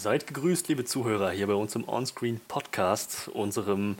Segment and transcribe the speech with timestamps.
[0.00, 3.96] Seid gegrüßt, liebe Zuhörer, hier bei uns im Onscreen Podcast, unserem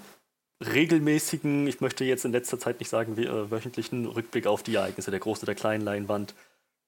[0.65, 5.11] regelmäßigen, ich möchte jetzt in letzter Zeit nicht sagen, äh, wöchentlichen Rückblick auf die Ereignisse
[5.11, 6.33] der großen oder kleinen Leinwand.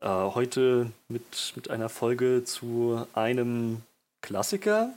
[0.01, 3.83] Äh, heute mit, mit einer Folge zu einem
[4.23, 4.95] Klassiker.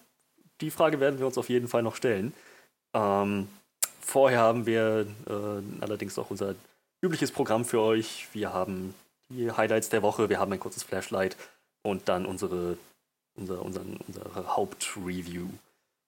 [0.61, 2.32] Die Frage werden wir uns auf jeden Fall noch stellen.
[2.93, 3.50] Ähm,
[4.00, 6.55] vorher haben wir äh, allerdings auch unser
[7.02, 8.30] übliches Programm für euch.
[8.31, 8.95] Wir haben
[9.27, 11.36] die Highlights der Woche, wir haben ein kurzes Flashlight
[11.84, 12.77] und dann unsere,
[13.35, 15.48] unser, unseren, unsere Hauptreview.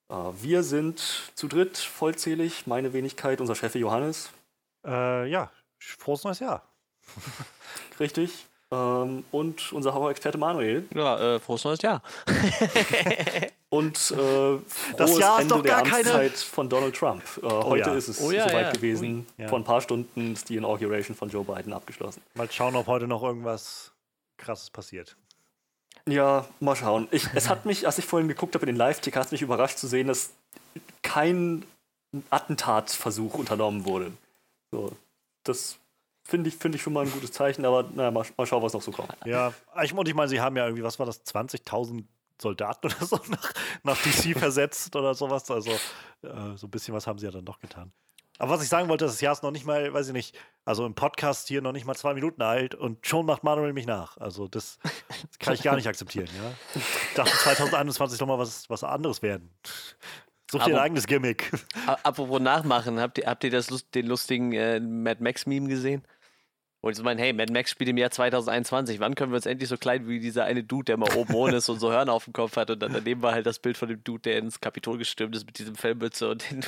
[0.10, 4.30] Äh, wir sind zu dritt vollzählig, meine Wenigkeit, unser Chef Johannes.
[4.86, 6.64] Äh, ja, frohes neues Jahr.
[8.00, 8.48] Richtig.
[8.70, 10.86] Ähm, und unser Horror-Experte Manuel.
[10.94, 12.02] Ja, äh, frohes neues Jahr.
[13.70, 14.60] und äh,
[14.98, 16.12] das Jahr Ende ist doch gar der keine...
[16.12, 17.24] Amtszeit von Donald Trump.
[17.42, 17.96] Äh, oh, heute ja.
[17.96, 18.72] ist es oh, ja, soweit ja.
[18.74, 19.26] gewesen.
[19.38, 19.48] Ja.
[19.48, 22.22] Vor ein paar Stunden ist die Inauguration von Joe Biden abgeschlossen.
[22.34, 23.94] Mal schauen, ob heute noch irgendwas
[24.36, 25.16] krasses passiert.
[26.08, 27.08] Ja, mal schauen.
[27.12, 29.78] Ich, es hat mich, als ich vorhin geguckt habe in den Live-Ticker, hat mich überrascht
[29.78, 30.32] zu sehen, dass
[31.04, 31.66] kein
[32.30, 34.12] Attentatversuch unternommen wurde.
[34.72, 34.92] So,
[35.44, 35.78] das
[36.24, 38.74] finde ich, find ich schon mal ein gutes Zeichen, aber naja, mal, mal schauen, was
[38.74, 39.10] noch so kommt.
[39.26, 42.06] Ja, ich, und ich meine, sie haben ja irgendwie, was war das, 20.000
[42.42, 45.50] Soldaten oder so nach, nach DC versetzt oder sowas.
[45.52, 45.72] Also
[46.22, 47.92] äh, so ein bisschen was haben sie ja dann doch getan.
[48.38, 50.86] Aber was ich sagen wollte, das Jahr ist noch nicht mal, weiß ich nicht, also
[50.86, 54.18] im Podcast hier noch nicht mal zwei Minuten alt und schon macht Manuel mich nach.
[54.18, 56.54] Also das, das kann ich gar nicht akzeptieren, ja.
[56.76, 59.50] Ich dachte 2021 soll mal was, was anderes werden.
[60.50, 61.52] Such dir ein eigenes Gimmick.
[62.04, 66.04] Apropos nachmachen, habt ihr, habt ihr das den lustigen äh, Mad Max-Meme gesehen?
[66.82, 69.46] Wo ich so meine, hey, Mad Max spielt im Jahr 2021, wann können wir uns
[69.46, 72.14] endlich so klein wie dieser eine Dude, der mal oben ohne ist und so Hörner
[72.14, 74.38] auf dem Kopf hat und dann daneben war halt das Bild von dem Dude, der
[74.38, 76.62] ins Kapitol gestürmt ist mit diesem Fellmütze und den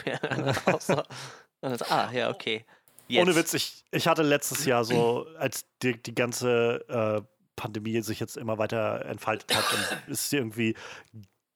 [0.80, 1.04] so.
[1.62, 2.66] Und dann so, ah, ja, okay.
[3.08, 3.22] Jetzt.
[3.22, 7.22] Ohne Witz, ich, ich hatte letztes Jahr so, als die, die ganze äh,
[7.56, 10.76] Pandemie sich jetzt immer weiter entfaltet hat und es irgendwie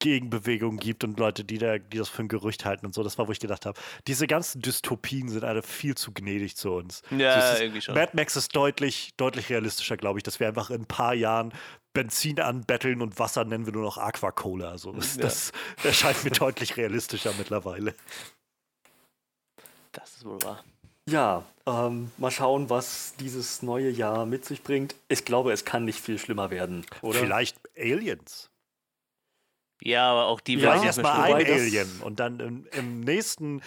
[0.04, 3.16] Gegenbewegungen gibt und Leute, die, da, die das für ein Gerücht halten und so, das
[3.16, 7.00] war, wo ich gedacht habe, diese ganzen Dystopien sind alle viel zu gnädig zu uns.
[7.10, 7.94] Ja, So, ist- irgendwie schon.
[7.94, 11.52] Mad Max ist deutlich, deutlich realistischer, glaube ich, dass wir einfach in ein paar Jahren
[11.94, 14.68] Benzin anbetteln und Wasser nennen wir nur noch Aquacola.
[14.68, 15.22] Also das, Ja.
[15.22, 17.94] das erscheint mir deutlich realistischer mittlerweile.
[19.92, 20.62] Das ist wohl wahr.
[21.08, 24.94] Ja, ähm, mal schauen, was dieses neue Jahr mit sich bringt.
[25.08, 27.18] Ich glaube, es kann nicht viel schlimmer werden, oder?
[27.20, 28.50] Vielleicht Aliens.
[29.80, 33.60] Ja, aber auch die Ja, ich erstmal ein Alien und dann im, im nächsten,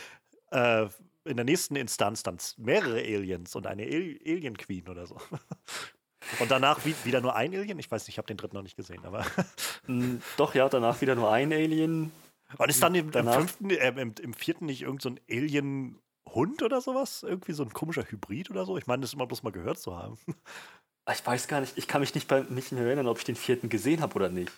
[0.52, 0.88] äh,
[1.26, 5.18] in der nächsten Instanz dann mehrere Aliens und eine Al Alien Queen oder so.
[6.40, 7.80] Und danach wie, wieder nur ein Alien?
[7.80, 9.26] Ich weiß nicht, ich habe den dritten noch nicht gesehen, aber.
[9.88, 12.12] Mm, Doch, ja, danach wieder nur ein Alien.
[12.58, 16.64] Und ist dann im, im fünften, äh, im, im vierten nicht irgend so ein Alien-Hund
[16.64, 17.24] oder sowas?
[17.24, 18.78] Irgendwie so ein komischer Hybrid oder so?
[18.78, 20.18] Ich meine, das immer bloß mal gehört zu haben.
[21.12, 23.38] Ich weiß gar nicht, ich kann mich nicht, bei, nicht mehr erinnern, ob ich den
[23.38, 24.52] vierten gesehen habe oder nicht.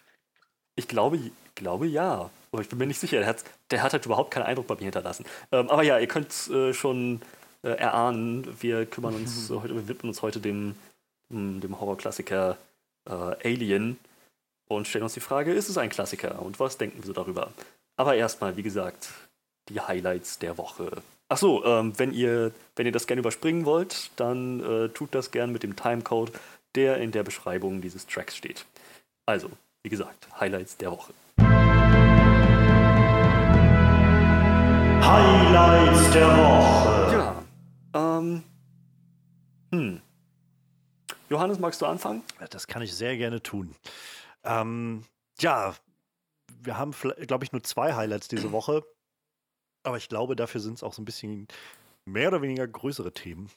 [0.80, 1.20] Ich glaube,
[1.56, 2.30] glaube ja.
[2.52, 3.18] Aber ich bin mir nicht sicher.
[3.20, 5.26] Der hat, der hat halt überhaupt keinen Eindruck bei mir hinterlassen.
[5.52, 7.22] Ähm, aber ja, ihr könnt äh, schon
[7.64, 10.76] äh, erahnen, wir kümmern uns äh, heute, wir widmen uns heute dem,
[11.30, 12.58] dem Horrorklassiker
[13.10, 13.12] äh,
[13.44, 14.00] Alien
[14.70, 17.52] und stellen uns die Frage, ist es ein Klassiker und was denken wir so darüber?
[17.98, 19.10] Aber erstmal, wie gesagt,
[19.68, 21.04] die Highlights der Woche.
[21.28, 25.32] Ach so, ähm, wenn ihr wenn ihr das gerne überspringen wollt, dann äh, tut das
[25.32, 26.32] gern mit dem Timecode,
[26.76, 28.66] der in der Beschreibung dieses Tracks steht.
[29.26, 29.52] Also,
[29.90, 31.12] wie gesagt, Highlights der Woche.
[35.02, 37.12] Highlights der Woche.
[37.12, 38.20] Ja.
[38.20, 38.44] Ähm.
[39.72, 40.02] Hm.
[41.32, 42.22] Johannes, magst du anfangen?
[42.52, 43.74] Das kann ich sehr gerne tun.
[44.44, 45.06] Ähm,
[45.40, 45.74] ja,
[46.62, 46.92] wir haben,
[47.26, 48.84] glaube ich, nur zwei Highlights diese Woche.
[49.82, 51.48] Aber ich glaube, dafür sind es auch so ein bisschen
[52.06, 53.50] mehr oder weniger größere Themen.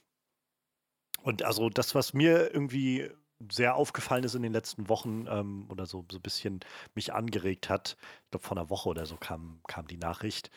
[1.22, 3.10] Und also das, was mir irgendwie
[3.50, 6.60] sehr aufgefallen ist in den letzten Wochen ähm, oder so, so ein bisschen
[6.94, 10.50] mich angeregt hat, ich glaube, vor einer Woche oder so kam, kam die Nachricht,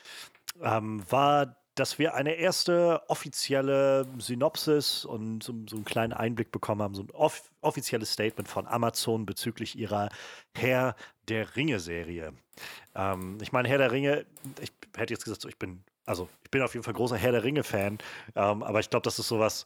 [0.61, 6.81] ähm, war, dass wir eine erste offizielle Synopsis und so, so einen kleinen Einblick bekommen
[6.81, 10.09] haben, so ein off offizielles Statement von Amazon bezüglich ihrer
[10.55, 10.95] Herr
[11.27, 12.33] der Ringe-Serie.
[12.95, 14.25] Ähm, ich meine, Herr der Ringe,
[14.61, 17.33] ich hätte jetzt gesagt, so, ich bin, also ich bin auf jeden Fall großer Herr
[17.33, 17.97] der Ringe-Fan,
[18.35, 19.65] ähm, aber ich glaube, das ist sowas,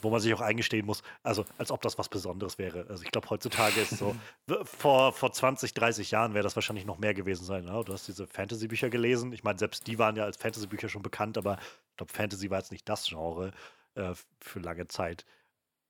[0.00, 2.86] wo man sich auch eingestehen muss, also als ob das was Besonderes wäre.
[2.88, 4.14] Also ich glaube, heutzutage ist so,
[4.64, 7.64] vor, vor 20, 30 Jahren wäre das wahrscheinlich noch mehr gewesen sein.
[7.64, 7.82] Ne?
[7.84, 9.32] Du hast diese Fantasy-Bücher gelesen.
[9.32, 11.58] Ich meine, selbst die waren ja als Fantasy-Bücher schon bekannt, aber
[11.90, 13.52] ich glaube, Fantasy war jetzt nicht das Genre
[13.94, 15.24] äh, für lange Zeit.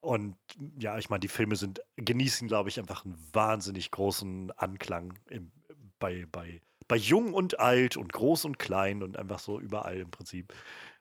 [0.01, 0.37] Und
[0.79, 5.51] ja, ich meine, die Filme sind, genießen, glaube ich, einfach einen wahnsinnig großen Anklang im,
[5.99, 10.11] bei, bei, bei jung und alt und groß und klein und einfach so überall im
[10.13, 10.55] Prinzip.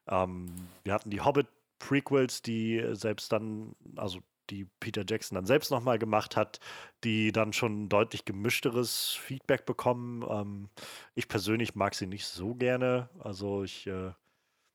[0.07, 0.47] Ähm,
[0.83, 1.47] wir hatten die Hobbit
[1.79, 6.59] Prequels, die selbst dann, also die Peter Jackson dann selbst nochmal gemacht hat,
[7.03, 10.23] die dann schon deutlich gemischteres Feedback bekommen.
[10.29, 10.69] Ähm,
[11.15, 13.09] ich persönlich mag sie nicht so gerne.
[13.19, 14.11] Also ich, äh,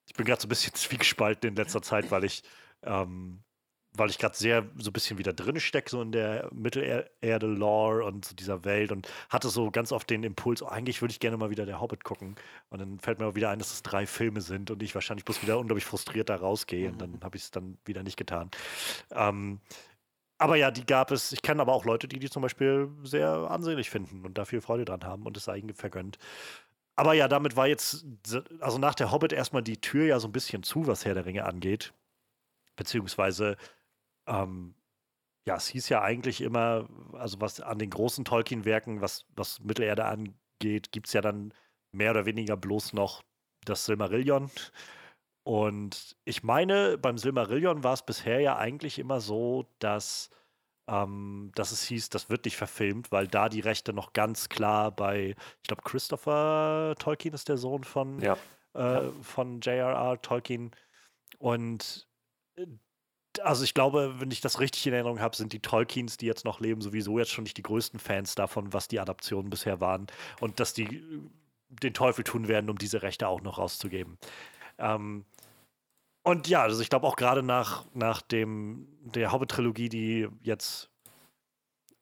[0.07, 2.43] ich bin gerade so ein bisschen zwiegespalten in letzter Zeit, weil ich
[2.83, 3.43] ähm,
[3.93, 8.25] weil ich gerade sehr so ein bisschen wieder drin stecke, so in der Mittelerde-Lore und
[8.25, 11.37] so dieser Welt und hatte so ganz oft den Impuls, oh, eigentlich würde ich gerne
[11.37, 12.37] mal wieder der Hobbit gucken.
[12.69, 15.25] Und dann fällt mir auch wieder ein, dass es drei Filme sind und ich wahrscheinlich
[15.25, 16.93] bloß wieder unglaublich frustriert da rausgehe mhm.
[16.93, 18.51] und dann habe ich es dann wieder nicht getan.
[19.11, 19.61] Ähm,
[20.39, 21.33] aber ja, die gab es.
[21.33, 24.63] Ich kenne aber auch Leute, die die zum Beispiel sehr ansehnlich finden und da viel
[24.63, 26.17] Freude dran haben und es sei ihnen vergönnt.
[26.97, 28.07] Aber ja, damit war jetzt,
[28.61, 31.27] also nach der Hobbit erstmal die Tür ja so ein bisschen zu, was Herr der
[31.27, 31.93] Ringe angeht.
[32.77, 33.57] Beziehungsweise
[34.27, 34.75] ähm,
[35.47, 40.05] ja, es hieß ja eigentlich immer, also was an den großen Tolkien-Werken, was, was Mittelerde
[40.05, 41.55] angeht, gibt es ja dann
[41.93, 43.23] mehr oder weniger bloß noch
[43.65, 44.51] das Silmarillion.
[45.43, 50.31] Und ich meine, beim Silmarillion war es bisher ja eigentlich immer so, dass,
[50.89, 54.91] ähm, dass es hieß, das wird nicht verfilmt, weil da die Rechte noch ganz klar
[54.91, 58.37] bei, ich glaube, Christopher Tolkien ist der Sohn von, ja.
[58.75, 60.21] Äh, von J.R.R.
[60.21, 60.71] Tolkien.
[61.39, 62.07] Und
[62.57, 62.67] äh,
[63.43, 66.45] also ich glaube, wenn ich das richtig in Erinnerung habe, sind die Tolkiens, die jetzt
[66.45, 70.07] noch leben, sowieso jetzt schon nicht die größten Fans davon, was die Adaptionen bisher waren.
[70.41, 71.21] Und dass die äh,
[71.69, 74.19] den Teufel tun werden, um diese Rechte auch noch rauszugeben.
[74.79, 75.25] Ähm,
[76.23, 80.91] und ja, also ich glaube auch gerade nach, nach dem, der Hobbit-Trilogie, die jetzt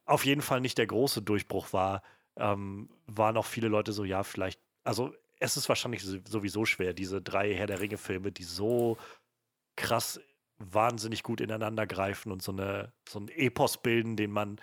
[0.07, 2.03] auf jeden Fall nicht der große Durchbruch war,
[2.37, 7.21] ähm, waren auch viele Leute so, ja, vielleicht, also es ist wahrscheinlich sowieso schwer, diese
[7.21, 8.97] drei Herr der Ringe-Filme, die so
[9.77, 10.19] krass
[10.59, 14.61] wahnsinnig gut ineinander greifen und so, eine, so ein Epos bilden, den man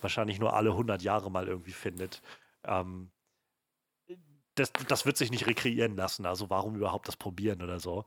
[0.00, 2.22] wahrscheinlich nur alle 100 Jahre mal irgendwie findet.
[2.64, 3.10] Ähm,
[4.54, 6.26] das, das wird sich nicht rekreieren lassen.
[6.26, 8.04] Also warum überhaupt das probieren oder so?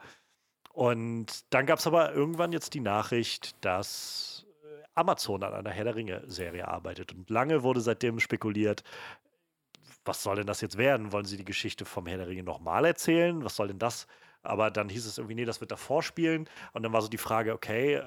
[0.71, 5.85] Und dann gab es aber irgendwann jetzt die Nachricht, dass äh, Amazon an einer Herr
[5.85, 7.13] der Ringe-Serie arbeitet.
[7.13, 8.83] Und lange wurde seitdem spekuliert,
[10.06, 11.12] was soll denn das jetzt werden?
[11.12, 13.44] Wollen sie die Geschichte vom Herr der Ringe nochmal erzählen?
[13.44, 14.07] Was soll denn das
[14.44, 16.48] aber dann hieß es irgendwie, nee, das wird davor spielen.
[16.74, 18.01] Und dann war so die Frage, okay,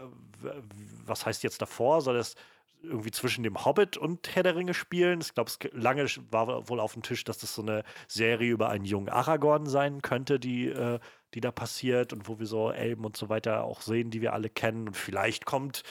[1.05, 2.03] was heißt jetzt davor?
[2.03, 2.35] Soll das
[2.83, 5.21] irgendwie zwischen dem Hobbit und Herr der Ringe spielen?
[5.21, 8.85] Ich glaube, lange war wohl auf dem Tisch, dass das so eine Serie über einen
[8.85, 11.01] jungen Aragorn sein könnte, die, äh,
[11.35, 14.35] die da passiert und wo wir so Elben und so weiter auch sehen, die wir
[14.35, 14.89] alle kennen.
[14.89, 15.83] Und vielleicht kommt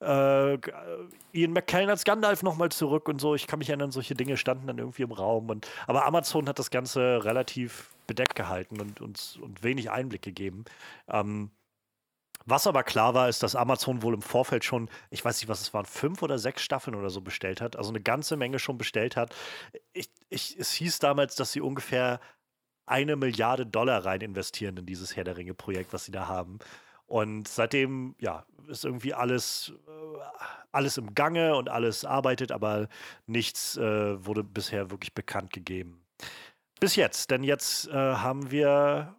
[0.00, 0.54] äh,
[1.32, 3.34] Ian McKellen als Gandalf nochmal zurück und so.
[3.34, 5.48] Ich kann mich erinnern, solche Dinge standen dann irgendwie im Raum.
[5.48, 10.64] Und, aber Amazon hat das Ganze relativ bedeckt gehalten und uns und wenig Einblick gegeben.
[11.08, 11.50] Ähm,
[12.46, 15.62] was aber klar war, ist, dass Amazon wohl im Vorfeld schon, ich weiß nicht, was
[15.62, 18.76] es waren, fünf oder sechs Staffeln oder so bestellt hat, also eine ganze Menge schon
[18.76, 19.34] bestellt hat.
[19.94, 22.20] Ich, ich, es hieß damals, dass sie ungefähr
[22.86, 26.58] eine Milliarde Dollar rein investieren in dieses Herr der Ringe-Projekt, was sie da haben.
[27.06, 30.18] Und seitdem, ja, ist irgendwie alles, äh,
[30.72, 32.88] alles im Gange und alles arbeitet, aber
[33.26, 36.03] nichts äh, wurde bisher wirklich bekannt gegeben.
[36.84, 39.16] Bis jetzt, denn jetzt äh, haben wir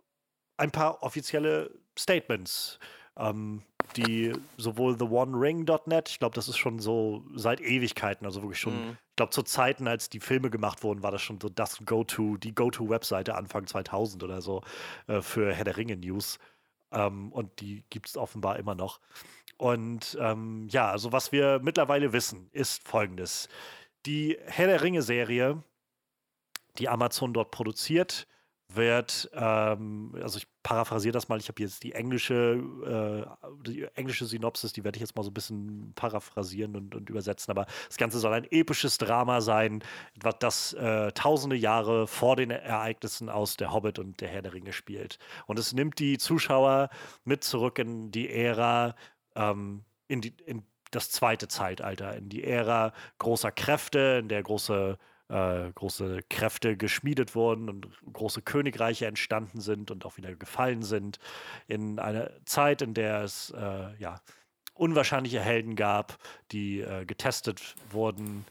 [0.55, 2.77] ein paar offizielle Statements,
[3.17, 3.63] ähm,
[3.95, 8.97] die sowohl TheOneRing.net, ich glaube, das ist schon so seit Ewigkeiten, also wirklich schon, mhm.
[9.09, 12.37] ich glaube, zu Zeiten, als die Filme gemacht wurden, war das schon so das Go-To,
[12.37, 14.61] die Go-To-Webseite Anfang 2000 oder so
[15.07, 16.37] äh, für Herr der Ringe News.
[16.91, 18.99] Ähm, und die gibt es offenbar immer noch.
[19.57, 23.49] Und ähm, ja, also was wir mittlerweile wissen, ist folgendes.
[24.05, 25.63] Die Herr der Ringe-Serie,
[26.77, 28.27] die Amazon dort produziert,
[28.73, 34.25] wird, ähm, also ich paraphrasiere das mal, ich habe jetzt die englische, äh, die englische
[34.25, 37.97] Synopsis, die werde ich jetzt mal so ein bisschen paraphrasieren und, und, übersetzen, aber das
[37.97, 39.83] Ganze soll ein episches Drama sein,
[40.39, 44.73] das äh, tausende Jahre vor den Ereignissen aus Der Hobbit und Der Herr der Ringe
[44.73, 45.19] spielt.
[45.45, 46.89] Und es nimmt die Zuschauer
[47.23, 48.95] mit zurück in die Ära,
[49.35, 54.97] ähm, in, die, in das zweite Zeitalter, in die Ära großer Kräfte, in der große
[55.29, 61.19] äh, große Kräfte geschmiedet wurden und große Königreiche entstanden sind und auch wieder gefallen sind.
[61.67, 64.21] In einer Zeit, in der es äh, ja,
[64.75, 66.17] unwahrscheinliche Helden gab,
[66.51, 68.45] die äh, getestet wurden.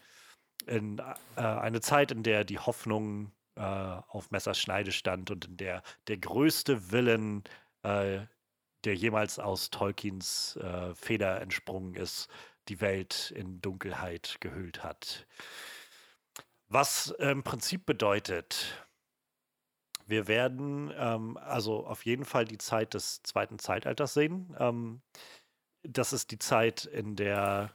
[0.67, 0.99] In
[1.37, 6.19] äh, eine Zeit, in der die Hoffnung äh, auf Messerschneide stand und in der der
[6.19, 7.45] größte Willen
[7.87, 10.59] der jemals aus Tolkiens
[10.95, 12.31] Feder entsprungen ist,
[12.69, 15.27] die Welt in Dunkelheit gehüllt hat.
[16.69, 18.87] Was im Prinzip bedeutet,
[20.07, 24.55] wir werden ähm, also auf jeden Fall die Zeit des zweiten Zeitalters sehen.
[24.59, 25.03] Ähm,
[25.83, 27.75] das ist die Zeit, in der,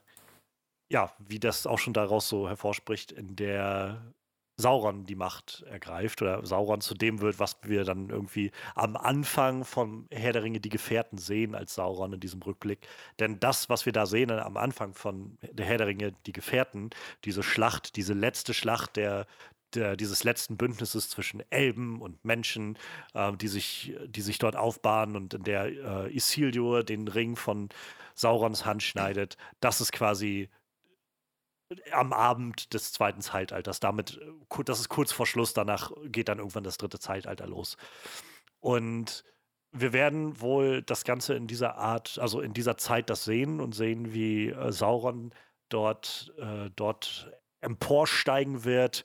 [0.90, 4.14] ja, wie das auch schon daraus so hervorspricht, in der
[4.60, 9.64] Sauron die Macht ergreift oder Sauron zu dem wird, was wir dann irgendwie am Anfang
[9.64, 12.86] von Herr der Ringe die Gefährten sehen als Sauron in diesem Rückblick.
[13.20, 16.90] Denn das, was wir da sehen am Anfang von der Herr der Ringe die Gefährten,
[17.24, 19.28] diese Schlacht, diese letzte Schlacht der,
[19.76, 22.78] der, dieses letzten Bündnisses zwischen Elben und Menschen,
[23.14, 25.68] äh, die, sich, die sich dort aufbahnen und in der
[26.08, 27.70] äh, Isildur den Ring von
[28.14, 29.38] Saurons Hand schneidet.
[29.62, 30.50] Das ist quasi
[31.92, 33.80] am Abend des zweiten Zeitalters.
[33.80, 37.78] Damit, äh, das ist kurz vor Schluss, danach geht dann irgendwann das dritte Zeitalter los.
[38.60, 39.24] Und
[39.72, 43.74] wir werden wohl das Ganze in dieser Art, also in dieser Zeit das sehen und
[43.74, 45.32] sehen, wie äh, Sauron
[45.70, 49.04] dort, äh, dort emporsteigen wird.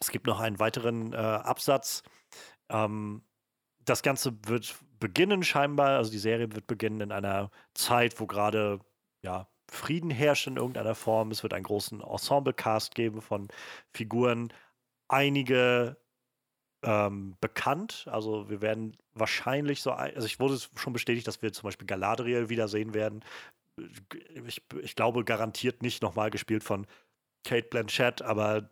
[0.00, 2.02] Es gibt noch einen weiteren äh, Absatz.
[2.68, 3.24] Ähm,
[3.80, 8.80] das Ganze wird beginnen scheinbar, also die Serie wird beginnen in einer Zeit, wo gerade
[9.22, 11.30] ja, Frieden herrscht in irgendeiner Form.
[11.30, 13.48] Es wird einen großen Ensemble-Cast geben von
[13.92, 14.52] Figuren.
[15.08, 15.96] Einige
[16.84, 18.06] ähm, bekannt.
[18.10, 22.48] Also wir werden wahrscheinlich so, also ich wurde schon bestätigt, dass wir zum Beispiel Galadriel
[22.48, 23.24] wiedersehen werden.
[24.46, 26.86] Ich, ich glaube garantiert nicht nochmal gespielt von
[27.44, 28.70] Kate Blanchett, aber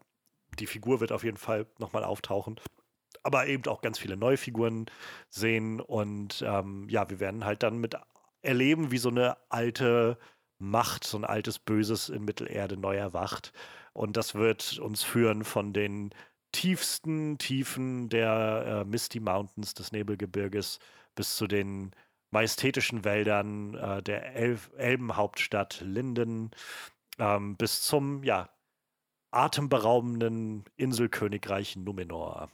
[0.59, 2.61] die Figur wird auf jeden Fall nochmal auftauchen.
[3.23, 4.87] Aber eben auch ganz viele neue Figuren
[5.31, 7.97] sehen und ähm, ja, wir werden halt dann mit
[8.43, 10.19] erleben, wie so eine alte
[10.63, 13.53] Macht, so ein altes Böses in Mittelerde neu erwacht.
[13.93, 16.11] Und das wird uns führen von den
[16.53, 20.79] tiefsten Tiefen der äh, Misty Mountains des Nebelgebirges
[21.15, 21.93] bis zu den
[22.31, 26.51] majestätischen Wäldern äh, der El Elbenhauptstadt Linden
[27.19, 28.49] ähm, bis zum, ja,
[29.31, 32.51] atemberaubenden Inselkönigreich Numenor.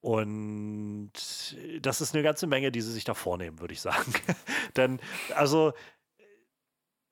[0.00, 1.12] Und
[1.80, 4.12] das ist eine ganze Menge, die sie sich da vornehmen, würde ich sagen.
[4.76, 5.00] Denn,
[5.34, 5.72] also,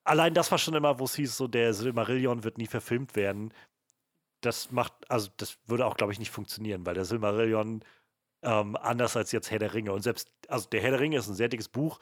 [0.07, 3.53] allein das war schon immer, wo es hieß, so der Silmarillion wird nie verfilmt werden.
[4.41, 7.83] Das macht, also das würde auch, glaube ich, nicht funktionieren, weil der Silmarillion
[8.43, 11.27] ähm, anders als jetzt Herr der Ringe und selbst, also der Herr der Ringe ist
[11.27, 11.99] ein sehr dickes Buch,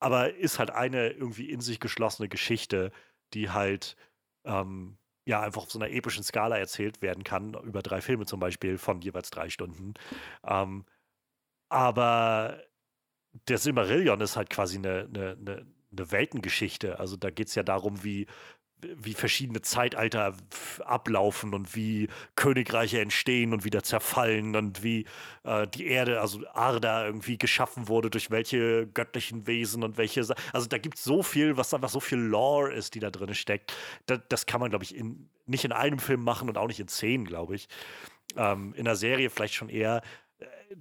[0.00, 2.92] aber ist halt eine irgendwie in sich geschlossene Geschichte,
[3.32, 3.96] die halt
[4.44, 8.40] ähm, ja einfach auf so einer epischen Skala erzählt werden kann, über drei Filme zum
[8.40, 9.94] Beispiel von jeweils drei Stunden.
[10.44, 10.84] Ähm,
[11.70, 12.62] aber
[13.48, 16.98] der Silmarillion ist halt quasi eine, eine, eine eine Weltengeschichte.
[16.98, 18.26] Also da geht es ja darum, wie,
[18.96, 20.36] wie verschiedene Zeitalter
[20.84, 25.06] ablaufen und wie Königreiche entstehen und wieder zerfallen und wie
[25.44, 30.20] äh, die Erde, also Arda, irgendwie geschaffen wurde, durch welche göttlichen Wesen und welche.
[30.52, 33.34] Also da gibt es so viel, was einfach so viel Lore ist, die da drin
[33.34, 33.74] steckt.
[34.06, 36.80] Da, das kann man, glaube ich, in, nicht in einem Film machen und auch nicht
[36.80, 37.68] in zehn, glaube ich.
[38.36, 40.02] Ähm, in der Serie vielleicht schon eher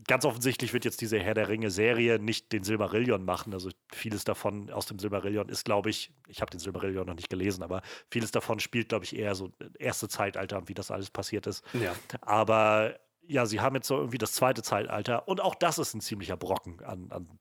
[0.08, 3.54] ganz offensichtlich wird jetzt diese Herr der Ringe-Serie nicht den Silmarillion machen.
[3.54, 7.30] Also vieles davon aus dem Silmarillion ist, glaube ich, ich habe den Silmarillion noch nicht
[7.30, 11.48] gelesen, aber vieles davon spielt, glaube ich, eher so erste Zeitalter wie das alles passiert
[11.48, 11.64] ist.
[11.74, 11.96] Ja.
[12.22, 16.02] Aber ja, sie haben jetzt so irgendwie das zweite Zeitalter und auch das ist ein
[16.02, 17.40] ziemlicher Brocken an, an,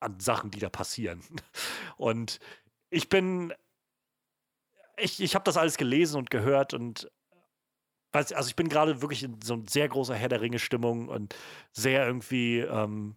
[0.00, 1.22] an Sachen, die da passieren.
[1.96, 2.40] Und
[2.90, 3.54] ich bin,
[4.96, 7.10] ich, ich habe das alles gelesen und gehört und
[8.12, 11.34] also ich bin gerade wirklich in so sehr großer Herr der Ringe-Stimmung und
[11.72, 13.16] sehr irgendwie, ähm,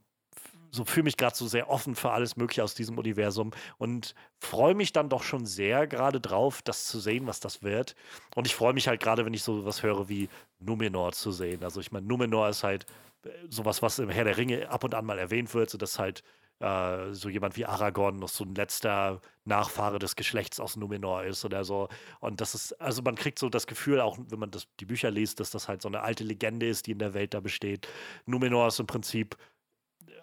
[0.71, 4.75] so fühle mich gerade so sehr offen für alles Mögliche aus diesem Universum und freue
[4.75, 7.95] mich dann doch schon sehr gerade drauf, das zu sehen, was das wird.
[8.35, 11.63] Und ich freue mich halt gerade, wenn ich so was höre wie Numenor zu sehen.
[11.63, 12.85] Also ich meine, Numenor ist halt
[13.23, 15.99] äh, sowas, was im Herr der Ringe ab und an mal erwähnt wird, so dass
[15.99, 16.23] halt
[16.59, 21.43] äh, so jemand wie Aragorn noch so ein letzter Nachfahre des Geschlechts aus Numenor ist
[21.45, 21.89] oder so.
[22.19, 25.11] Und das ist, also man kriegt so das Gefühl, auch wenn man das, die Bücher
[25.11, 27.87] liest, dass das halt so eine alte Legende ist, die in der Welt da besteht.
[28.25, 29.37] Numenor ist im Prinzip,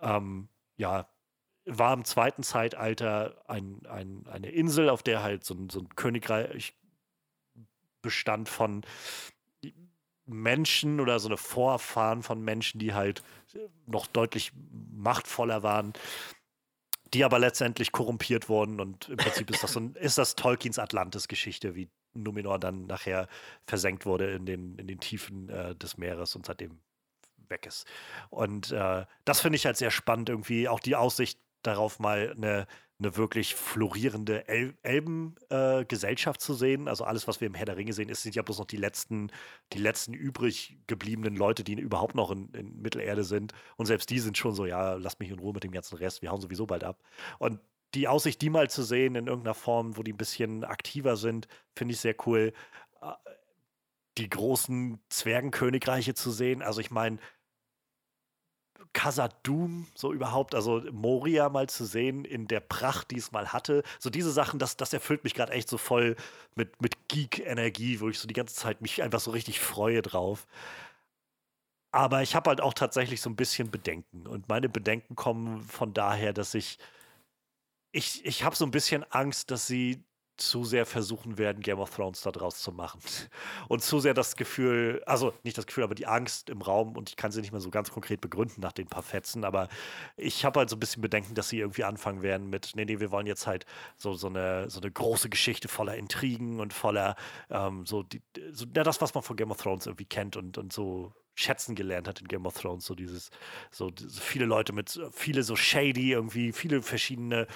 [0.01, 1.07] ähm, ja,
[1.65, 5.89] war im zweiten Zeitalter ein, ein, eine Insel, auf der halt so ein, so ein
[5.95, 6.75] Königreich
[8.03, 8.83] bestand von
[10.27, 13.23] Menschen oder so eine Vorfahren von Menschen, die halt
[13.87, 14.53] noch deutlich
[14.93, 15.93] machtvoller waren,
[17.13, 20.79] die aber letztendlich korrumpiert wurden und im Prinzip ist das so ein, ist das Tolkiens
[20.79, 23.29] Atlantis-Geschichte, wie Numenor dann nachher
[23.67, 26.81] versenkt wurde in den, in den Tiefen äh, des Meeres und seitdem
[27.49, 27.87] weg ist.
[28.31, 32.67] Und äh, das finde ich halt sehr spannend, irgendwie auch die Aussicht darauf, mal eine
[33.03, 36.89] eine wirklich florierende El Elbengesellschaft äh, zu sehen.
[36.89, 38.77] Also alles, was wir im Herr der Ringe sehen, ist, sind ja bloß noch die
[38.77, 39.31] letzten,
[39.73, 43.53] die letzten übrig gebliebenen Leute, die überhaupt noch in, in Mittelerde sind.
[43.77, 46.23] Und selbst die sind schon so, ja, lasst mich in Ruhe mit dem ganzen Rest,
[46.23, 47.03] wir hauen sowieso bald ab.
[47.39, 47.61] Und
[47.95, 51.49] die Aussicht, die mal zu sehen in irgendeiner Form, wo die ein bisschen aktiver sind,
[51.77, 52.53] finde ich sehr cool.
[53.03, 53.13] Äh,
[54.19, 56.63] die großen Zwergenkönigreiche zu sehen.
[56.63, 57.19] Also ich meine,
[58.93, 63.83] Casadum so überhaupt, also Moria mal zu sehen in der Pracht, die es mal hatte.
[63.99, 66.17] So diese Sachen, das, das erfüllt mich gerade echt so voll
[66.55, 70.47] mit, mit Geek-Energie, wo ich so die ganze Zeit mich einfach so richtig freue drauf.
[71.93, 74.27] Aber ich habe halt auch tatsächlich so ein bisschen Bedenken.
[74.27, 76.79] Und meine Bedenken kommen von daher, dass ich.
[77.95, 80.03] Ich, ich habe so ein bisschen Angst, dass sie
[80.37, 83.01] zu sehr versuchen werden, Game of Thrones da draus zu machen.
[83.69, 87.11] Und zu sehr das Gefühl, also nicht das Gefühl, aber die Angst im Raum, und
[87.11, 89.69] ich kann sie nicht mehr so ganz konkret begründen nach den paar Fetzen, aber
[90.17, 93.01] ich habe halt so ein bisschen Bedenken, dass sie irgendwie anfangen werden mit, nee, nee,
[93.01, 97.17] wir wollen jetzt halt so, so, eine, so eine große Geschichte voller Intrigen und voller,
[97.51, 98.23] ähm, so, die,
[98.53, 101.75] so ja, das, was man von Game of Thrones irgendwie kennt und, und so schätzen
[101.75, 102.85] gelernt hat in Game of Thrones.
[102.85, 103.31] So dieses,
[103.71, 107.47] so viele Leute mit, viele so shady irgendwie, viele verschiedene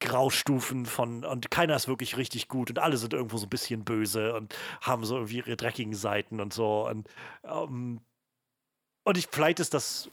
[0.00, 3.84] Graustufen von und keiner ist wirklich richtig gut und alle sind irgendwo so ein bisschen
[3.84, 7.08] böse und haben so irgendwie ihre dreckigen Seiten und so und
[7.44, 8.00] ähm,
[9.04, 10.10] und ich vielleicht ist das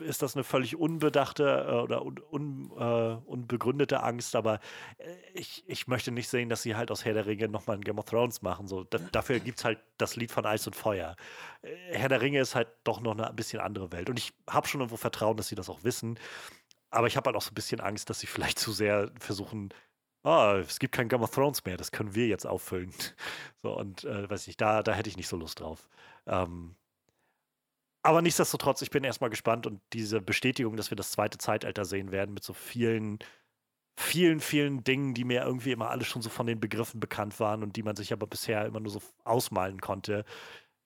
[0.00, 4.60] ist das eine völlig unbedachte äh, oder un, un, äh, unbegründete Angst, aber
[4.98, 7.82] äh, ich, ich möchte nicht sehen, dass sie halt aus Herr der Ringe nochmal ein
[7.82, 8.68] Game of Thrones machen.
[8.68, 11.16] So, da, dafür gibt es halt das Lied von Eis und Feuer.
[11.62, 14.10] Äh, Herr der Ringe ist halt doch noch eine ein bisschen andere Welt.
[14.10, 16.18] Und ich habe schon irgendwo Vertrauen, dass sie das auch wissen.
[16.90, 19.70] Aber ich habe halt auch so ein bisschen Angst, dass sie vielleicht zu sehr versuchen,
[20.22, 22.92] ah, es gibt kein Game of Thrones mehr, das können wir jetzt auffüllen.
[23.62, 25.88] So, und äh, weiß ich, da, da hätte ich nicht so Lust drauf.
[26.26, 26.76] Ähm,
[28.02, 32.12] aber nichtsdestotrotz, ich bin erstmal gespannt und diese Bestätigung, dass wir das zweite Zeitalter sehen
[32.12, 33.18] werden mit so vielen,
[33.96, 37.64] vielen, vielen Dingen, die mir irgendwie immer alle schon so von den Begriffen bekannt waren
[37.64, 40.24] und die man sich aber bisher immer nur so ausmalen konnte,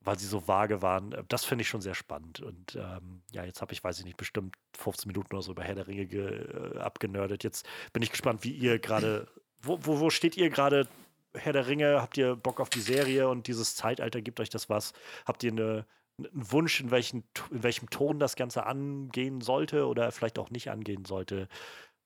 [0.05, 1.13] weil sie so vage waren.
[1.13, 2.41] Äh, das finde ich schon sehr spannend.
[2.41, 5.63] Und ähm, ja, jetzt habe ich, weiß ich nicht, bestimmt 15 Minuten oder so über
[5.63, 7.45] Herr der Ringe äh, abgenördet.
[7.45, 9.29] Jetzt bin ich gespannt, wie ihr gerade,
[9.61, 10.89] wo, wo, wo steht ihr gerade?
[11.35, 14.69] Herr der Ringe, habt ihr Bock auf die Serie und dieses Zeitalter, gibt euch das
[14.69, 14.93] was?
[15.25, 15.87] Habt ihr eine,
[16.19, 20.71] einen Wunsch, in, welchen, in welchem Ton das Ganze angehen sollte oder vielleicht auch nicht
[20.71, 21.49] angehen sollte?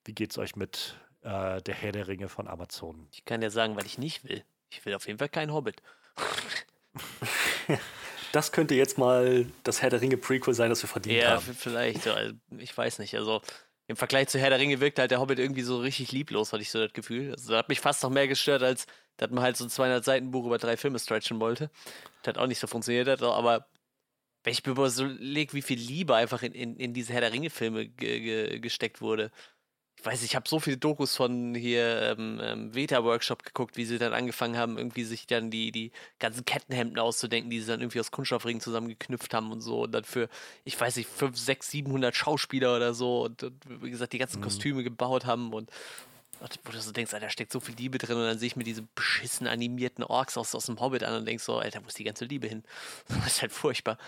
[0.04, 3.08] Wie geht es euch mit äh, der Herr der Ringe von Amazon?
[3.10, 4.44] Ich kann ja sagen, weil ich nicht will.
[4.70, 5.82] Ich will auf jeden Fall keinen Hobbit.
[8.32, 11.44] das könnte jetzt mal das Herr der Ringe Prequel sein, das wir verdient ja, haben.
[11.46, 12.06] Ja, vielleicht.
[12.06, 13.14] Also, ich weiß nicht.
[13.14, 13.42] Also
[13.88, 16.62] im Vergleich zu Herr der Ringe wirkt halt der Hobbit irgendwie so richtig lieblos, hatte
[16.62, 17.32] ich so das Gefühl.
[17.32, 20.04] Also, das hat mich fast noch mehr gestört, als dass man halt so ein 200
[20.04, 21.70] Seiten Buch über drei Filme stretchen wollte.
[22.22, 23.66] Das hat auch nicht so funktioniert, aber
[24.44, 27.50] wenn ich mir überlege, wie viel Liebe einfach in, in, in diese Herr der Ringe
[27.50, 29.32] Filme ge ge gesteckt wurde
[29.98, 33.98] ich weiß, ich habe so viele Dokus von hier ähm, ähm, Veta-Workshop geguckt, wie sie
[33.98, 38.00] dann angefangen haben, irgendwie sich dann die, die ganzen Kettenhemden auszudenken, die sie dann irgendwie
[38.00, 39.84] aus Kunststoffringen zusammengeknüpft haben und so.
[39.84, 40.28] Und dann für,
[40.64, 44.40] ich weiß nicht, 5, 6, 700 Schauspieler oder so und, und wie gesagt, die ganzen
[44.40, 44.44] mhm.
[44.44, 45.70] Kostüme gebaut haben und
[46.64, 48.56] wo du so denkst, Alter, da steckt so viel Liebe drin und dann sehe ich
[48.56, 51.88] mir diese beschissen animierten Orks aus, aus dem Hobbit an und denk so, Alter, wo
[51.88, 52.62] ist die ganze Liebe hin?
[53.08, 53.98] Das ist halt furchtbar.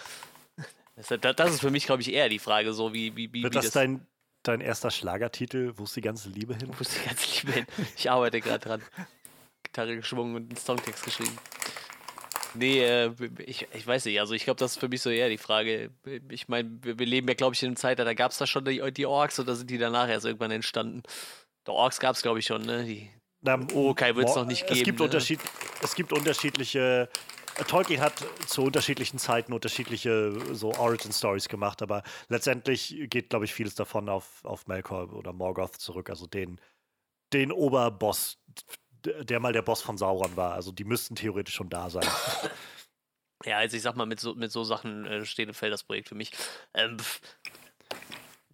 [0.96, 3.42] Das ist, das ist für mich, glaube ich, eher die Frage, so wie, wie, wie,
[3.44, 4.06] Wird wie das, das dein
[4.48, 5.72] dein erster Schlagertitel?
[5.76, 6.70] Wo ist die ganze Liebe hin?
[6.76, 7.66] Wo ist die ganze Liebe hin?
[7.96, 8.82] Ich arbeite gerade dran.
[9.62, 11.36] Gitarre geschwungen und einen Songtext geschrieben.
[12.54, 13.12] Nee, äh,
[13.44, 14.20] ich, ich weiß nicht.
[14.20, 15.90] Also ich glaube, das ist für mich so eher die Frage.
[16.30, 18.46] Ich meine, wir, wir, leben ja, glaube ich, in einem Zeitalter, da gab es da
[18.46, 21.02] schon die, die, Orks oder sind die danach erst irgendwann entstanden?
[21.66, 22.84] Der Orks gab es, glaube ich, schon, ne?
[22.84, 23.10] Die,
[23.42, 24.78] Na, oh, okay, wird es noch nicht geben.
[24.78, 25.38] Es gibt, ne?
[25.82, 27.10] Es gibt unterschiedliche
[27.66, 33.54] Tolkien hat zu unterschiedlichen Zeiten unterschiedliche so Origin Stories gemacht, aber letztendlich geht, glaube ich,
[33.54, 36.60] vieles davon auf, auf Melkor oder Morgoth zurück, also den,
[37.32, 38.38] den Oberboss,
[39.04, 40.54] der mal der Boss von Sauron war.
[40.54, 42.06] Also die müssten theoretisch schon da sein.
[43.44, 45.84] Ja, also ich sag mal, mit so, mit so Sachen äh, steht und fällt das
[45.84, 46.32] Projekt für mich.
[46.74, 46.96] Ähm,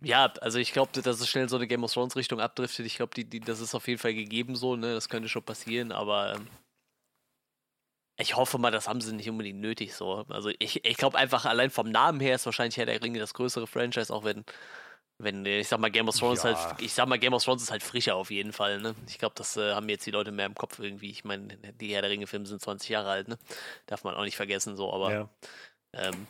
[0.02, 2.84] ja, also ich glaube, dass es schnell so eine Game of Thrones Richtung abdriftet.
[2.84, 4.92] Ich glaube, die, die, das ist auf jeden Fall gegeben so, ne?
[4.92, 6.46] Das könnte schon passieren, aber ähm,
[8.16, 10.24] ich hoffe mal, das haben sie nicht unbedingt nötig so.
[10.28, 13.34] Also ich, ich glaube einfach, allein vom Namen her ist wahrscheinlich Herr der Ringe das
[13.34, 14.44] größere Franchise, auch wenn,
[15.18, 16.54] wenn ich sag mal, Game of Thrones ja.
[16.54, 18.94] halt, ich sag mal, Game of Thrones ist halt frischer auf jeden Fall, ne?
[19.08, 21.10] Ich glaube, das äh, haben jetzt die Leute mehr im Kopf irgendwie.
[21.10, 21.48] Ich meine,
[21.80, 23.38] die Herr der Ringe-Filme sind 20 Jahre alt, ne?
[23.86, 25.12] Darf man auch nicht vergessen, so, aber.
[25.12, 25.28] Ja.
[25.92, 26.26] Ähm,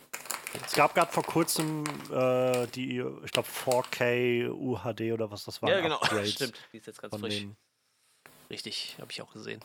[0.65, 5.69] es gab gerade vor kurzem äh, die, ich glaube, 4K UHD oder was das war.
[5.69, 6.57] Ja, genau, Upgrades stimmt.
[6.71, 7.45] Die ist jetzt ganz frisch.
[8.49, 9.59] Richtig, habe ich auch gesehen.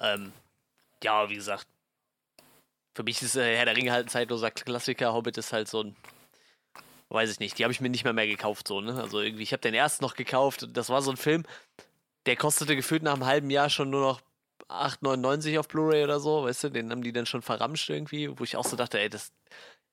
[0.00, 0.32] Ähm,
[1.04, 1.66] ja, wie gesagt,
[2.94, 5.12] für mich ist äh, Herr der Ringe halt ein zeitloser Klassiker.
[5.12, 5.96] Hobbit ist halt so ein,
[7.08, 9.00] weiß ich nicht, die habe ich mir nicht mehr mehr gekauft, so, ne?
[9.00, 10.68] Also irgendwie, ich habe den ersten noch gekauft.
[10.72, 11.44] Das war so ein Film,
[12.26, 14.20] der kostete gefühlt nach einem halben Jahr schon nur noch
[14.68, 16.68] 8,99 auf Blu-ray oder so, weißt du?
[16.70, 19.32] Den haben die dann schon verramscht irgendwie, wo ich auch so dachte, ey, das.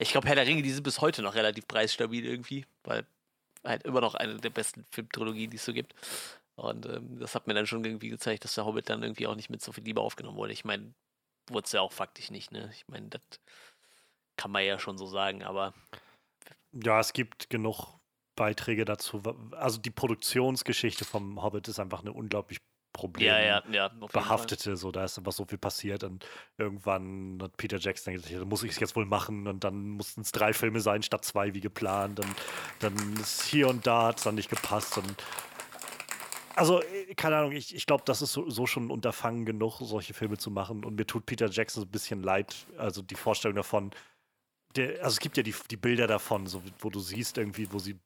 [0.01, 3.05] Ich glaube, Herr der Ringe, die sind bis heute noch relativ preisstabil irgendwie, weil
[3.65, 5.93] halt immer noch eine der besten Filmtrilogien, die es so gibt.
[6.59, 9.35] Und ähm, das hat mir dann schon irgendwie gezeigt, dass der Hobbit dann irgendwie auch
[9.35, 10.53] nicht mit so viel Liebe aufgenommen wurde.
[10.53, 10.93] Ich meine,
[11.49, 12.69] wurde es ja auch faktisch nicht, ne?
[12.73, 13.21] Ich meine, das
[14.37, 15.73] kann man ja schon so sagen, aber
[16.71, 17.99] Ja, es gibt genug
[18.37, 19.21] Beiträge dazu.
[19.51, 22.59] Also die Produktionsgeschichte vom Hobbit ist einfach eine unglaublich
[22.93, 23.89] Problem Ja, ja, ja.
[24.11, 24.75] behaftete.
[24.75, 26.25] So, da ist einfach so viel passiert und
[26.57, 30.21] irgendwann hat Peter Jackson gedacht, ja, muss ich es jetzt wohl machen und dann mussten
[30.21, 32.35] es drei Filme sein statt zwei wie geplant und
[32.79, 35.15] dann ist hier und da hat es dann nicht gepasst und
[36.59, 40.13] also, äh, keine Ahnung, ich, ich glaube, das ist so, so schon Unterfangen genug, solche
[40.13, 40.83] Filme zu machen.
[40.83, 42.67] Und mir tut Peter Jackson so ein bisschen leid.
[42.77, 43.91] Also die Vorstellung davon,
[44.75, 47.79] der, also es gibt ja die, die Bilder davon, so, wo du siehst irgendwie, wo
[47.79, 47.97] sie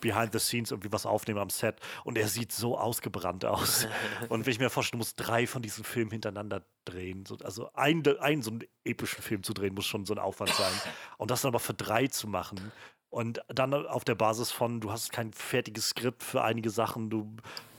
[0.00, 3.86] behind the scenes irgendwie was aufnehmen am Set und er sieht so ausgebrannt aus.
[4.28, 7.70] und wenn ich mir vorstelle, du musst drei von diesen Filmen hintereinander drehen, so, also
[7.74, 10.72] ein, ein so einen epischen Film zu drehen, muss schon so ein Aufwand sein.
[11.18, 12.72] Und das dann aber für drei zu machen.
[13.08, 17.22] Und dann auf der Basis von, du hast kein fertiges Skript für einige Sachen, du,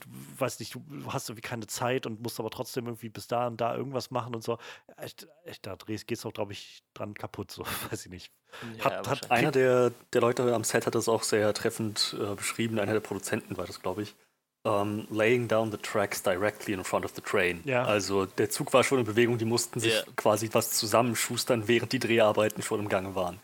[0.00, 0.08] du
[0.40, 3.60] weißt nicht, du hast irgendwie keine Zeit und musst aber trotzdem irgendwie bis da und
[3.60, 4.58] da irgendwas machen und so.
[4.96, 8.32] Echt, echt da geht es auch, glaube ich, dran kaputt, so, weiß ich nicht.
[8.78, 9.30] Ja, Hat- hat-.
[9.30, 13.00] Einer der, der Leute am Set hat das auch sehr treffend äh, beschrieben, einer der
[13.00, 14.16] Produzenten war das, glaube ich.
[14.64, 17.60] Ähm, laying down the tracks directly in front of the train.
[17.64, 17.84] Ja.
[17.84, 20.02] Also der Zug war schon in Bewegung, die mussten sich Ja.
[20.16, 23.38] quasi was zusammenschustern, während die Dreharbeiten schon im Gange waren.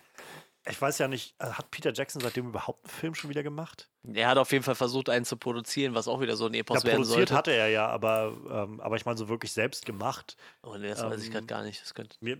[0.66, 3.90] Ich weiß ja nicht, äh, hat Peter Jackson seitdem überhaupt einen Film schon wieder gemacht?
[4.02, 6.78] Er hat auf jeden Fall versucht, einen zu produzieren, was auch wieder so ein Epos
[6.78, 7.34] Ja, werden produziert sollte.
[7.34, 10.36] hatte er ja, aber, ähm, aber ich meine, so wirklich selbst gemacht.
[10.62, 11.82] Oh, nee, das weiß ich Ähm, gerade gar nicht.
[11.82, 12.16] Das könnte.
[12.20, 12.38] Mir,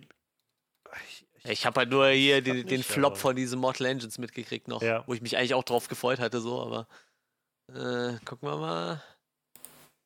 [1.09, 4.17] ich, Ich habe halt nur hier den, den nicht, Flop aber- von diesen Mortal Engines
[4.17, 5.05] mitgekriegt noch, Ja.
[5.07, 6.89] wo ich mich eigentlich auch drauf gefreut hatte, so, aber
[7.69, 9.03] äh, gucken wir mal.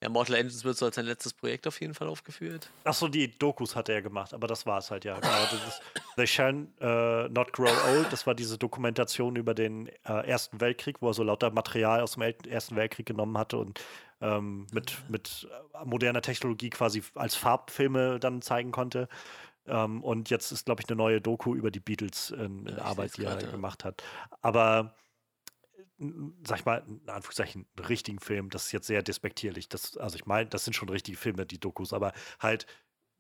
[0.01, 2.71] Ja, Mortal Engines wird so als sein letztes Projekt auf jeden Fall aufgeführt.
[2.85, 5.19] Achso, die Dokus hat er gemacht, aber das war es halt ja.
[5.19, 5.83] Genau, ist
[6.17, 11.03] They Shall äh, Not Grow Old, das war diese Dokumentation über den äh, Ersten Weltkrieg,
[11.03, 13.81] wo er so lauter Material aus dem Ersten Weltkrieg genommen hatte und
[14.21, 19.09] ähm, mit, mit äh, moderner Technologie quasi als Farbfilme dann zeigen konnte.
[19.67, 22.85] Ähm, und jetzt ist, glaube ich, eine neue Doku über die Beatles in, in Ja,
[22.85, 23.51] Arbeit, die er grad, ja.
[23.51, 24.03] gemacht hat.
[24.43, 24.95] Aber
[26.45, 29.69] sag ich mal, in Anführungszeichen, einen richtigen Film, das ist jetzt sehr despektierlich.
[29.69, 32.67] Das, also ich meine, das sind schon richtige Filme, die Dokus, aber halt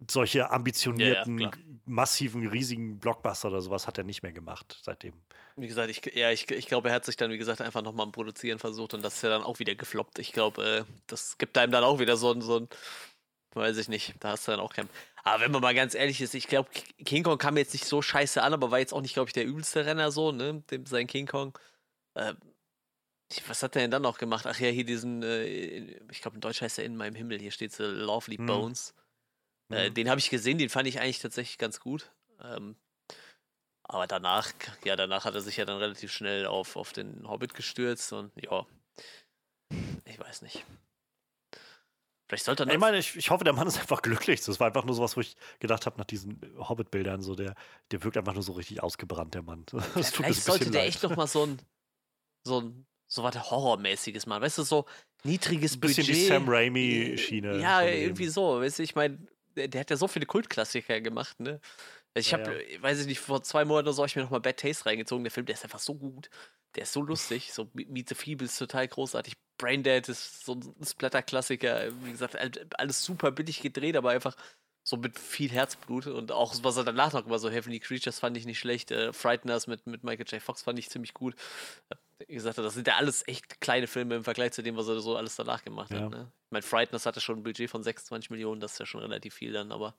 [0.07, 1.53] solche ambitionierten, klar.
[1.85, 5.13] massiven, riesigen Blockbuster oder sowas hat er nicht mehr gemacht seitdem.
[5.57, 8.07] Wie gesagt, ich, ja, ich, ich glaube, er hat sich dann, wie gesagt, einfach nochmal
[8.07, 10.21] am Produzieren versucht und das ist ja dann auch wieder gefloppt.
[10.21, 12.69] Ich glaube, äh, das gibt einem dann auch wieder so ein, so ein,
[13.55, 14.89] weiß ich nicht, da hast du dann auch kein.
[15.25, 16.71] Aber wenn man mal ganz ehrlich ist, ich glaube,
[17.05, 19.33] King Kong kam jetzt nicht so scheiße an, aber war jetzt auch nicht, glaube ich,
[19.33, 20.63] der übelste Renner so, ne?
[20.71, 21.59] Dem, sein King Kong.
[22.15, 22.58] Äh, ich-
[23.47, 24.47] was hat er denn dann noch gemacht?
[24.47, 25.45] Ach ja, hier diesen, äh,
[26.11, 28.47] ich glaube, in Deutsch heißt er In meinem Himmel, hier steht so Lovely Hm.
[28.47, 28.95] Bones.
[29.71, 29.95] Äh, Mhm.
[29.95, 32.11] den habe ich gesehen, den fand ich eigentlich tatsächlich ganz gut.
[32.43, 32.77] Ähm,
[33.83, 34.53] aber danach,
[34.85, 38.33] ja, danach hat er sich ja dann relativ schnell auf, auf den Hobbit gestürzt und
[38.37, 38.67] ja,
[40.05, 40.65] ich weiß nicht.
[42.29, 44.43] Vielleicht sollte er Ich meine, ich, ich hoffe, der Mann ist einfach glücklich.
[44.45, 47.55] Das war einfach nur sowas, wo ich gedacht habe, nach diesen Hobbit-Bildern, so der,
[47.91, 49.65] der wirkt einfach nur so richtig ausgebrannt, der Mann.
[49.95, 50.89] Das tut mir so vielleicht sollte der leid.
[50.91, 51.59] echt noch mal so ein,
[52.45, 54.43] so ein, so was Horrormäßiges machen.
[54.43, 54.85] Weißt du, so
[55.25, 56.17] niedriges ein bisschen Budget.
[56.23, 57.59] die Sam Raimi-Schiene.
[57.59, 57.95] Ja, von ihm.
[57.95, 58.61] irgendwie so.
[58.61, 59.19] Weißt du, ich meine,
[59.57, 61.61] der, der hat ja so viele Kultklassiker gemacht, ne?
[62.15, 64.41] Ich Ja, habe, weiß ich nicht, vor zwei Monaten oder so habe ich mir nochmal
[64.41, 65.25] Bad Taste reingezogen.
[65.25, 66.31] Der Film, der ist einfach so gut.
[66.75, 67.53] Der ist so lustig.
[67.53, 69.35] So Meet the Feebles total großartig.
[69.59, 71.89] Braindead ist so ein Splatter-Klassiker.
[72.05, 74.37] Wie gesagt, all- alles super billig gedreht, aber einfach
[74.89, 76.07] so mit viel Herzblut.
[76.07, 78.91] Und auch, was er danach noch über so Heavenly Creatures fand ich nicht schlecht.
[78.91, 80.41] Äh, Frighteners mit, mit Michael J.
[80.41, 81.35] Fox fand ich ziemlich gut.
[82.27, 84.99] Wie gesagt, das sind ja alles echt kleine Filme im Vergleich zu dem, was er
[85.01, 86.01] so alles danach gemacht Ja.
[86.05, 86.11] hat.
[86.11, 86.33] Ne?
[86.47, 89.35] Ich meine, Frighteners hatte schon ein Budget von 26 Millionen, das ist ja schon relativ
[89.35, 89.95] viel dann, aber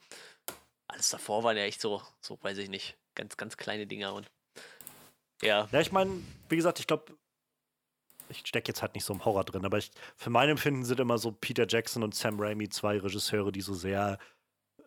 [0.88, 4.32] alles davor waren ja echt so, so weiß ich nicht, ganz, ganz kleine Dinger und
[5.44, 7.16] ja, Ja, ich meine, wie gesagt, ich glaube,
[8.28, 11.00] ich stecke jetzt halt nicht so im Horror drin, aber ich, für mein Empfinden sind
[11.00, 14.18] immer so Peter Jackson und Sam Raimi zwei Regisseure, die so sehr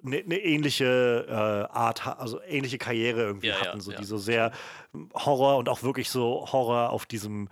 [0.05, 3.99] eine ne ähnliche äh, Art, also ähnliche Karriere irgendwie Ja, ja, hatten, so ja.
[3.99, 4.53] die so sehr
[5.15, 7.49] Horror und auch wirklich so Horror auf diesem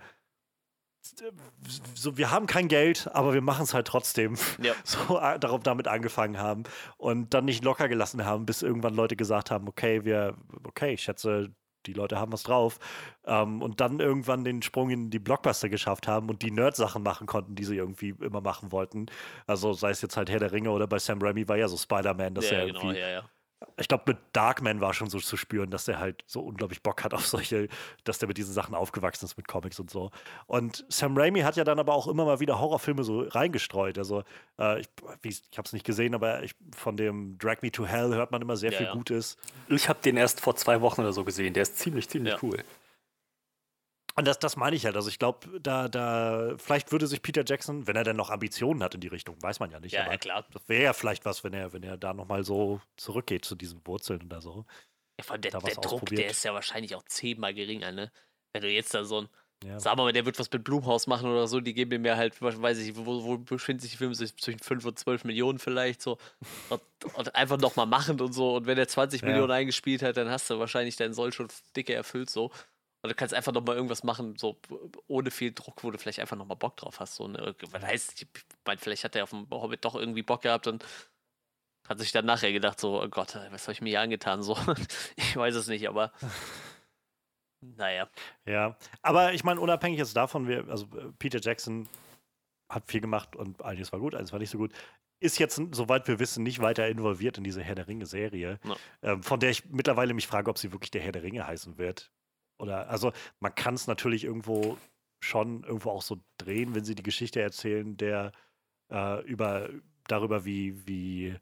[1.95, 4.37] so, wir haben kein Geld, aber wir machen es halt trotzdem.
[4.61, 4.73] Ja.
[4.83, 6.63] So äh, darauf damit angefangen haben
[6.97, 11.03] und dann nicht locker gelassen haben, bis irgendwann Leute gesagt haben, okay, wir, okay, ich
[11.03, 11.51] schätze,
[11.85, 12.79] die Leute haben was drauf.
[13.25, 17.27] Ähm, und dann irgendwann den Sprung in die Blockbuster geschafft haben und die Nerd-Sachen machen
[17.27, 19.07] konnten, die sie irgendwie immer machen wollten.
[19.47, 21.77] Also sei es jetzt halt Herr der Ringe oder bei Sam Raimi war ja so
[21.77, 23.29] Spider-Man, dass ja, er genau, irgendwie ja, ja.
[23.77, 27.03] Ich glaube, mit Darkman war schon so zu spüren, dass er halt so unglaublich Bock
[27.03, 27.67] hat auf solche,
[28.03, 30.11] dass der mit diesen Sachen aufgewachsen ist, mit Comics und so.
[30.47, 33.97] Und Sam Raimi hat ja dann aber auch immer mal wieder Horrorfilme so reingestreut.
[33.97, 34.23] Also,
[34.59, 34.87] äh, ich,
[35.23, 38.41] ich habe es nicht gesehen, aber ich, von dem Drag Me to Hell hört man
[38.41, 38.93] immer sehr Ja, viel ja.
[38.93, 39.37] Gutes.
[39.67, 41.53] Ich habe den erst vor zwei Wochen oder so gesehen.
[41.53, 42.39] Der ist ziemlich, ziemlich Ja.
[42.41, 42.63] cool.
[44.15, 44.95] Und das, das meine ich halt.
[44.95, 48.83] Also, ich glaube, da, da, vielleicht würde sich Peter Jackson, wenn er denn noch Ambitionen
[48.83, 49.93] hat in die Richtung, weiß man ja nicht.
[49.93, 50.45] Ja, ja, klar.
[50.53, 53.81] Das wäre ja vielleicht was, wenn er, wenn er da nochmal so zurückgeht zu diesen
[53.85, 54.65] Wurzeln oder so.
[55.17, 58.11] Ja, vor allem der, der Druck, der ist ja wahrscheinlich auch zehnmal geringer, ne?
[58.53, 59.29] Wenn du jetzt da so ein,
[59.63, 59.79] Ja.
[59.79, 62.79] sag mal, der wird was mit Blumhaus machen oder so, die geben mir halt, weiß
[62.79, 66.17] ich, wo, wo befindet sich die Film zwischen 5 und 12 Millionen vielleicht so.
[66.69, 66.81] Und,
[67.13, 68.55] und einfach nochmal machen und so.
[68.55, 69.27] Und wenn der 20 Ja.
[69.29, 71.47] Millionen eingespielt hat, dann hast du wahrscheinlich deinen Soll schon
[71.77, 72.51] dicke erfüllt so.
[73.03, 74.59] Und du kannst einfach nochmal irgendwas machen, so
[75.07, 77.15] ohne viel Druck, wo du vielleicht einfach nochmal Bock drauf hast.
[77.15, 77.55] So, ne?
[77.71, 78.27] Was heißt, ich
[78.65, 80.85] mein, vielleicht hat er auf dem Hobbit doch irgendwie Bock gehabt und
[81.89, 84.43] hat sich dann nachher gedacht, so, oh Gott, was habe ich mir hier angetan?
[84.43, 84.55] So,
[85.15, 86.11] ich weiß es nicht, aber
[87.61, 88.07] naja.
[88.45, 90.87] Ja, aber ich meine, unabhängig jetzt davon, wir, also
[91.19, 91.87] Peter Jackson
[92.69, 94.71] hat viel gemacht und einiges war gut, einiges war nicht so gut.
[95.19, 98.75] Ist jetzt, soweit wir wissen, nicht weiter involviert in diese Herr der Ringe-Serie, Ja.
[99.01, 101.77] ähm, von der ich mittlerweile mich frage, ob sie wirklich der Herr der Ringe heißen
[101.77, 102.11] wird.
[102.61, 104.77] Oder, also man kann es natürlich irgendwo
[105.19, 108.31] schon irgendwo auch so drehen, wenn sie die Geschichte erzählen, der
[108.91, 109.69] äh, über
[110.07, 111.35] darüber, wie, wie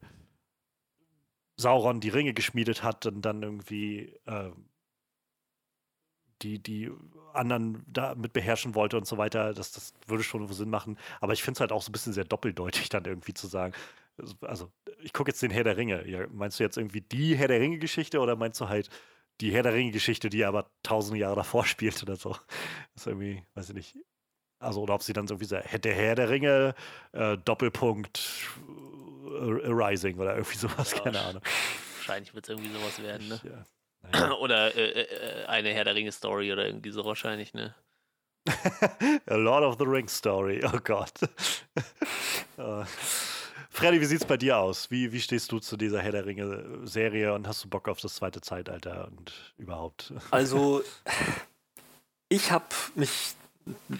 [1.56, 4.50] Sauron die Ringe geschmiedet hat und dann irgendwie äh,
[6.42, 6.90] die, die
[7.34, 10.98] anderen damit beherrschen wollte und so weiter, das, das würde schon Sinn machen.
[11.20, 13.74] Aber ich finde es halt auch so ein bisschen sehr doppeldeutig, dann irgendwie zu sagen.
[14.40, 14.70] Also,
[15.02, 16.06] ich gucke jetzt den Herr der Ringe.
[16.08, 18.88] Ja, meinst du jetzt irgendwie die Herr der Ringe-Geschichte oder meinst du halt
[19.40, 22.30] die Herr der Ringe-Geschichte, die aber tausende Jahre davor spielt oder so?
[22.94, 23.96] Das ist irgendwie, weiß ich nicht.
[24.62, 26.74] Also, oder ob sie dann so sagt, der Herr der Ringe,
[27.12, 28.18] äh, Doppelpunkt,
[29.24, 31.00] äh, Rising oder irgendwie sowas, Ja.
[31.00, 31.42] keine Ahnung.
[31.96, 33.40] Wahrscheinlich wird es irgendwie sowas werden, ne?
[33.44, 33.64] Ja.
[34.12, 34.32] Naja.
[34.38, 37.74] Oder äh, äh, eine Herr der Ringe-Story oder irgendwie so wahrscheinlich, ne?
[39.26, 40.62] A Lord of the Rings Story.
[40.64, 41.12] Oh Gott.
[42.56, 42.84] Äh,
[43.72, 44.90] Freddy, wie sieht's bei dir aus?
[44.90, 48.00] Wie, wie stehst du zu dieser Herr der Ringe Serie und hast du Bock auf
[48.00, 50.12] das zweite Zeitalter und überhaupt?
[50.30, 50.82] Also,
[52.28, 53.34] ich habe mich,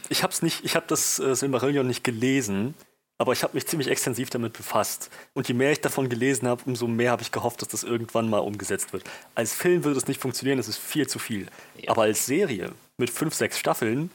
[0.09, 2.75] ich habe es nicht, ich habe das äh, Silmarillion nicht gelesen,
[3.17, 5.09] aber ich habe mich ziemlich extensiv damit befasst.
[5.35, 8.29] Und je mehr ich davon gelesen habe, umso mehr habe ich gehofft, dass das irgendwann
[8.29, 9.05] mal umgesetzt wird.
[9.37, 11.47] Als Film würde es nicht funktionieren, das ist viel zu viel.
[11.77, 11.91] Ja.
[11.91, 14.11] Aber als Serie mit fünf, sechs Staffeln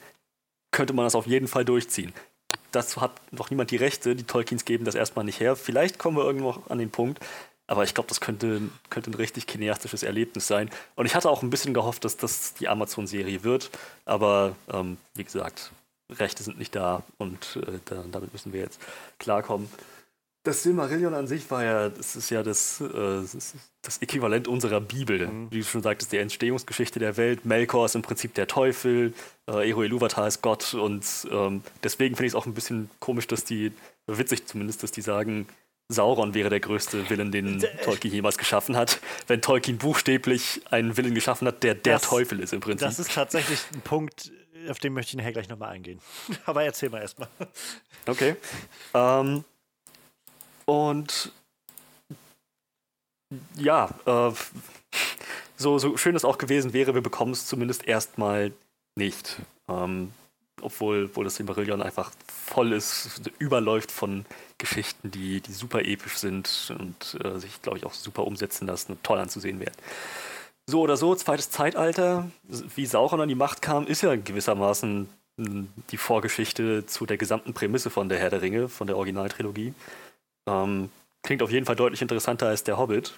[0.71, 2.13] könnte man das auf jeden Fall durchziehen.
[2.75, 4.15] Dazu hat noch niemand die Rechte.
[4.15, 5.55] Die Tolkiens geben das erstmal nicht her.
[5.55, 7.19] Vielleicht kommen wir irgendwo an den Punkt.
[7.67, 10.69] Aber ich glaube, das könnte, könnte ein richtig kineastisches Erlebnis sein.
[10.95, 13.71] Und ich hatte auch ein bisschen gehofft, dass das die Amazon-Serie wird.
[14.03, 15.71] Aber ähm, wie gesagt,
[16.11, 18.79] Rechte sind nicht da und äh, da, damit müssen wir jetzt
[19.17, 19.69] klarkommen.
[20.45, 22.87] Das Silmarillion an sich war ja, das ist ja das, äh,
[23.81, 25.27] das, Äquivalent unserer Bibel.
[25.27, 25.47] Mhm.
[25.51, 27.45] Wie du schon sagtest, die Entstehungsgeschichte der Welt.
[27.45, 29.13] Melkor ist im Prinzip der Teufel,
[29.49, 33.27] äh, Eru Iluvatar ist Gott und ähm, deswegen finde ich es auch ein bisschen komisch,
[33.27, 33.71] dass die,
[34.07, 35.47] witzig zumindest, dass die sagen,
[35.89, 40.95] Sauron wäre der größte Villain, den D- Tolkien jemals geschaffen hat, wenn Tolkien buchstäblich einen
[40.97, 42.87] Villain geschaffen hat, der der Das- Teufel ist im Prinzip.
[42.87, 44.31] Das ist tatsächlich ein Punkt,
[44.69, 45.99] auf den möchte ich nachher gleich nochmal eingehen.
[46.45, 47.29] Aber erzähl mal erstmal.
[48.07, 48.35] Okay.
[48.95, 49.43] Ähm,
[50.65, 51.31] und
[53.55, 54.31] ja, äh,
[55.57, 58.51] so, so schön es auch gewesen wäre, wir bekommen es zumindest erstmal
[58.95, 59.37] nicht.
[59.67, 60.11] Ähm,
[60.61, 64.25] obwohl, obwohl das Silmarillion einfach voll ist, überläuft von
[64.57, 68.93] Geschichten, die, die super episch sind und äh, sich, glaube ich, auch super umsetzen lassen
[68.93, 69.75] und toll anzusehen werden.
[70.67, 72.29] So oder so, zweites Zeitalter,
[72.75, 77.53] wie Sauron an die Macht kam, ist ja gewissermaßen mh, die Vorgeschichte zu der gesamten
[77.53, 79.73] Prämisse von der Herr der Ringe, von der Originaltrilogie.
[80.47, 80.89] Ähm,
[81.23, 83.13] klingt auf jeden Fall deutlich interessanter als der Hobbit.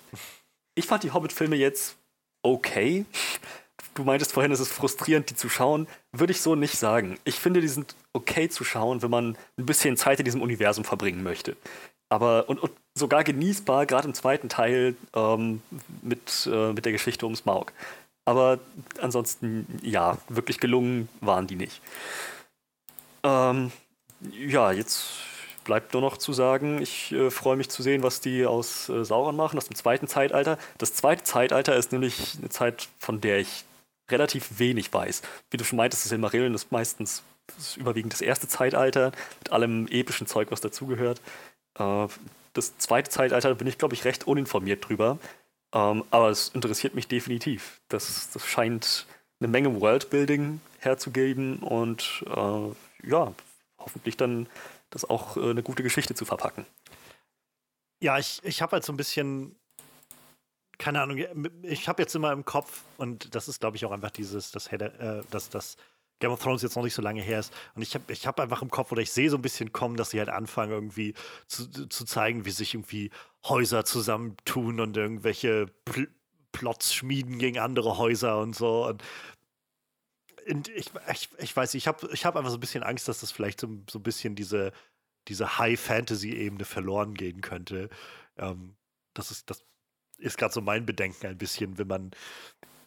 [0.75, 1.97] Ich fand die Hobbit-Filme jetzt
[2.43, 3.05] okay.
[3.93, 5.87] Du meintest vorhin, es ist frustrierend, die zu schauen.
[6.11, 7.17] Würde ich so nicht sagen.
[7.23, 10.83] Ich finde, die sind okay zu schauen, wenn man ein bisschen Zeit in diesem Universum
[10.83, 11.55] verbringen möchte.
[12.09, 15.61] Aber und, und sogar genießbar, gerade im zweiten Teil ähm,
[16.01, 17.73] mit, äh, mit der Geschichte ums Maug.
[18.25, 18.59] Aber
[19.01, 21.81] ansonsten, ja, wirklich gelungen waren die nicht.
[23.23, 23.71] Ähm,
[24.31, 25.05] ja, jetzt
[25.67, 29.03] bleibt nur noch zu sagen, ich äh, freue mich zu sehen, was die aus äh,
[29.03, 30.58] Sauron machen, aus dem zweiten Zeitalter.
[30.77, 33.65] Das zweite Zeitalter ist nämlich eine Zeit, von der ich
[34.10, 35.21] relativ wenig weiß.
[35.51, 37.21] Wie du schon meintest, das Silmarillion ist meistens
[37.58, 41.21] ist überwiegend das erste Zeitalter mit allem epischen Zeug, was dazugehört.
[41.77, 42.08] Äh,
[42.53, 45.19] das zweite Zeitalter bin ich, glaube ich, recht uninformiert drüber.
[45.73, 47.82] Ähm, aber es interessiert mich definitiv.
[47.89, 49.06] Das, das scheint
[49.41, 53.34] eine Menge Worldbuilding herzugeben und äh, ja,
[53.77, 54.47] hoffentlich dann
[54.89, 56.65] das auch äh, eine gute Geschichte zu verpacken.
[58.02, 59.56] Ja, ich, ich habe halt so ein bisschen,
[60.78, 61.17] keine Ahnung,
[61.63, 64.67] ich habe jetzt immer im Kopf, und das ist, glaube ich, auch einfach dieses, das,
[64.67, 65.78] äh, das, das
[66.19, 67.54] Game of Thrones jetzt noch nicht so lange her ist.
[67.76, 69.97] Und ich habe ich hab einfach im Kopf, oder ich sehe so ein bisschen kommen,
[69.97, 71.13] dass sie halt anfangen, irgendwie
[71.47, 73.12] zu, zu zeigen, wie sich irgendwie
[73.45, 76.08] Häuser zusammentun und irgendwelche Pl
[76.54, 78.88] Plots schmieden gegen andere Häuser und so.
[78.88, 79.04] Und
[80.47, 83.31] ich, ich, ich weiß ich habe ich hab einfach so ein bisschen Angst, dass das
[83.31, 84.71] vielleicht so, so ein bisschen diese,
[85.27, 87.89] diese High-Fantasy-Ebene verloren gehen könnte.
[88.38, 88.75] Ähm,
[89.13, 89.63] das ist, das
[90.17, 92.12] ist gerade so mein Bedenken ein bisschen, wenn man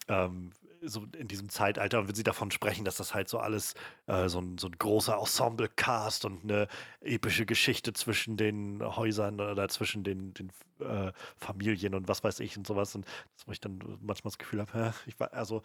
[0.08, 3.74] ähm, so in diesem Zeitalter, wenn sie davon sprechen, dass das halt so alles
[4.06, 6.68] äh, so, ein, so ein großer Ensemble-Cast und eine
[7.00, 12.56] epische Geschichte zwischen den Häusern oder zwischen den, den äh, Familien und was weiß ich
[12.56, 12.94] und sowas.
[12.94, 13.06] Und
[13.46, 14.94] wo ich dann manchmal das Gefühl habe,
[15.32, 15.62] also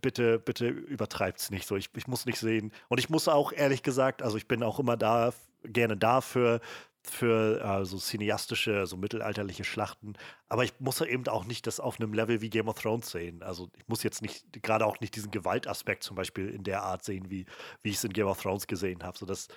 [0.00, 1.76] bitte, bitte übertreibt es nicht so.
[1.76, 2.72] Ich, ich muss nicht sehen.
[2.88, 5.32] Und ich muss auch ehrlich gesagt, also ich bin auch immer da,
[5.64, 6.60] gerne dafür,
[7.04, 10.14] für äh, so cineastische, so mittelalterliche Schlachten.
[10.48, 13.42] Aber ich muss eben auch nicht das auf einem Level wie Game of Thrones sehen.
[13.42, 17.04] Also ich muss jetzt nicht, gerade auch nicht diesen Gewaltaspekt zum Beispiel in der Art
[17.04, 17.46] sehen, wie,
[17.82, 19.18] wie ich es in Game of Thrones gesehen habe.
[19.18, 19.48] So das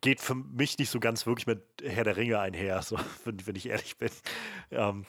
[0.00, 3.56] geht für mich nicht so ganz wirklich mit Herr der Ringe einher, so, wenn, wenn
[3.56, 4.10] ich ehrlich bin.
[4.70, 5.06] Ähm,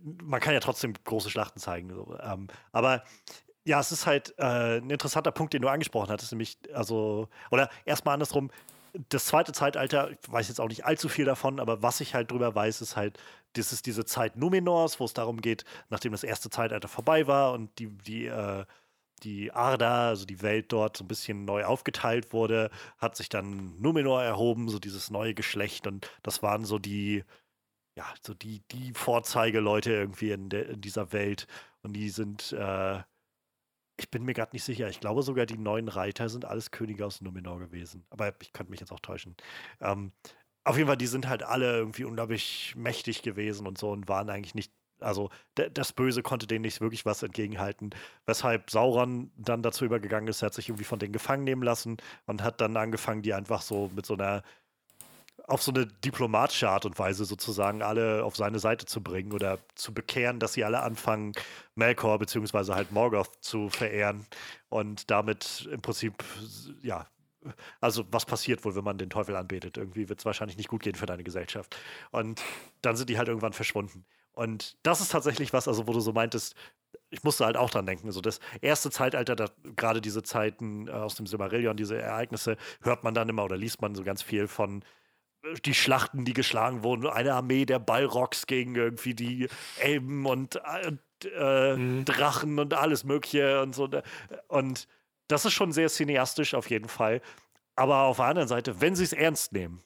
[0.00, 1.90] man kann ja trotzdem große Schlachten zeigen.
[1.90, 2.16] So.
[2.22, 3.02] Ähm, aber
[3.64, 7.70] ja, es ist halt äh, ein interessanter Punkt, den du angesprochen hattest, nämlich, also, oder
[7.84, 8.50] erstmal andersrum,
[9.08, 12.30] das zweite Zeitalter, ich weiß jetzt auch nicht allzu viel davon, aber was ich halt
[12.30, 13.18] drüber weiß, ist halt,
[13.54, 17.52] das ist diese Zeit Numenors, wo es darum geht, nachdem das erste Zeitalter vorbei war
[17.52, 18.64] und die, die, äh,
[19.22, 23.80] die Arda, also die Welt dort so ein bisschen neu aufgeteilt wurde, hat sich dann
[23.80, 27.24] Numenor erhoben, so dieses neue Geschlecht und das waren so die,
[27.96, 31.46] ja, so die, die Vorzeigeleute irgendwie in, de, in dieser Welt
[31.82, 33.02] und die sind, äh,
[33.98, 34.88] ich bin mir gerade nicht sicher.
[34.88, 38.04] Ich glaube sogar, die neuen Reiter sind alles Könige aus Numenor gewesen.
[38.10, 39.36] Aber ich könnte mich jetzt auch täuschen.
[39.80, 40.12] Ähm,
[40.64, 44.30] auf jeden Fall, die sind halt alle irgendwie unglaublich mächtig gewesen und so und waren
[44.30, 44.72] eigentlich nicht.
[45.00, 47.90] Also, das Böse konnte denen nicht wirklich was entgegenhalten.
[48.24, 51.96] Weshalb Sauron dann dazu übergegangen ist, er hat sich irgendwie von denen gefangen nehmen lassen
[52.26, 54.44] und hat dann angefangen, die einfach so mit so einer
[55.46, 59.58] auf so eine diplomatische Art und Weise sozusagen alle auf seine Seite zu bringen oder
[59.74, 61.32] zu bekehren, dass sie alle anfangen,
[61.74, 62.74] Melkor bzw.
[62.74, 64.26] halt Morgoth zu verehren
[64.68, 66.22] und damit im Prinzip,
[66.82, 67.06] ja,
[67.80, 69.76] also was passiert wohl, wenn man den Teufel anbetet?
[69.76, 71.76] Irgendwie wird es wahrscheinlich nicht gut gehen für deine Gesellschaft.
[72.12, 72.40] Und
[72.82, 74.04] dann sind die halt irgendwann verschwunden.
[74.32, 76.54] Und das ist tatsächlich was, also wo du so meintest,
[77.10, 78.10] ich musste halt auch dran denken.
[78.12, 83.04] So das erste Zeitalter, da, gerade diese Zeiten äh, aus dem Silmarillion, diese Ereignisse, hört
[83.04, 84.84] man dann immer oder liest man so ganz viel von
[85.64, 90.60] die Schlachten, die geschlagen wurden, eine Armee der Balrogs gegen irgendwie die Elben und
[91.24, 92.04] äh, mhm.
[92.04, 93.88] Drachen und alles Mögliche und so.
[94.48, 94.88] Und
[95.28, 97.20] das ist schon sehr cineastisch auf jeden Fall.
[97.74, 99.82] Aber auf der anderen Seite, wenn sie es ernst nehmen,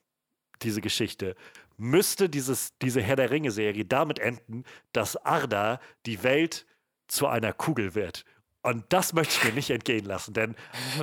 [0.62, 1.36] diese Geschichte,
[1.76, 6.66] müsste dieses, diese Herr der Ringe-Serie damit enden, dass Arda die Welt
[7.06, 8.24] zu einer Kugel wird
[8.66, 10.56] und das möchte ich mir nicht entgehen lassen, denn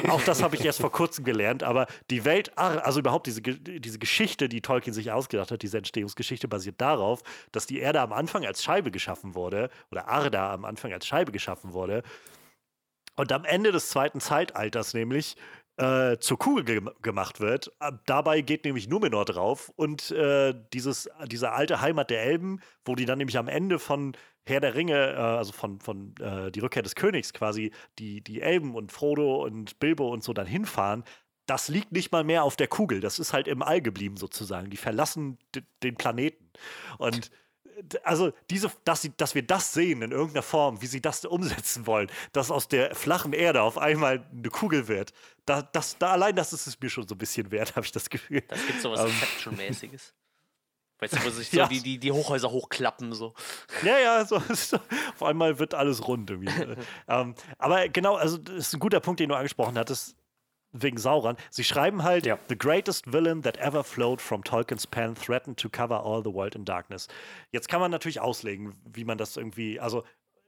[0.10, 1.64] auch das habe ich erst vor kurzem gelernt.
[1.64, 6.50] Aber die Welt, also überhaupt diese, diese Geschichte, die Tolkien sich ausgedacht hat, diese Entstehungsgeschichte
[6.50, 7.22] basiert darauf,
[7.54, 11.32] dass die Erde am Anfang als Scheibe geschaffen wurde, oder Arda am Anfang als Scheibe
[11.32, 12.04] geschaffen wurde.
[13.16, 15.38] Und am Ende des zweiten Zeitalters nämlich
[15.78, 17.72] äh, zur Kugel ge gemacht wird.
[18.06, 23.06] Dabei geht nämlich Numenor drauf und äh, dieses, diese alte Heimat der Elben, wo die
[23.06, 26.84] dann nämlich am Ende von Herr der Ringe, äh, also von, von äh, die Rückkehr
[26.84, 31.04] des Königs quasi, die, die Elben und Frodo und Bilbo und so dann hinfahren,
[31.46, 33.00] das liegt nicht mal mehr auf der Kugel.
[33.02, 34.70] Das ist halt im All geblieben sozusagen.
[34.70, 35.38] Die verlassen
[35.84, 36.50] den Planeten.
[36.98, 37.32] Und
[38.04, 41.88] also diese, dass, sie, dass wir das sehen in irgendeiner Form, wie sie das umsetzen
[41.88, 45.14] wollen, dass aus der flachen Erde auf einmal eine Kugel wird,
[45.46, 47.92] da, das, da allein das ist es mir schon so ein bisschen wert, habe ich
[47.92, 48.42] das Gefühl.
[48.48, 50.14] Das gibt so was Inception-mäßiges.
[51.04, 51.68] Weißt du, wo sich so ja.
[51.68, 53.34] die, die, die Hochhäuser hochklappen, so.
[53.84, 56.54] Ja, ja, so, so auf einmal wird alles rund irgendwie.
[57.08, 60.16] ähm, aber genau, also das ist ein guter Punkt, den du angesprochen hattest
[60.72, 61.36] wegen Sauron.
[61.52, 62.40] Sie schreiben halt, ja.
[62.48, 66.56] The greatest villain that ever flowed from Tolkien's pen threatened to cover all the world
[66.56, 67.08] in darkness.
[67.52, 70.04] Jetzt kann man natürlich auslegen, wie man das irgendwie, also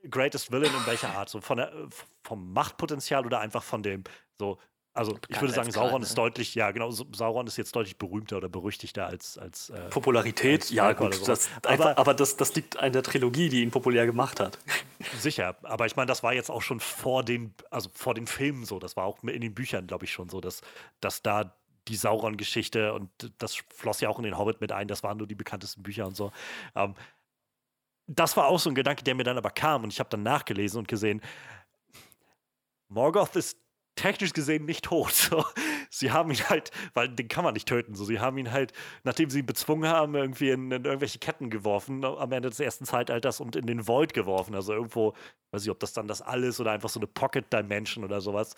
[0.09, 1.29] greatest villain in welcher Art?
[1.29, 1.71] So von der,
[2.23, 4.03] vom Machtpotenzial oder einfach von dem,
[4.39, 4.57] so
[4.95, 6.07] also ich würde sagen, Sauron ne?
[6.07, 10.61] ist deutlich, ja genau, Sauron ist jetzt deutlich berühmter oder berüchtigter als als äh, Popularität.
[10.61, 11.25] Als ja gut, so.
[11.25, 14.57] das, aber, einfach, aber das, das liegt an der Trilogie, die ihn populär gemacht hat.
[15.19, 18.63] Sicher, aber ich meine, das war jetzt auch schon vor den, also vor den Filmen
[18.63, 18.79] so.
[18.79, 20.61] Das war auch in den Büchern, glaube ich, schon so, dass,
[21.01, 21.53] dass da
[21.89, 24.87] die Sauron-Geschichte und das floss ja auch in den Hobbit mit ein.
[24.87, 26.31] Das waren nur die bekanntesten Bücher und so.
[26.73, 26.95] Ähm,
[28.07, 30.23] das war auch so ein Gedanke, der mir dann aber kam und ich habe dann
[30.23, 31.21] nachgelesen und gesehen,
[32.87, 33.57] Morgoth ist
[33.95, 35.13] technisch gesehen nicht tot.
[35.25, 35.43] So.
[35.89, 37.95] Sie haben ihn halt, weil den kann man nicht töten.
[37.95, 38.03] So.
[38.03, 42.03] Sie haben ihn halt, nachdem sie ihn bezwungen haben, irgendwie in, in irgendwelche Ketten geworfen
[42.03, 44.53] am Ende des ersten Zeitalters und in den Void geworfen.
[44.55, 45.13] Also irgendwo,
[45.51, 48.55] weiß ich, ob das dann das alles oder einfach so eine Pocket Dimension oder sowas.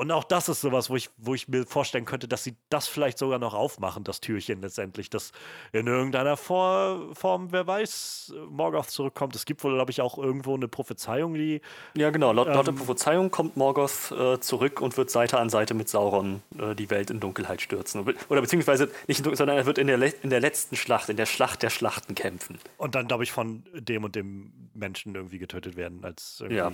[0.00, 2.88] Und auch das ist sowas, wo ich, wo ich mir vorstellen könnte, dass sie das
[2.88, 5.30] vielleicht sogar noch aufmachen, das Türchen letztendlich, dass
[5.72, 9.36] in irgendeiner Vor Form, wer weiß, Morgoth zurückkommt.
[9.36, 11.60] Es gibt wohl, glaube ich, auch irgendwo eine Prophezeiung, die.
[11.94, 12.32] Ja, genau.
[12.32, 15.74] Laut, ähm, laut der ähm, Prophezeiung kommt Morgoth äh, zurück und wird Seite an Seite
[15.74, 18.00] mit Sauron äh, die Welt in Dunkelheit stürzen.
[18.30, 21.18] Oder beziehungsweise nicht in Dunkelheit, sondern er wird in der, in der letzten Schlacht, in
[21.18, 22.58] der Schlacht der Schlachten kämpfen.
[22.78, 26.56] Und dann, glaube ich, von dem und dem Menschen irgendwie getötet werden, als irgendwie.
[26.56, 26.72] Ja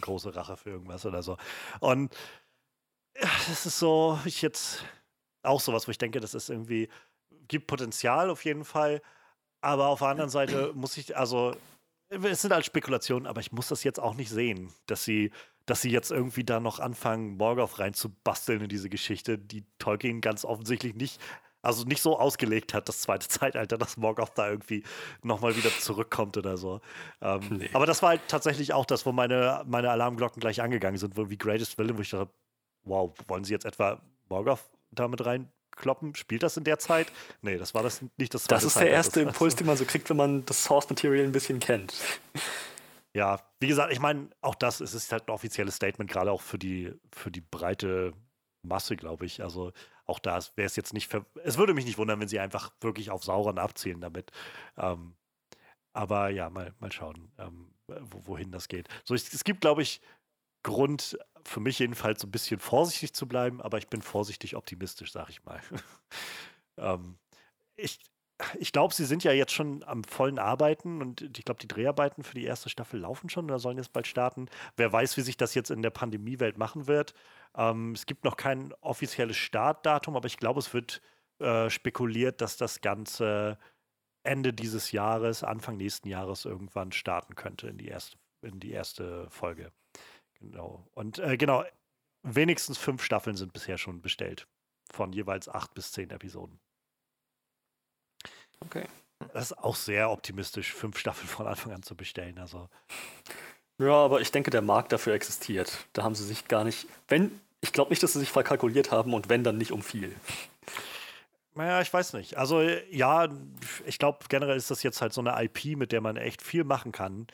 [0.00, 1.38] große Rache für irgendwas oder so.
[1.80, 2.14] Und
[3.20, 4.84] das ist so, ich jetzt
[5.42, 6.88] auch sowas, wo ich denke, das ist irgendwie,
[7.48, 9.02] gibt Potenzial auf jeden Fall.
[9.60, 11.54] Aber auf der anderen Seite muss ich, also,
[12.10, 15.30] es sind halt Spekulationen, aber ich muss das jetzt auch nicht sehen, dass sie,
[15.66, 20.44] dass sie jetzt irgendwie da noch anfangen, Morgoth reinzubasteln in diese Geschichte, die Tolkien ganz
[20.44, 21.20] offensichtlich nicht,
[21.60, 24.84] also nicht so ausgelegt hat, das zweite Zeitalter, dass Morgoth da irgendwie
[25.22, 26.80] nochmal wieder zurückkommt oder so.
[27.20, 27.70] Ähm, nee.
[27.72, 31.28] Aber das war halt tatsächlich auch das, wo meine, meine Alarmglocken gleich angegangen sind, wo
[31.28, 32.32] wie Greatest Villain, wo ich dachte,
[32.84, 36.14] wow, wollen sie jetzt etwa Morgoth damit rein kloppen?
[36.14, 37.12] Spielt das in der Zeit?
[37.40, 39.84] Nee, das war das nicht das Das ist Zeit, der erste Impuls, den man so
[39.84, 41.94] kriegt, wenn man das Source Material ein bisschen kennt.
[43.14, 46.42] Ja, wie gesagt, ich meine, auch das es ist halt ein offizielles Statement, gerade auch
[46.42, 48.12] für die, für die breite
[48.62, 49.42] Masse, glaube ich.
[49.42, 49.72] Also
[50.04, 51.10] auch da wäre es jetzt nicht.
[51.44, 54.30] Es würde mich nicht wundern, wenn sie einfach wirklich auf Sauron abzielen damit.
[54.76, 55.14] Ähm,
[55.92, 58.88] aber ja, mal, mal schauen, ähm, wohin das geht.
[59.04, 60.00] So, es, es gibt, glaube ich,
[60.62, 61.18] Grund,
[61.48, 65.30] für mich jedenfalls so ein bisschen vorsichtig zu bleiben, aber ich bin vorsichtig optimistisch, sag
[65.30, 65.60] ich mal.
[66.76, 67.18] ähm,
[67.76, 67.98] ich
[68.58, 72.22] ich glaube, sie sind ja jetzt schon am vollen Arbeiten und ich glaube, die Dreharbeiten
[72.22, 74.46] für die erste Staffel laufen schon oder sollen jetzt bald starten.
[74.76, 77.14] Wer weiß, wie sich das jetzt in der Pandemiewelt machen wird.
[77.56, 81.02] Ähm, es gibt noch kein offizielles Startdatum, aber ich glaube, es wird
[81.40, 83.58] äh, spekuliert, dass das Ganze
[84.22, 89.28] Ende dieses Jahres, Anfang nächsten Jahres irgendwann starten könnte in die erste, in die erste
[89.30, 89.72] Folge.
[90.40, 90.88] Genau.
[90.94, 91.64] Und äh, genau,
[92.22, 94.46] wenigstens fünf Staffeln sind bisher schon bestellt.
[94.90, 96.60] Von jeweils acht bis zehn Episoden.
[98.60, 98.86] Okay.
[99.32, 102.38] Das ist auch sehr optimistisch, fünf Staffeln von Anfang an zu bestellen.
[102.38, 102.68] Also.
[103.78, 105.86] Ja, aber ich denke, der Markt dafür existiert.
[105.92, 106.86] Da haben sie sich gar nicht.
[107.08, 110.14] Wenn, ich glaube nicht, dass sie sich verkalkuliert haben und wenn, dann nicht um viel.
[111.54, 112.38] Naja, ich weiß nicht.
[112.38, 113.28] Also ja,
[113.84, 116.64] ich glaube, generell ist das jetzt halt so eine IP, mit der man echt viel
[116.64, 117.26] machen kann.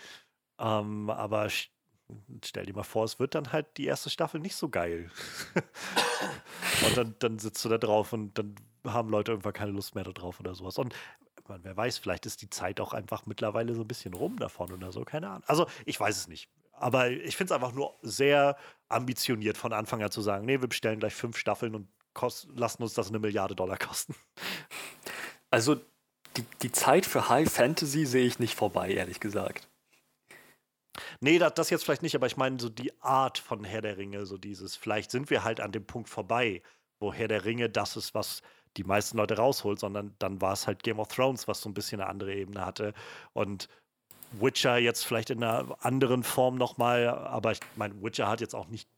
[0.58, 1.48] Ähm, aber
[2.44, 5.10] stell dir mal vor, es wird dann halt die erste Staffel nicht so geil.
[6.86, 8.54] und dann, dann sitzt du da drauf und dann
[8.86, 10.78] haben Leute irgendwann keine Lust mehr darauf oder sowas.
[10.78, 10.94] Und
[11.48, 14.72] man, wer weiß, vielleicht ist die Zeit auch einfach mittlerweile so ein bisschen rum davon
[14.72, 15.44] oder so, keine Ahnung.
[15.46, 16.48] Also ich weiß es nicht.
[16.72, 18.56] Aber ich finde es einfach nur sehr
[18.88, 21.88] ambitioniert von Anfang an zu sagen, nee, wir bestellen gleich fünf Staffeln und
[22.54, 24.14] lassen uns das eine Milliarde Dollar kosten.
[25.50, 25.76] Also
[26.36, 29.68] die, die Zeit für High Fantasy sehe ich nicht vorbei, ehrlich gesagt.
[31.20, 33.96] Nee, das, das jetzt vielleicht nicht, aber ich meine so die Art von Herr der
[33.96, 36.62] Ringe, so dieses, vielleicht sind wir halt an dem Punkt vorbei,
[37.00, 38.42] wo Herr der Ringe das ist, was
[38.76, 41.74] die meisten Leute rausholt, sondern dann war es halt Game of Thrones, was so ein
[41.74, 42.92] bisschen eine andere Ebene hatte.
[43.32, 43.68] Und
[44.32, 48.66] Witcher jetzt vielleicht in einer anderen Form nochmal, aber ich meine, Witcher hat jetzt auch
[48.68, 48.88] nicht,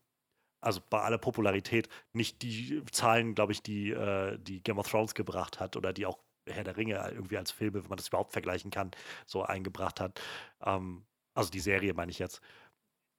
[0.61, 5.15] also bei aller Popularität, nicht die Zahlen, glaube ich, die, äh, die Game of Thrones
[5.15, 6.19] gebracht hat oder die auch
[6.49, 8.93] Herr der Ringe irgendwie als Filme, wenn man das überhaupt vergleichen kann,
[9.27, 10.21] so eingebracht hat.
[10.65, 11.05] Ähm,
[11.37, 12.41] also die Serie meine ich jetzt.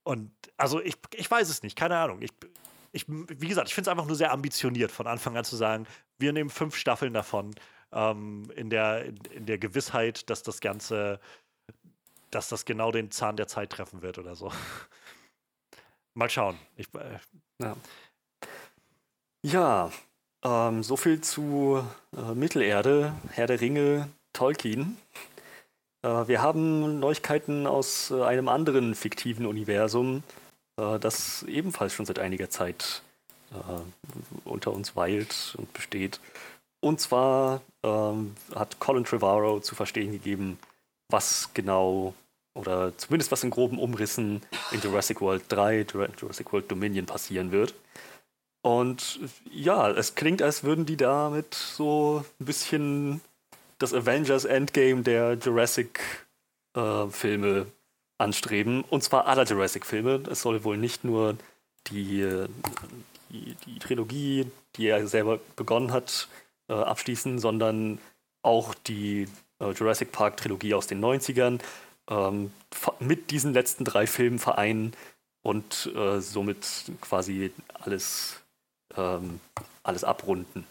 [0.04, 2.22] Und also ich, ich weiß es nicht, keine Ahnung.
[2.22, 2.30] Ich,
[2.92, 5.86] ich, wie gesagt, ich finde es einfach nur sehr ambitioniert, von Anfang an zu sagen,
[6.18, 7.54] wir nehmen fünf Staffeln davon,
[7.92, 11.20] ähm, in, der, in, in, der Gewissheit, dass das Ganze,
[12.30, 14.52] dass das genau den Zahn der Zeit treffen wird oder so.
[16.14, 16.58] Mal schauen.
[16.76, 17.18] Ich, äh,
[17.62, 17.76] ja,
[19.42, 19.92] ja
[20.42, 21.84] ähm, so viel zu
[22.16, 24.96] äh, Mittelerde, Herr der Ringe, Tolkien.
[26.02, 30.22] Äh, wir haben Neuigkeiten aus äh, einem anderen fiktiven Universum,
[30.76, 33.02] äh, das ebenfalls schon seit einiger Zeit
[34.44, 36.20] unter uns weilt und besteht.
[36.80, 40.58] Und zwar ähm, hat Colin Trevorrow zu verstehen gegeben,
[41.08, 42.12] was genau
[42.52, 45.86] oder zumindest was in groben Umrissen in Jurassic World 3,
[46.20, 47.72] Jurassic World Dominion passieren wird.
[48.60, 49.18] Und
[49.50, 53.22] ja, es klingt, als würden die damit so ein bisschen
[53.78, 57.64] das Avengers Endgame der Jurassic-Filme äh,
[58.18, 58.82] anstreben.
[58.82, 60.24] Und zwar aller Jurassic-Filme.
[60.30, 61.38] Es soll wohl nicht nur
[61.88, 62.46] die,
[63.30, 66.28] die, die, Trilogie, die er selber begonnen hat,
[66.68, 67.98] äh, abschließen, sondern
[68.42, 69.26] auch die
[69.60, 71.60] äh, Jurassic Park-Trilogie aus den 90ern
[72.10, 72.52] ähm,
[72.98, 74.92] mit diesen letzten drei Filmen vereinen
[75.42, 76.66] und äh, somit
[77.00, 78.40] quasi alles,
[78.96, 79.40] ähm,
[79.82, 80.66] alles abrunden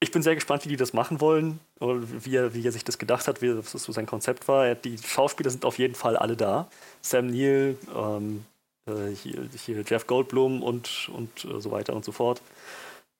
[0.00, 2.98] ich bin sehr gespannt, wie die das machen wollen, wie er, wie er sich das
[2.98, 4.74] gedacht hat, wie das so sein Konzept war.
[4.74, 6.68] Die Schauspieler sind auf jeden Fall alle da.
[7.02, 8.46] Sam Neill, ähm,
[8.86, 12.40] äh, hier, hier, Jeff Goldblum und, und äh, so weiter und so fort.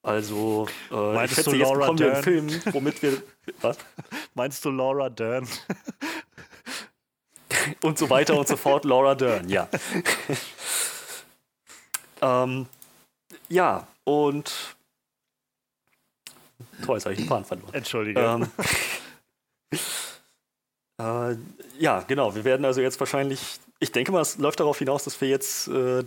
[0.03, 2.25] Also, äh, Meinst ich schätze, du jetzt Laura bekommen Dern?
[2.25, 3.23] wir einen Film, womit wir.
[3.61, 3.77] Was?
[4.35, 5.47] Meinst du Laura Dern?
[7.83, 9.69] und so weiter und so fort, Laura Dern, ja.
[12.23, 12.67] ähm,
[13.51, 14.77] ja, und
[16.85, 17.75] Toll, jetzt habe ich den Faden verloren.
[17.75, 18.21] Entschuldige.
[18.21, 18.49] Ähm,
[21.01, 21.37] äh,
[21.79, 22.35] ja, genau.
[22.35, 25.67] Wir werden also jetzt wahrscheinlich ich denke mal, es läuft darauf hinaus, dass wir jetzt
[25.69, 26.05] äh,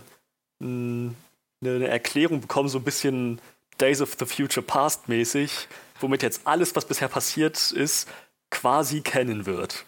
[0.60, 1.14] eine,
[1.62, 3.40] eine Erklärung bekommen, so ein bisschen
[3.78, 5.68] Days of the Future Past mäßig,
[6.00, 8.08] womit jetzt alles, was bisher passiert ist,
[8.50, 9.84] quasi kennen wird.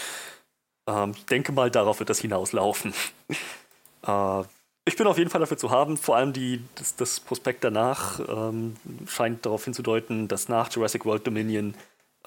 [0.88, 2.94] ähm, ich denke mal, darauf wird das hinauslaufen.
[4.06, 4.42] äh,
[4.84, 8.20] ich bin auf jeden Fall dafür zu haben, vor allem die, das, das Prospekt danach
[8.28, 8.76] ähm,
[9.06, 11.74] scheint darauf hinzudeuten, dass nach Jurassic World Dominion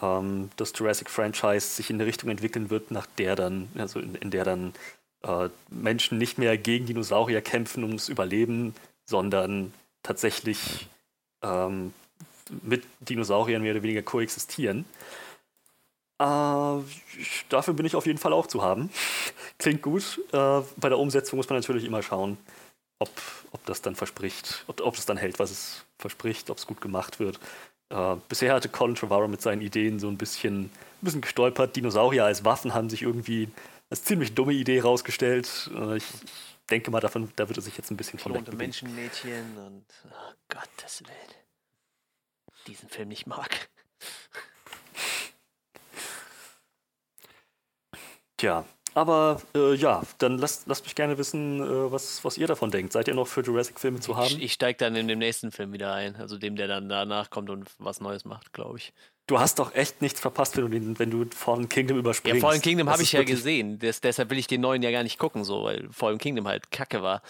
[0.01, 4.16] ähm, das Jurassic Franchise sich in eine Richtung entwickeln wird, nach der dann, also in,
[4.16, 4.74] in der dann
[5.24, 8.76] äh, Menschen nicht mehr gegen Dinosaurier kämpfen ums Überleben,
[9.06, 9.74] sondern
[10.04, 10.88] tatsächlich
[11.41, 11.93] ähm,
[12.62, 14.86] mit Dinosauriern mehr oder weniger koexistieren.
[16.24, 16.84] Äh,
[17.50, 18.90] dafür bin ich auf jeden Fall auch zu haben.
[19.58, 20.22] Klingt gut.
[20.32, 22.38] Äh, bei der Umsetzung muss man natürlich immer schauen,
[23.00, 23.10] ob,
[23.52, 26.80] ob das dann verspricht, ob, ob es dann hält, was es verspricht, ob es gut
[26.80, 27.40] gemacht wird.
[27.90, 30.72] Äh, bisher hatte Colin Trevorrow mit seinen Ideen so ein bisschen, ein
[31.02, 31.76] bisschen gestolpert.
[31.76, 33.50] Dinosaurier als Waffen haben sich irgendwie
[33.90, 35.70] als ziemlich dumme Idee rausgestellt.
[35.76, 36.06] Äh, ich,
[36.70, 40.34] denke mal, davon, da wird er sich jetzt ein bisschen von weg Menschenmädchen und oh
[40.48, 41.44] Gottes Willen.
[42.68, 43.70] Diesen Film nicht mag.
[48.38, 48.66] Tja,
[48.96, 52.94] aber äh, ja, dann lasst, lasst mich gerne wissen, äh, was, was ihr davon denkt.
[52.94, 54.28] Seid ihr noch für Jurassic-Filme zu haben?
[54.28, 57.30] Ich, ich steige dann in dem nächsten Film wieder ein, also dem, der dann danach
[57.30, 58.94] kommt und was Neues macht, glaube ich.
[59.26, 62.42] Du hast doch echt nichts verpasst, wenn du, den, wenn du Fallen Kingdom überspringst.
[62.42, 63.80] Ja, Fallen Kingdom habe ich ja gesehen.
[63.80, 66.72] Das, deshalb will ich den neuen ja gar nicht gucken, so, weil Fallen Kingdom halt
[66.72, 67.22] kacke war.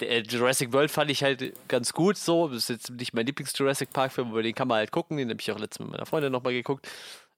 [0.00, 2.48] Der äh, Jurassic World fand ich halt ganz gut so.
[2.48, 5.16] Das ist jetzt nicht mein Lieblings-Jurassic Park-Film, aber den kann man halt gucken.
[5.16, 6.88] Den habe ich auch letztens mit meiner Freundin nochmal geguckt.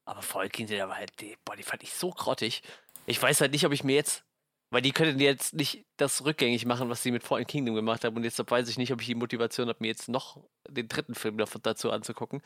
[0.05, 2.62] Aber Fallen Kingdom, der war halt, die, boah, die fand ich so grottig.
[3.07, 4.25] Ich weiß halt nicht, ob ich mir jetzt,
[4.71, 8.17] weil die können jetzt nicht das rückgängig machen, was sie mit Fallen Kingdom gemacht haben.
[8.17, 11.15] Und jetzt weiß ich nicht, ob ich die Motivation habe, mir jetzt noch den dritten
[11.15, 12.43] Film dazu anzugucken.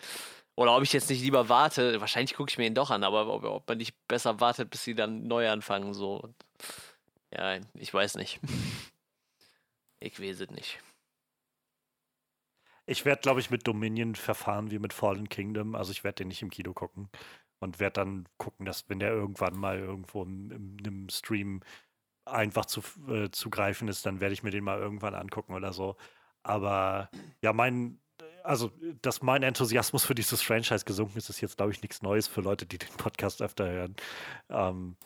[0.56, 2.00] Oder ob ich jetzt nicht lieber warte.
[2.00, 4.84] Wahrscheinlich gucke ich mir ihn doch an, aber ob, ob, man nicht besser wartet, bis
[4.84, 5.94] sie dann neu anfangen.
[5.94, 6.16] So.
[6.20, 6.34] Und
[7.32, 8.40] ja, ich weiß nicht.
[10.00, 10.80] ich weiß es nicht.
[12.86, 15.74] Ich werde, glaube ich, mit Dominion verfahren wie mit Fallen Kingdom.
[15.74, 17.10] Also ich werde den nicht im Kino gucken
[17.60, 21.60] und werde dann gucken, dass wenn der irgendwann mal irgendwo im, im Stream
[22.24, 25.72] einfach zu, äh, zu greifen ist, dann werde ich mir den mal irgendwann angucken oder
[25.72, 25.96] so.
[26.42, 27.10] Aber
[27.42, 28.00] ja, mein,
[28.44, 28.70] also,
[29.02, 32.40] dass mein Enthusiasmus für dieses Franchise gesunken ist, ist jetzt, glaube ich, nichts Neues für
[32.40, 33.96] Leute, die den Podcast öfter hören.
[34.50, 34.96] Ähm,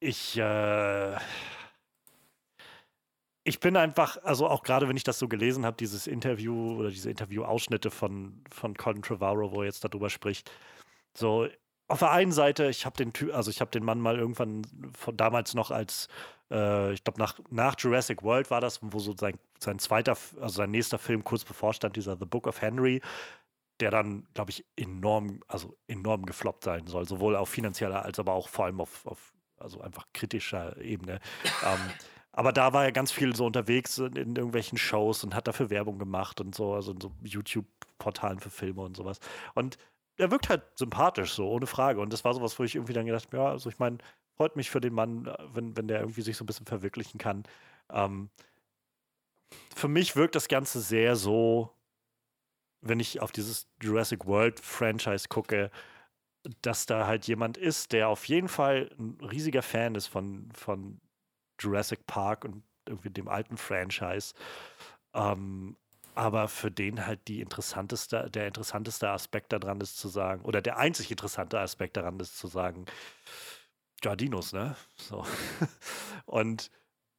[0.00, 1.16] ich, äh,
[3.44, 6.90] ich bin einfach, also auch gerade wenn ich das so gelesen habe, dieses Interview oder
[6.90, 10.50] diese Interview-Ausschnitte von, von Colin Trevorrow, wo er jetzt darüber spricht,
[11.16, 11.48] so,
[11.88, 14.62] auf der einen Seite, ich habe den Typ, also ich habe den Mann mal irgendwann
[14.96, 16.08] von damals noch als,
[16.50, 20.54] äh, ich glaube nach, nach Jurassic World war das, wo so sein, sein zweiter, also
[20.54, 23.02] sein nächster Film kurz bevorstand, dieser The Book of Henry,
[23.80, 28.34] der dann, glaube ich, enorm, also enorm gefloppt sein soll, sowohl auf finanzieller als aber
[28.34, 31.18] auch vor allem auf, auf also einfach kritischer Ebene.
[31.64, 31.78] ähm,
[32.32, 35.70] aber da war er ganz viel so unterwegs in, in, irgendwelchen Shows und hat dafür
[35.70, 39.18] Werbung gemacht und so, also in so YouTube-Portalen für Filme und sowas.
[39.54, 39.76] Und
[40.20, 42.00] er wirkt halt sympathisch, so, ohne Frage.
[42.00, 43.98] Und das war sowas, wo ich irgendwie dann gedacht habe, ja, also ich meine,
[44.36, 47.44] freut mich für den Mann, wenn, wenn der irgendwie sich so ein bisschen verwirklichen kann.
[47.90, 48.30] Ähm,
[49.74, 51.74] für mich wirkt das Ganze sehr so,
[52.80, 55.70] wenn ich auf dieses Jurassic World Franchise gucke,
[56.62, 61.00] dass da halt jemand ist, der auf jeden Fall ein riesiger Fan ist von, von
[61.60, 64.34] Jurassic Park und irgendwie dem alten Franchise.
[65.14, 65.76] Ähm,
[66.20, 70.76] aber für den halt die interessanteste, der interessanteste Aspekt daran ist zu sagen, oder der
[70.76, 72.84] einzig interessante Aspekt daran ist zu sagen,
[74.04, 74.76] Jardinos, ne?
[74.96, 75.24] So.
[76.26, 76.70] Und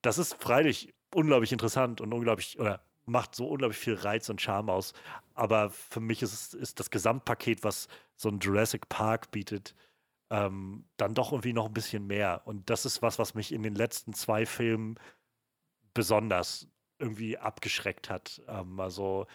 [0.04, 4.70] das ist freilich unglaublich interessant und unglaublich, oder macht so unglaublich viel Reiz und Charme
[4.70, 4.94] aus.
[5.34, 9.74] Aber für mich ist, ist das Gesamtpaket, was so ein Jurassic Park bietet,
[10.30, 12.44] ähm, dann doch irgendwie noch ein bisschen mehr.
[12.46, 15.00] Und das ist was, was mich in den letzten zwei Filmen
[15.96, 16.68] besonders
[17.02, 18.42] irgendwie abgeschreckt hat.
[18.48, 19.28] Ähm, also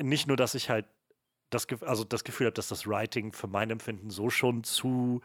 [0.00, 0.86] nicht nur, dass ich halt
[1.50, 5.20] das, also das Gefühl habe, dass das Writing für mein Empfinden so schon zu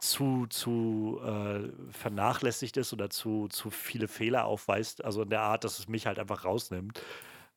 [0.00, 5.64] zu, zu äh, vernachlässigt ist oder zu, zu viele Fehler aufweist, also in der Art,
[5.64, 7.02] dass es mich halt einfach rausnimmt.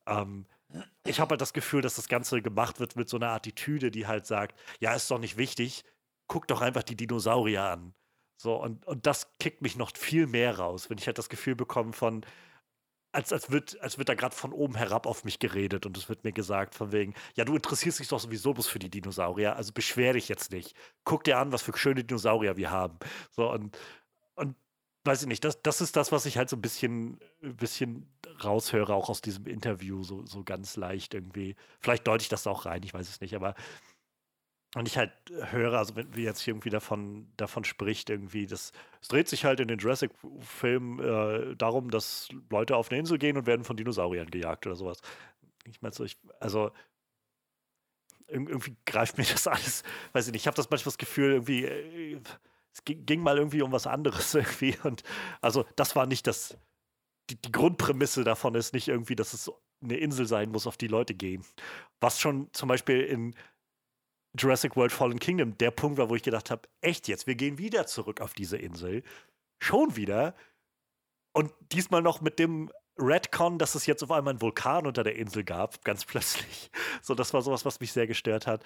[0.06, 0.46] Ähm,
[1.04, 4.06] ich habe halt das Gefühl, dass das Ganze gemacht wird mit so einer Attitüde, die
[4.06, 5.84] halt sagt, ja, ist doch nicht wichtig,
[6.26, 7.94] guck doch einfach die Dinosaurier an.
[8.36, 11.54] So, und, und das kickt mich noch viel mehr raus, wenn ich halt das Gefühl
[11.54, 12.24] bekomme von,
[13.12, 16.08] als, als, wird, als wird da gerade von oben herab auf mich geredet und es
[16.08, 19.56] wird mir gesagt, von wegen, ja, du interessierst dich doch sowieso bloß für die Dinosaurier,
[19.56, 20.74] also beschwer dich jetzt nicht.
[21.04, 22.98] Guck dir an, was für schöne Dinosaurier wir haben.
[23.30, 23.76] So, und,
[24.34, 24.56] und
[25.04, 28.08] weiß ich nicht, das, das ist das, was ich halt so ein bisschen, ein bisschen
[28.42, 31.54] raushöre, auch aus diesem Interview, so, so ganz leicht irgendwie.
[31.80, 33.54] Vielleicht deute ich das auch rein, ich weiß es nicht, aber
[34.74, 35.12] und ich halt
[35.50, 39.60] höre, also wenn wir jetzt irgendwie davon, davon spricht, irgendwie, das, es dreht sich halt
[39.60, 44.30] in den Jurassic-Filmen äh, darum, dass Leute auf eine Insel gehen und werden von Dinosauriern
[44.30, 45.02] gejagt oder sowas.
[45.66, 46.70] Ich meine so, ich, also
[48.28, 51.64] irgendwie greift mir das alles, weiß ich nicht, ich habe das manchmal das Gefühl, irgendwie,
[51.64, 52.20] äh,
[52.72, 54.76] es ging, ging, mal irgendwie um was anderes irgendwie.
[54.82, 55.02] Und
[55.42, 56.56] also das war nicht das,
[57.28, 59.50] die, die Grundprämisse davon ist nicht irgendwie, dass es
[59.82, 61.44] eine Insel sein muss, auf die Leute gehen.
[62.00, 63.34] Was schon zum Beispiel in
[64.38, 67.58] Jurassic World Fallen Kingdom der Punkt war, wo ich gedacht habe, echt jetzt, wir gehen
[67.58, 69.02] wieder zurück auf diese Insel.
[69.58, 70.34] Schon wieder.
[71.32, 75.16] Und diesmal noch mit dem Redcon, dass es jetzt auf einmal einen Vulkan unter der
[75.16, 76.70] Insel gab, ganz plötzlich.
[77.00, 78.62] So, das war sowas, was mich sehr gestört hat.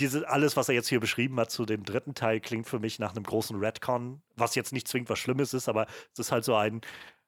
[0.00, 2.98] Diese, alles, was er jetzt hier beschrieben hat zu dem dritten Teil, klingt für mich
[2.98, 6.44] nach einem großen Redcon, was jetzt nicht zwingend was Schlimmes ist, aber es ist halt
[6.44, 6.80] so ein,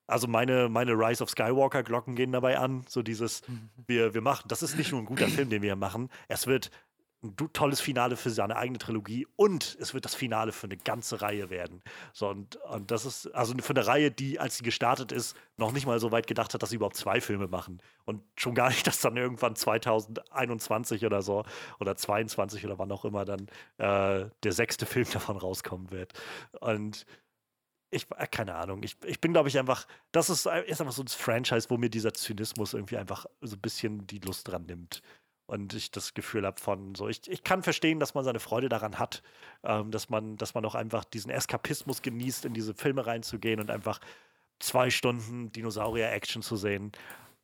[0.07, 2.85] also meine, meine Rise of Skywalker-Glocken gehen dabei an.
[2.89, 3.69] So dieses, mhm.
[3.87, 6.09] wir, wir machen, das ist nicht nur ein guter Film, den wir hier machen.
[6.29, 6.71] Es wird
[7.23, 11.21] ein tolles Finale für seine eigene Trilogie und es wird das Finale für eine ganze
[11.21, 11.83] Reihe werden.
[12.13, 15.73] So, und, und das ist also für eine Reihe, die, als sie gestartet ist, noch
[15.73, 17.83] nicht mal so weit gedacht hat, dass sie überhaupt zwei Filme machen.
[18.05, 21.45] Und schon gar nicht, dass dann irgendwann 2021 oder so
[21.81, 23.49] oder 22 oder wann auch immer dann
[23.79, 26.13] äh, der sechste Film davon rauskommen wird.
[26.61, 27.05] Und
[27.91, 31.03] ich, äh, keine Ahnung, ich, ich bin, glaube ich, einfach, das ist, ist einfach so
[31.03, 35.03] ein Franchise, wo mir dieser Zynismus irgendwie einfach so ein bisschen die Lust dran nimmt
[35.49, 38.69] und ich das Gefühl habe von so, ich, ich kann verstehen, dass man seine Freude
[38.69, 39.23] daran hat,
[39.65, 43.71] ähm, dass man, dass man auch einfach diesen Eskapismus genießt, in diese Filme reinzugehen und
[43.71, 43.99] einfach
[44.59, 46.93] zwei Stunden Dinosaurier-Action zu sehen.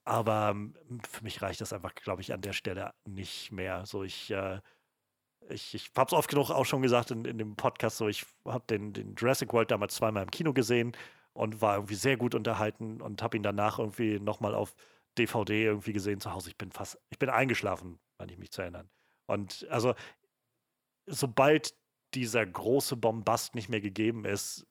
[0.05, 0.75] Aber ähm,
[1.11, 3.87] für mich reicht das einfach, glaube ich, an der Stelle nicht mehr.
[3.87, 4.61] So, ich, äh,
[5.49, 8.27] ich, ich habe es oft genug auch schon gesagt in, in dem Podcast, so ich
[8.45, 10.93] habe den, den Jurassic World damals zweimal im Kino gesehen
[11.33, 14.75] und war irgendwie sehr gut unterhalten und habe ihn danach irgendwie nochmal auf
[15.19, 16.51] DVD irgendwie gesehen zu Hause.
[16.51, 18.91] Ich bin fast, ich bin eingeschlafen, wenn ich mich zu erinnern.
[19.27, 19.95] Und also,
[21.07, 21.75] sobald
[22.15, 24.67] dieser große Bombast nicht mehr gegeben ist,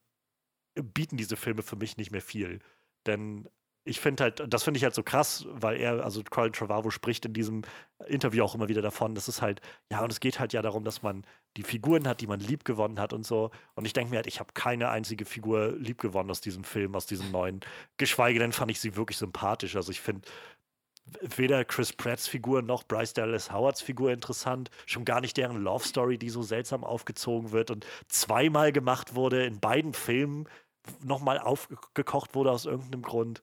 [0.75, 2.59] bieten diese Filme für mich nicht mehr viel.
[3.05, 3.49] Denn
[3.85, 7.25] ich finde halt, das finde ich halt so krass, weil er, also Colin Trevorrow spricht
[7.25, 7.63] in diesem
[8.07, 9.61] Interview auch immer wieder davon, dass es halt,
[9.91, 11.25] ja, und es geht halt ja darum, dass man
[11.57, 13.51] die Figuren hat, die man lieb gewonnen hat und so.
[13.75, 16.95] Und ich denke mir halt, ich habe keine einzige Figur lieb gewonnen aus diesem Film,
[16.95, 17.59] aus diesem neuen.
[17.97, 19.75] Geschweige denn fand ich sie wirklich sympathisch.
[19.75, 20.29] Also ich finde
[21.35, 24.69] weder Chris Pratts Figur noch Bryce Dallas Howards Figur interessant.
[24.85, 29.45] Schon gar nicht deren Love Story, die so seltsam aufgezogen wird und zweimal gemacht wurde,
[29.45, 30.47] in beiden Filmen
[31.01, 33.41] nochmal aufgekocht wurde aus irgendeinem Grund.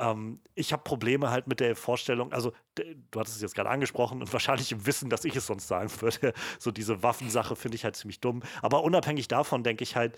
[0.00, 4.20] Ähm, ich habe Probleme halt mit der Vorstellung, also du hattest es jetzt gerade angesprochen
[4.20, 6.32] und wahrscheinlich im Wissen, dass ich es sonst sagen würde.
[6.58, 8.42] So diese Waffensache finde ich halt ziemlich dumm.
[8.62, 10.16] Aber unabhängig davon denke ich halt,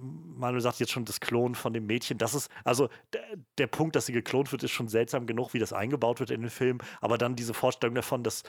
[0.00, 2.18] Manuel sagt jetzt schon das Klonen von dem Mädchen.
[2.18, 3.22] Das ist, also der,
[3.58, 6.40] der, Punkt, dass sie geklont wird, ist schon seltsam genug, wie das eingebaut wird in
[6.40, 6.78] den Film.
[7.00, 8.42] Aber dann diese Vorstellung davon, dass,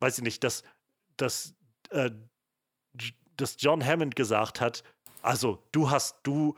[0.00, 0.64] weiß ich nicht, dass,
[1.16, 1.54] dass,
[1.90, 2.10] äh,
[3.36, 4.82] dass John Hammond gesagt hat,
[5.22, 6.56] also du hast, du,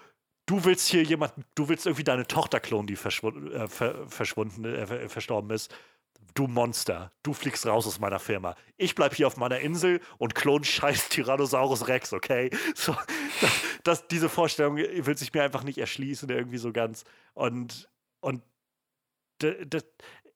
[0.49, 4.65] du willst hier jemanden, du willst irgendwie deine Tochter klonen, die verschwunden, äh, ver, verschwunden
[4.65, 5.73] äh, verstorben ist.
[6.35, 8.57] Du Monster, du fliegst raus aus meiner Firma.
[8.77, 12.51] Ich bleib hier auf meiner Insel und klon scheiß Tyrannosaurus Rex, okay?
[12.75, 12.97] So,
[13.41, 13.51] das,
[13.85, 17.05] das, diese Vorstellung will sich mir einfach nicht erschließen, irgendwie so ganz.
[17.35, 17.89] Und,
[18.21, 18.43] und
[19.39, 19.85] das,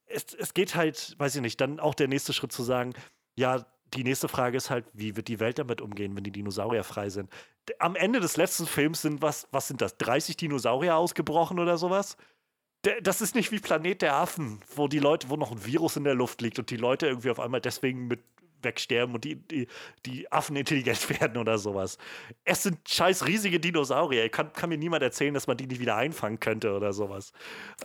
[0.06, 2.94] es, es geht halt, weiß ich nicht, dann auch der nächste Schritt zu sagen,
[3.34, 6.84] ja, die nächste Frage ist halt, wie wird die Welt damit umgehen, wenn die Dinosaurier
[6.84, 7.30] frei sind?
[7.78, 12.16] Am Ende des letzten Films sind was, was sind das, 30 Dinosaurier ausgebrochen oder sowas?
[13.02, 16.04] Das ist nicht wie Planet der Affen, wo die Leute, wo noch ein Virus in
[16.04, 18.20] der Luft liegt und die Leute irgendwie auf einmal deswegen mit
[18.64, 19.66] wegsterben und die, die,
[20.06, 21.98] die Affen intelligent werden oder sowas.
[22.44, 24.28] Es sind scheiß riesige Dinosaurier.
[24.28, 27.32] Kann, kann mir niemand erzählen, dass man die nicht wieder einfangen könnte oder sowas.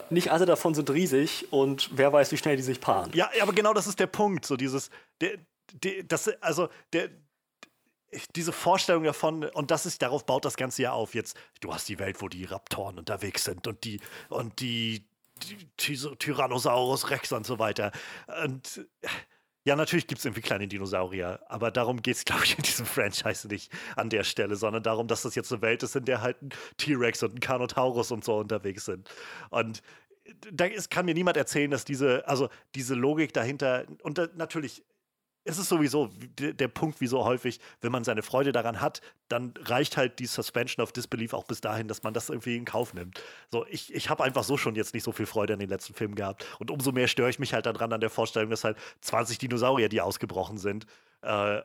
[0.10, 3.12] Nicht alle davon sind riesig und wer weiß, wie schnell die sich paaren.
[3.14, 4.46] Ja, aber genau das ist der Punkt.
[4.46, 4.90] So dieses,
[5.22, 5.38] der,
[5.74, 7.10] die, das, also der,
[8.36, 11.14] diese Vorstellung davon, und das ist, darauf baut das Ganze ja auf.
[11.14, 14.00] Jetzt, du hast die Welt, wo die Raptoren unterwegs sind und die,
[14.30, 15.06] und die,
[15.44, 15.68] die
[16.18, 17.92] Tyrannosaurus Rex und so weiter.
[18.44, 18.88] Und
[19.66, 22.86] ja, natürlich gibt es irgendwie kleine Dinosaurier, aber darum geht es, glaube ich, in diesem
[22.86, 26.22] Franchise nicht an der Stelle, sondern darum, dass das jetzt eine Welt ist, in der
[26.22, 29.10] halt ein T-Rex und ein Carnotaurus und so unterwegs sind.
[29.50, 29.82] Und
[30.54, 34.84] da ist, kann mir niemand erzählen, dass diese, also diese Logik dahinter, und da, natürlich
[35.48, 39.54] es ist sowieso der Punkt, wie so häufig, wenn man seine Freude daran hat, dann
[39.64, 42.94] reicht halt die Suspension of Disbelief auch bis dahin, dass man das irgendwie in Kauf
[42.94, 43.22] nimmt.
[43.50, 45.94] So, ich, ich habe einfach so schon jetzt nicht so viel Freude an den letzten
[45.94, 46.46] Filmen gehabt.
[46.60, 49.88] Und umso mehr störe ich mich halt daran an der Vorstellung, dass halt 20 Dinosaurier,
[49.88, 50.86] die ausgebrochen sind.
[51.22, 51.62] Äh,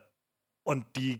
[0.63, 1.19] und die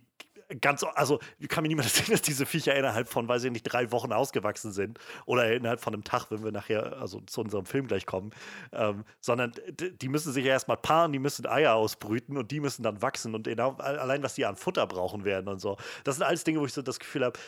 [0.62, 3.91] ganz, also kann mir niemand erzählen, dass diese Viecher innerhalb von, weiß ich nicht, drei
[3.91, 7.88] Wochen ausgewachsen sind oder innerhalb von einem Tag, wenn wir nachher, also zu unserem Film
[7.88, 8.32] gleich kommen,
[8.72, 12.84] ähm, sondern die müssen sich ja erstmal paaren, die müssen Eier ausbrüten und die müssen
[12.84, 15.78] dann wachsen und genau, allein was die an Futter brauchen werden und so.
[16.04, 17.39] Das sind alles Dinge, wo ich so das Gefühl habe,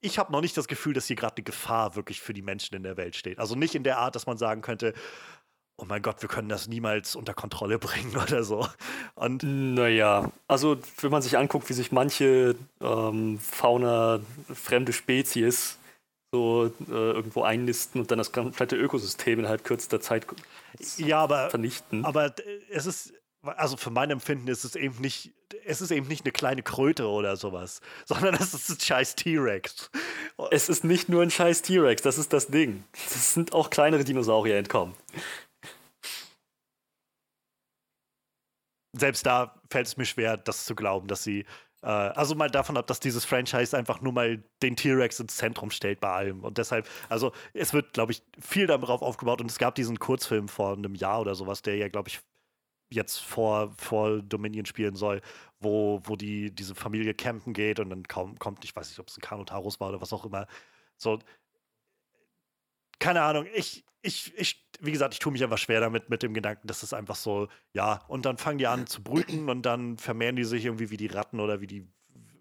[0.00, 2.74] ich habe noch nicht das Gefühl, dass hier gerade eine Gefahr wirklich für die Menschen
[2.74, 3.38] in der Welt steht.
[3.38, 4.94] Also nicht in der Art, dass man sagen könnte,
[5.82, 8.66] oh mein Gott, wir können das niemals unter Kontrolle bringen oder so.
[9.14, 14.20] Und naja, also wenn man sich anguckt, wie sich manche ähm, Fauna,
[14.54, 15.78] fremde Spezies
[16.32, 20.26] so äh, irgendwo einnisten und dann das komplette Ökosystem innerhalb kürzester Zeit
[20.96, 22.06] ja, aber, vernichten.
[22.06, 22.34] Aber
[22.70, 23.12] es ist,
[23.42, 25.30] also für mein Empfinden ist es eben nicht,
[25.66, 29.90] es ist eben nicht eine kleine Kröte oder sowas, sondern es ist ein scheiß T-Rex.
[30.50, 32.84] Es ist nicht nur ein scheiß T-Rex, das ist das Ding.
[32.94, 34.94] Es sind auch kleinere Dinosaurier entkommen.
[38.92, 41.44] Selbst da fällt es mir schwer, das zu glauben, dass sie.
[41.82, 45.70] Äh, also mal davon ab, dass dieses Franchise einfach nur mal den T-Rex ins Zentrum
[45.70, 46.44] stellt bei allem.
[46.44, 49.40] Und deshalb, also es wird, glaube ich, viel darauf aufgebaut.
[49.40, 52.20] Und es gab diesen Kurzfilm vor einem Jahr oder sowas, der ja, glaube ich,
[52.90, 55.22] jetzt vor, vor Dominion spielen soll,
[55.60, 59.08] wo, wo die, diese Familie campen geht und dann kaum kommt, ich weiß nicht, ob
[59.08, 60.46] es ein Kanotarus war oder was auch immer.
[60.96, 61.18] So,
[62.98, 66.34] keine Ahnung, ich, ich, ich, wie gesagt, ich tue mich einfach schwer damit, mit dem
[66.34, 69.96] Gedanken, dass es einfach so, ja, und dann fangen die an zu brüten und dann
[69.96, 71.86] vermehren die sich irgendwie wie die Ratten oder wie die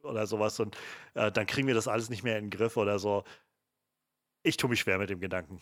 [0.03, 0.75] oder sowas und
[1.13, 3.23] äh, dann kriegen wir das alles nicht mehr in den Griff oder so.
[4.43, 5.61] Ich tue mich schwer mit dem Gedanken.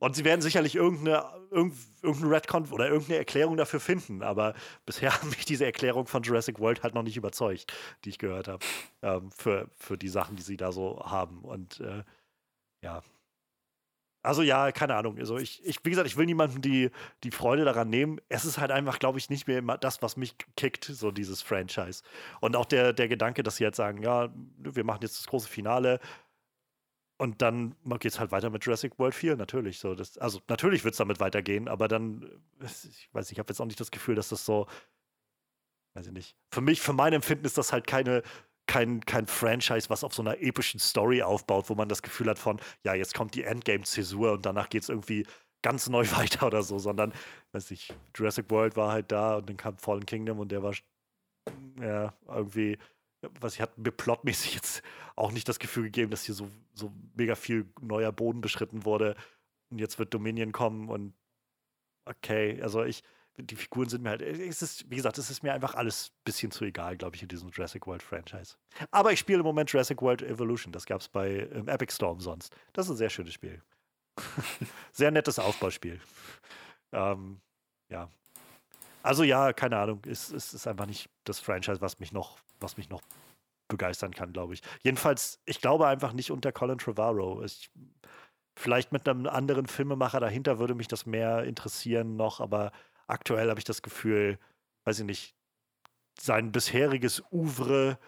[0.00, 4.54] Und sie werden sicherlich irgendeine, irgendeinen Redcon oder irgendeine Erklärung dafür finden, aber
[4.86, 7.72] bisher hat mich diese Erklärung von Jurassic World halt noch nicht überzeugt,
[8.04, 8.64] die ich gehört habe,
[9.02, 11.42] ähm, für, für die Sachen, die sie da so haben.
[11.42, 12.02] Und äh,
[12.82, 13.02] ja,
[14.22, 15.18] also ja, keine Ahnung.
[15.18, 16.90] Also ich, ich, wie gesagt, ich will niemandem die,
[17.24, 18.20] die Freude daran nehmen.
[18.28, 21.40] Es ist halt einfach, glaube ich, nicht mehr immer das, was mich kickt, so dieses
[21.40, 22.02] Franchise.
[22.40, 25.48] Und auch der, der Gedanke, dass sie jetzt sagen, ja, wir machen jetzt das große
[25.48, 26.00] Finale
[27.20, 29.78] und dann geht es halt weiter mit Jurassic World 4, natürlich.
[29.78, 32.30] So, das, also natürlich wird es damit weitergehen, aber dann,
[32.62, 34.66] ich weiß nicht, ich habe jetzt auch nicht das Gefühl, dass das so,
[35.92, 36.34] weiß ich nicht.
[36.50, 38.22] Für mich, für mein Empfinden ist das halt keine
[38.70, 42.38] kein, kein Franchise, was auf so einer epischen Story aufbaut, wo man das Gefühl hat
[42.38, 45.26] von, ja, jetzt kommt die Endgame-Zäsur und danach geht es irgendwie
[45.60, 47.12] ganz neu weiter oder so, sondern,
[47.50, 50.72] weiß ich, Jurassic World war halt da und dann kam Fallen Kingdom und der war
[51.80, 52.78] ja irgendwie,
[53.40, 54.82] was ich hatte mir plotmäßig jetzt
[55.16, 59.16] auch nicht das Gefühl gegeben, dass hier so, so mega viel neuer Boden beschritten wurde.
[59.72, 61.12] Und jetzt wird Dominion kommen und
[62.04, 63.02] okay, also ich,
[63.42, 66.22] die Figuren sind mir halt, es ist, wie gesagt, es ist mir einfach alles ein
[66.24, 68.56] bisschen zu egal, glaube ich, in diesem Jurassic World Franchise.
[68.90, 72.20] Aber ich spiele im Moment Jurassic World Evolution, das gab es bei ähm, Epic Storm
[72.20, 72.54] sonst.
[72.72, 73.62] Das ist ein sehr schönes Spiel.
[74.92, 76.00] sehr nettes Aufbauspiel.
[76.92, 77.40] Ähm,
[77.88, 78.10] ja.
[79.02, 82.76] Also ja, keine Ahnung, es, es ist einfach nicht das Franchise, was mich noch, was
[82.76, 83.02] mich noch
[83.68, 84.62] begeistern kann, glaube ich.
[84.82, 87.42] Jedenfalls, ich glaube einfach nicht unter Colin Trevorrow.
[87.44, 87.70] Ich,
[88.56, 92.72] vielleicht mit einem anderen Filmemacher dahinter würde mich das mehr interessieren noch, aber
[93.10, 94.38] aktuell habe ich das Gefühl,
[94.84, 95.34] weiß ich nicht,
[96.18, 97.98] sein bisheriges Ouvre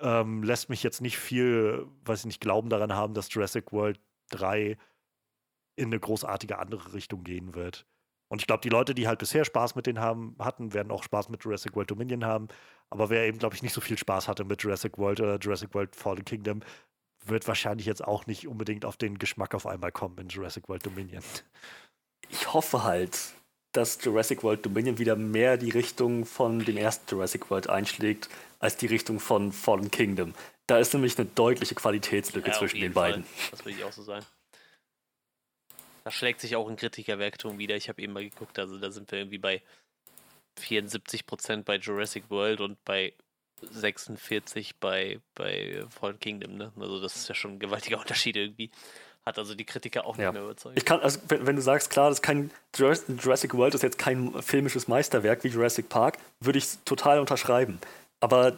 [0.00, 4.00] ähm, lässt mich jetzt nicht viel, weiß ich nicht, Glauben daran haben, dass Jurassic World
[4.30, 4.76] 3
[5.76, 7.86] in eine großartige andere Richtung gehen wird.
[8.28, 11.04] Und ich glaube, die Leute, die halt bisher Spaß mit denen haben, hatten, werden auch
[11.04, 12.48] Spaß mit Jurassic World Dominion haben.
[12.90, 15.74] Aber wer eben, glaube ich, nicht so viel Spaß hatte mit Jurassic World oder Jurassic
[15.74, 16.60] World Fallen Kingdom,
[17.24, 20.84] wird wahrscheinlich jetzt auch nicht unbedingt auf den Geschmack auf einmal kommen in Jurassic World
[20.86, 21.22] Dominion.
[22.28, 23.35] Ich hoffe halt,
[23.76, 28.76] dass Jurassic World Dominion wieder mehr die Richtung von dem ersten Jurassic World einschlägt, als
[28.76, 30.34] die Richtung von Fallen Kingdom.
[30.66, 33.12] Da ist nämlich eine deutliche Qualitätslücke ja, zwischen den Fall.
[33.12, 33.26] beiden.
[33.50, 34.24] Das würde ich auch so sagen.
[36.04, 37.76] Da schlägt sich auch ein Kritikerwerktum wieder.
[37.76, 39.62] Ich habe eben mal geguckt, also da sind wir irgendwie bei
[40.58, 43.12] 74% bei Jurassic World und bei
[43.60, 46.56] 46 bei, bei Fallen Kingdom.
[46.56, 46.72] Ne?
[46.78, 48.70] Also das ist ja schon ein gewaltiger Unterschied irgendwie.
[49.26, 50.26] Hat also die Kritiker auch ja.
[50.26, 50.78] nicht mehr überzeugt.
[50.78, 53.98] Ich kann, also wenn, wenn, du sagst, klar, das ist kein Jurassic World ist jetzt
[53.98, 57.80] kein filmisches Meisterwerk wie Jurassic Park, würde ich total unterschreiben.
[58.20, 58.56] Aber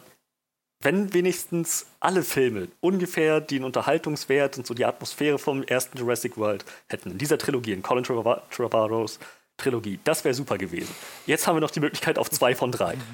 [0.81, 6.63] wenn wenigstens alle Filme ungefähr den Unterhaltungswert und so die Atmosphäre vom ersten Jurassic World
[6.87, 9.19] hätten, in dieser Trilogie, in Colin Trevorrows
[9.57, 10.93] Trilogie, das wäre super gewesen.
[11.25, 12.95] Jetzt haben wir noch die Möglichkeit auf zwei von drei.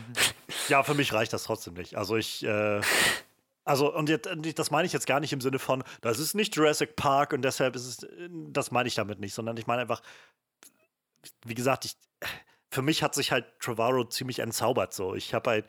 [0.68, 1.96] Ja, für mich reicht das trotzdem nicht.
[1.96, 2.82] Also ich, äh,
[3.66, 6.56] also, und jetzt, das meine ich jetzt gar nicht im Sinne von, das ist nicht
[6.56, 10.02] Jurassic Park und deshalb ist es, das meine ich damit nicht, sondern ich meine einfach,
[11.46, 11.98] wie gesagt, ich,
[12.70, 15.16] für mich hat sich halt Trevorrow ziemlich entzaubert so.
[15.16, 15.66] Ich habe halt,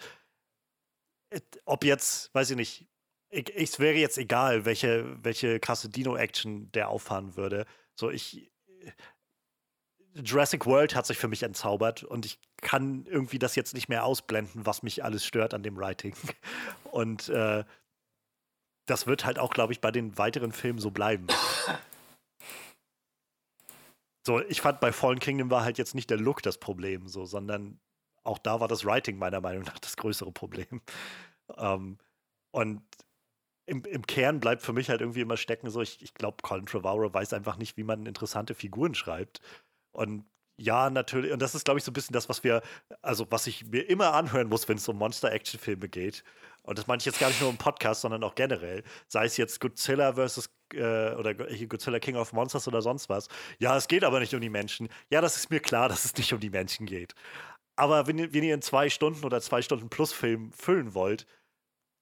[1.65, 2.87] ob jetzt, weiß ich nicht,
[3.31, 7.65] es wäre jetzt egal, welche, welche krasse Dino-Action der auffahren würde.
[7.95, 8.53] So, ich,
[10.15, 14.05] Jurassic World hat sich für mich entzaubert und ich kann irgendwie das jetzt nicht mehr
[14.05, 16.15] ausblenden, was mich alles stört an dem Writing.
[16.91, 17.65] Und äh,
[18.87, 21.27] das wird halt auch, glaube ich, bei den weiteren Filmen so bleiben.
[24.27, 27.27] So, ich fand bei Fallen Kingdom war halt jetzt nicht der Look das Problem, so,
[27.27, 27.79] sondern
[28.25, 30.83] auch da war das Writing meiner Meinung nach das größere Problem.
[31.57, 31.99] Ähm,
[32.51, 32.83] und
[33.67, 36.67] im, im, Kern bleibt für mich halt irgendwie immer stecken, so ich, ich glaube, Colin
[36.67, 39.41] Trevorrow weiß einfach nicht, wie man interessante Figuren schreibt.
[39.93, 40.25] Und
[40.59, 42.63] ja, natürlich, und das ist, glaube ich, so ein bisschen das, was wir,
[43.03, 46.25] also was ich mir immer anhören muss, wenn es um Monster-Action-Filme geht.
[46.63, 48.83] Und das meine ich jetzt gar nicht nur im Podcast, sondern auch generell.
[49.07, 53.29] Sei es jetzt Godzilla versus äh, oder Godzilla King of Monsters oder sonst was.
[53.59, 54.89] Ja, es geht aber nicht um die Menschen.
[55.11, 57.15] Ja, das ist mir klar, dass es nicht um die Menschen geht.
[57.77, 61.27] Aber wenn, wenn ihr einen zwei Stunden oder zwei Stunden plus Film füllen wollt,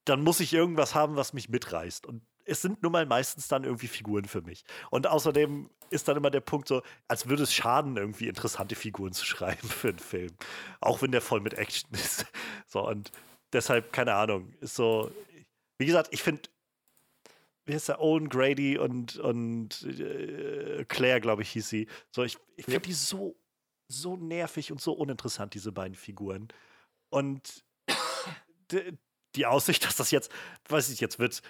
[0.05, 2.07] dann muss ich irgendwas haben, was mich mitreißt.
[2.07, 4.65] Und es sind nun mal meistens dann irgendwie Figuren für mich.
[4.91, 9.13] Und außerdem ist dann immer der Punkt so, als würde es schaden, irgendwie interessante Figuren
[9.13, 10.33] zu schreiben für einen Film.
[10.81, 12.27] Auch wenn der voll mit Action ist.
[12.67, 13.11] So, und
[13.53, 15.11] deshalb, keine Ahnung, ist so,
[15.79, 16.43] wie gesagt, ich finde,
[17.67, 21.89] wie heißt der, Owen Grady und, und äh, Claire, glaube ich, hieß sie.
[22.11, 22.81] So, ich, ich finde ja.
[22.81, 23.37] die so,
[23.89, 26.49] so nervig und so uninteressant, diese beiden Figuren.
[27.09, 27.65] Und
[29.35, 30.31] die Aussicht, dass das jetzt,
[30.69, 31.43] weiß ich, jetzt wird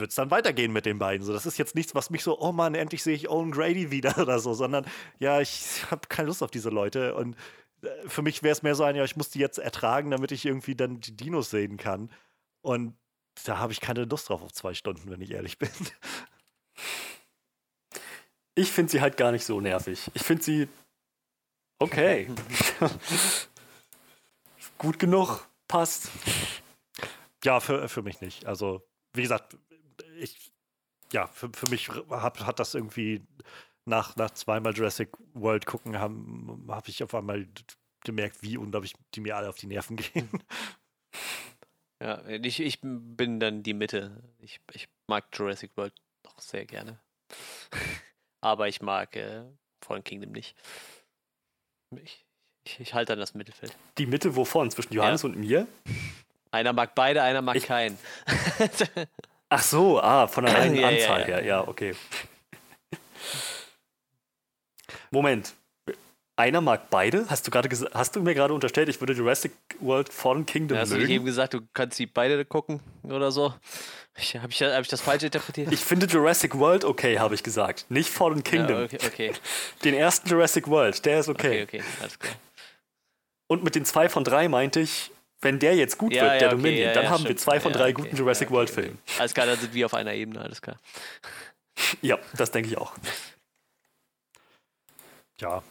[0.00, 1.24] wird es dann weitergehen mit den beiden.
[1.24, 3.90] So, das ist jetzt nichts, was mich so, oh Mann, endlich sehe ich Owen Grady
[3.90, 4.86] wieder oder so, sondern
[5.18, 7.36] ja, ich habe keine Lust auf diese Leute und
[7.82, 10.32] äh, für mich wäre es mehr so ein, ja, ich muss die jetzt ertragen, damit
[10.32, 12.10] ich irgendwie dann die Dinos sehen kann.
[12.62, 12.96] Und
[13.44, 15.70] da habe ich keine Lust drauf auf zwei Stunden, wenn ich ehrlich bin.
[18.54, 20.10] Ich finde sie halt gar nicht so nervig.
[20.14, 20.68] Ich finde sie
[21.78, 22.28] okay.
[24.76, 26.10] Gut genug, passt.
[27.44, 28.46] Ja, für, für mich nicht.
[28.46, 28.82] Also,
[29.14, 29.56] wie gesagt,
[30.20, 30.52] ich,
[31.12, 33.22] ja, für, für mich hab, hat das irgendwie
[33.84, 36.16] nach, nach zweimal Jurassic World gucken, habe
[36.68, 37.46] hab ich auf einmal
[38.04, 40.28] gemerkt, wie unglaublich die mir alle auf die Nerven gehen.
[42.02, 44.22] Ja, ich, ich bin dann die Mitte.
[44.38, 46.98] Ich, ich mag Jurassic World doch sehr gerne.
[48.40, 49.44] Aber ich mag äh,
[49.84, 50.56] Fallen Kingdom nicht.
[52.02, 52.24] Ich,
[52.64, 53.76] ich, ich halte dann das Mittelfeld.
[53.98, 54.70] Die Mitte wovon?
[54.70, 55.28] Zwischen Johannes ja.
[55.28, 55.66] und mir?
[56.50, 57.98] Einer mag beide, einer mag ich, keinen.
[59.50, 61.94] Ach so, ah, von der reinen ja, Anzahl ja, her, ja, okay.
[65.10, 65.54] Moment.
[66.36, 67.26] Einer mag beide?
[67.28, 70.82] Hast du gerade hast du mir gerade unterstellt, ich würde Jurassic World Fallen Kingdom ja,
[70.82, 71.02] hast mögen?
[71.02, 73.52] Hast du eben gesagt, du kannst sie beide gucken oder so?
[73.52, 75.70] Habe ich, hab ich das falsch interpretiert?
[75.70, 77.84] Ich finde Jurassic World okay, habe ich gesagt.
[77.90, 78.78] Nicht Fallen Kingdom.
[78.78, 79.32] Ja, okay, okay.
[79.84, 81.64] Den ersten Jurassic World, der ist okay.
[81.64, 82.34] Okay, okay, alles klar.
[83.46, 85.10] Und mit den zwei von drei meinte ich,
[85.40, 87.28] wenn der jetzt gut ja, wird, der okay, Dominion, ja, dann haben stimmt.
[87.28, 88.98] wir zwei von drei guten Jurassic World Filmen.
[89.18, 90.78] Alles klar, dann sind wir auf einer Ebene, alles klar.
[92.02, 92.94] Ja, das denke ich auch.
[95.40, 95.62] Ja.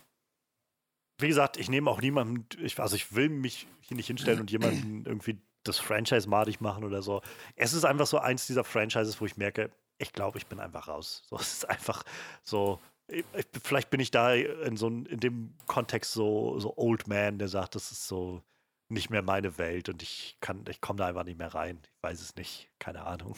[1.20, 4.49] Wie gesagt, ich nehme auch niemanden, ich, also ich will mich hier nicht hinstellen und
[4.49, 7.22] jemanden irgendwie das Franchise madig machen oder so.
[7.55, 10.88] Es ist einfach so eins dieser Franchises, wo ich merke, ich glaube, ich bin einfach
[10.88, 11.24] raus.
[11.30, 12.03] So, es ist einfach
[12.43, 13.26] so, ich,
[13.63, 17.76] vielleicht bin ich da in so in dem Kontext so, so Old Man, der sagt,
[17.76, 18.41] das ist so,
[18.89, 21.79] nicht mehr meine Welt und ich kann, ich komme da einfach nicht mehr rein.
[21.83, 23.35] Ich weiß es nicht, keine Ahnung.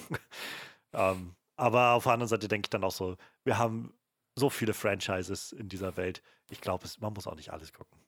[0.94, 3.94] ähm, aber auf der anderen Seite denke ich dann auch so, wir haben
[4.36, 6.22] so viele Franchises in dieser Welt.
[6.50, 8.00] Ich glaube, man muss auch nicht alles gucken.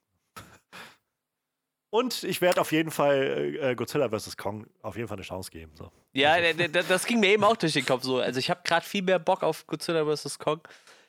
[1.94, 4.36] Und ich werde auf jeden Fall äh, Godzilla vs.
[4.36, 5.70] Kong auf jeden Fall eine Chance geben.
[5.76, 5.92] So.
[6.12, 6.66] Ja, also.
[6.88, 8.18] das ging mir eben auch durch den Kopf so.
[8.18, 10.40] Also ich habe gerade viel mehr Bock auf Godzilla vs.
[10.40, 10.60] Kong.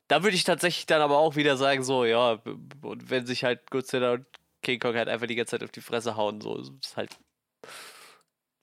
[0.08, 2.40] Da würde ich tatsächlich dann aber auch wieder sagen, so, ja,
[2.84, 4.28] und wenn sich halt Godzilla und
[4.66, 6.42] King Kong halt einfach die ganze Zeit auf die Fresse hauen.
[6.42, 7.16] So ist halt.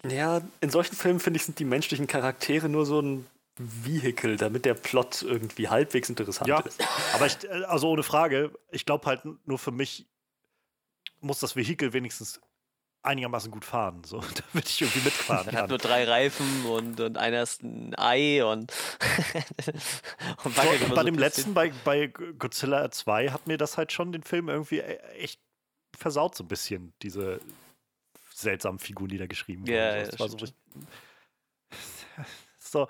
[0.06, 3.26] Ja, in solchen Filmen finde ich, sind die menschlichen Charaktere nur so ein
[3.56, 6.82] Vehikel, damit der Plot irgendwie halbwegs interessant ja, ist.
[7.14, 10.06] Aber ich, äh, also ohne Frage, ich glaube halt nur für mich
[11.20, 12.40] muss das Vehikel wenigstens
[13.02, 14.02] einigermaßen gut fahren.
[14.04, 14.20] So,
[14.52, 15.54] damit ich irgendwie mitfahren kann.
[15.54, 18.72] Er hat nur drei Reifen und, und einer ist ein Ei und.
[20.44, 24.24] und so, bei dem letzten, bei, bei Godzilla 2, hat mir das halt schon den
[24.24, 25.40] Film irgendwie e, echt
[25.96, 27.40] versaut so ein bisschen, diese
[28.34, 29.74] seltsamen Figuren, die da geschrieben wurden.
[29.74, 30.46] Ja, so, so,
[32.58, 32.88] so,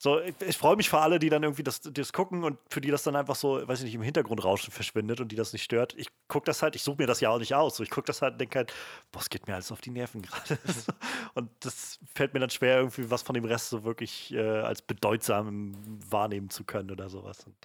[0.00, 2.80] so, ich, ich freue mich für alle, die dann irgendwie das, das gucken und für
[2.80, 5.64] die das dann einfach so, weiß ich nicht, im Hintergrundrauschen verschwindet und die das nicht
[5.64, 5.94] stört.
[5.96, 7.76] Ich gucke das halt, ich suche mir das ja auch nicht aus.
[7.76, 8.72] So, ich gucke das halt und denke halt,
[9.10, 10.56] boah, es geht mir alles auf die Nerven gerade.
[11.34, 14.82] und das fällt mir dann schwer, irgendwie was von dem Rest so wirklich äh, als
[14.82, 15.74] bedeutsam
[16.08, 17.44] wahrnehmen zu können oder sowas.
[17.44, 17.56] Und,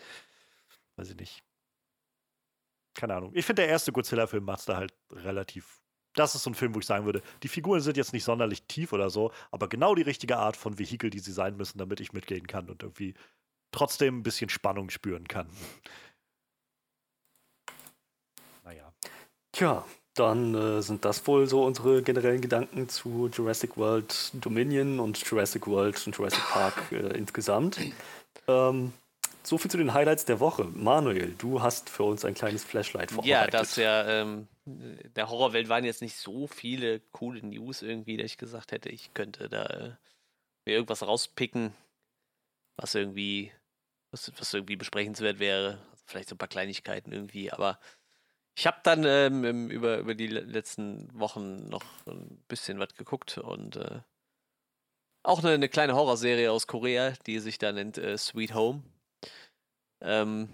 [0.96, 1.44] weiß ich nicht
[2.94, 3.32] keine Ahnung.
[3.34, 5.82] Ich finde, der erste Godzilla-Film macht da halt relativ.
[6.16, 8.64] Das ist so ein Film, wo ich sagen würde, die Figuren sind jetzt nicht sonderlich
[8.68, 12.00] tief oder so, aber genau die richtige Art von Vehikel, die sie sein müssen, damit
[12.00, 13.16] ich mitgehen kann und irgendwie
[13.72, 15.48] trotzdem ein bisschen Spannung spüren kann.
[18.64, 18.94] naja.
[19.52, 25.18] Tja, dann äh, sind das wohl so unsere generellen Gedanken zu Jurassic World Dominion und
[25.18, 27.80] Jurassic World und Jurassic Park äh, insgesamt.
[28.48, 28.94] Ähm,
[29.44, 30.66] so viel zu den Highlights der Woche.
[30.66, 33.54] Manuel, du hast für uns ein kleines Flashlight vorbereitet.
[33.54, 38.26] Ja, das ja, ähm, der Horrorwelt waren jetzt nicht so viele coole News irgendwie, dass
[38.26, 39.89] ich gesagt hätte, ich könnte da äh,
[40.66, 41.74] mir irgendwas rauspicken,
[42.78, 43.52] was irgendwie,
[44.12, 45.80] was, was irgendwie besprechenswert wäre.
[45.91, 47.80] Also vielleicht so ein paar Kleinigkeiten irgendwie, aber
[48.56, 53.78] ich habe dann ähm, über, über die letzten Wochen noch ein bisschen was geguckt und
[53.78, 54.02] äh,
[55.24, 58.84] auch eine, eine, kleine Horrorserie aus Korea, die sich da nennt äh, Sweet Home.
[60.04, 60.49] Ähm,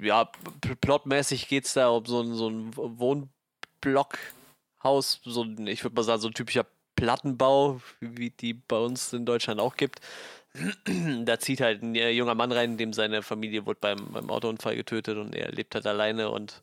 [0.00, 0.30] ja,
[0.80, 6.04] plotmäßig geht es da um so ein, so ein Wohnblockhaus, so ein, ich würde mal
[6.04, 10.00] sagen, so ein typischer Plattenbau, wie die bei uns in Deutschland auch gibt.
[11.24, 14.76] da zieht halt ein äh, junger Mann rein, dem seine Familie wurde beim, beim Autounfall
[14.76, 16.62] getötet und er lebt halt alleine und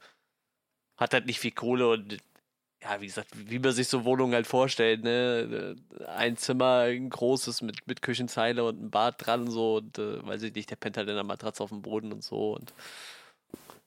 [0.97, 2.17] hat halt nicht viel Kohle und
[2.85, 5.75] ja, wie gesagt, wie man sich so Wohnungen halt vorstellt, ne?
[6.15, 10.43] Ein Zimmer, ein großes mit, mit Küchenzeile und ein Bad dran, so, und äh, weiß
[10.43, 12.53] ich nicht, der pennt halt in der Matratze auf dem Boden und so.
[12.53, 12.73] Und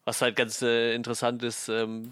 [0.04, 2.10] was halt ganz äh, interessant ist, ähm,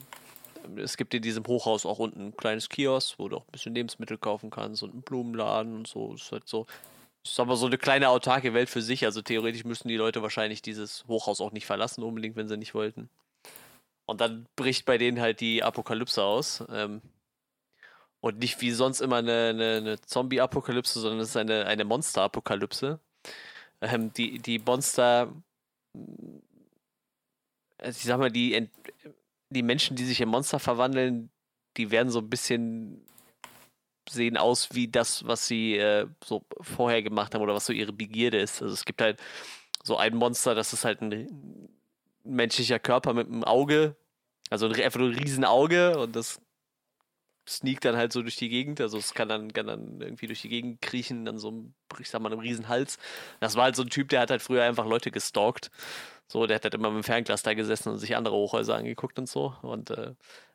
[0.76, 3.74] es gibt in diesem Hochhaus auch unten ein kleines Kiosk, wo du auch ein bisschen
[3.74, 6.14] Lebensmittel kaufen kannst und einen Blumenladen und so.
[6.14, 6.66] Ist halt so,
[7.24, 9.04] ist aber so eine kleine autarke Welt für sich.
[9.04, 12.74] Also theoretisch müssten die Leute wahrscheinlich dieses Hochhaus auch nicht verlassen, unbedingt, wenn sie nicht
[12.74, 13.08] wollten.
[14.06, 16.64] Und dann bricht bei denen halt die Apokalypse aus.
[16.70, 17.02] Ähm,
[18.20, 23.00] und nicht wie sonst immer eine, eine, eine Zombie-Apokalypse, sondern es ist eine, eine Monster-Apokalypse.
[23.80, 25.32] Ähm, die, die Monster,
[27.78, 28.68] also ich sag mal, die,
[29.50, 31.30] die Menschen, die sich in Monster verwandeln,
[31.76, 33.04] die werden so ein bisschen
[34.08, 37.92] sehen aus wie das, was sie äh, so vorher gemacht haben oder was so ihre
[37.92, 38.62] Begierde ist.
[38.62, 39.20] Also es gibt halt
[39.82, 41.75] so ein Monster, das ist halt ein
[42.26, 43.96] menschlicher Körper mit einem Auge,
[44.50, 46.40] also einfach nur ein Riesenauge und das
[47.48, 48.80] sneakt dann halt so durch die Gegend.
[48.80, 52.20] Also es kann dann, kann dann irgendwie durch die Gegend kriechen, dann so, ich sag
[52.20, 52.98] mal, einem Riesenhals.
[53.40, 55.70] Das war halt so ein Typ, der hat halt früher einfach Leute gestalkt.
[56.28, 59.18] So, der hat halt immer mit dem Fernglas da gesessen und sich andere Hochhäuser angeguckt
[59.18, 59.54] und so.
[59.62, 60.14] Und äh,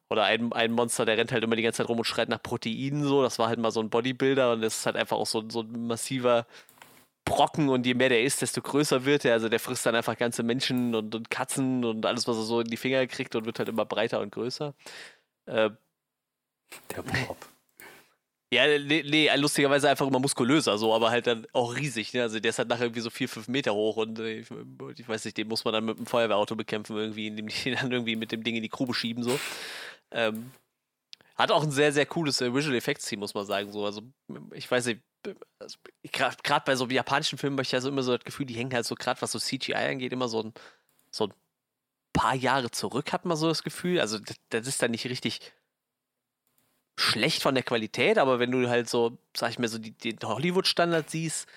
[0.10, 2.44] oder ein, ein Monster, der rennt halt immer die ganze Zeit rum und schreit nach
[2.44, 3.24] Proteinen so.
[3.24, 5.62] Das war halt mal so ein Bodybuilder und das ist halt einfach auch so, so
[5.62, 6.46] ein massiver
[7.26, 9.34] Brocken und je mehr der ist, desto größer wird er.
[9.34, 12.62] Also der frisst dann einfach ganze Menschen und, und Katzen und alles, was er so
[12.62, 14.74] in die Finger kriegt und wird halt immer breiter und größer.
[15.46, 15.72] Äh,
[16.96, 17.38] der Bob.
[18.54, 22.14] Ja, nee, nee, lustigerweise einfach immer muskulöser, so, aber halt dann auch riesig.
[22.14, 22.24] Ne?
[22.24, 24.48] Also der ist halt nachher irgendwie so vier, fünf Meter hoch und äh, ich,
[24.98, 27.78] ich, weiß nicht, den muss man dann mit einem Feuerwehrauto bekämpfen, irgendwie, indem die ihn
[27.80, 29.40] dann irgendwie mit dem Ding in die Grube schieben, so.
[30.12, 30.52] Ähm,
[31.38, 33.72] hat auch ein sehr, sehr cooles äh, Visual Effects Team, muss man sagen.
[33.72, 33.86] So.
[33.86, 34.02] Also,
[34.54, 35.02] ich weiß nicht,
[36.04, 38.74] gerade bei so japanischen Filmen habe ich ja so immer so das Gefühl, die hängen
[38.74, 40.54] halt so, gerade was so CGI angeht, immer so ein,
[41.12, 41.34] so ein
[42.14, 44.00] paar Jahre zurück, hat man so das Gefühl.
[44.00, 45.40] Also, das, das ist dann nicht richtig
[46.98, 50.20] schlecht von der Qualität, aber wenn du halt so, sag ich mal, so die, den
[50.24, 51.48] Hollywood-Standard siehst,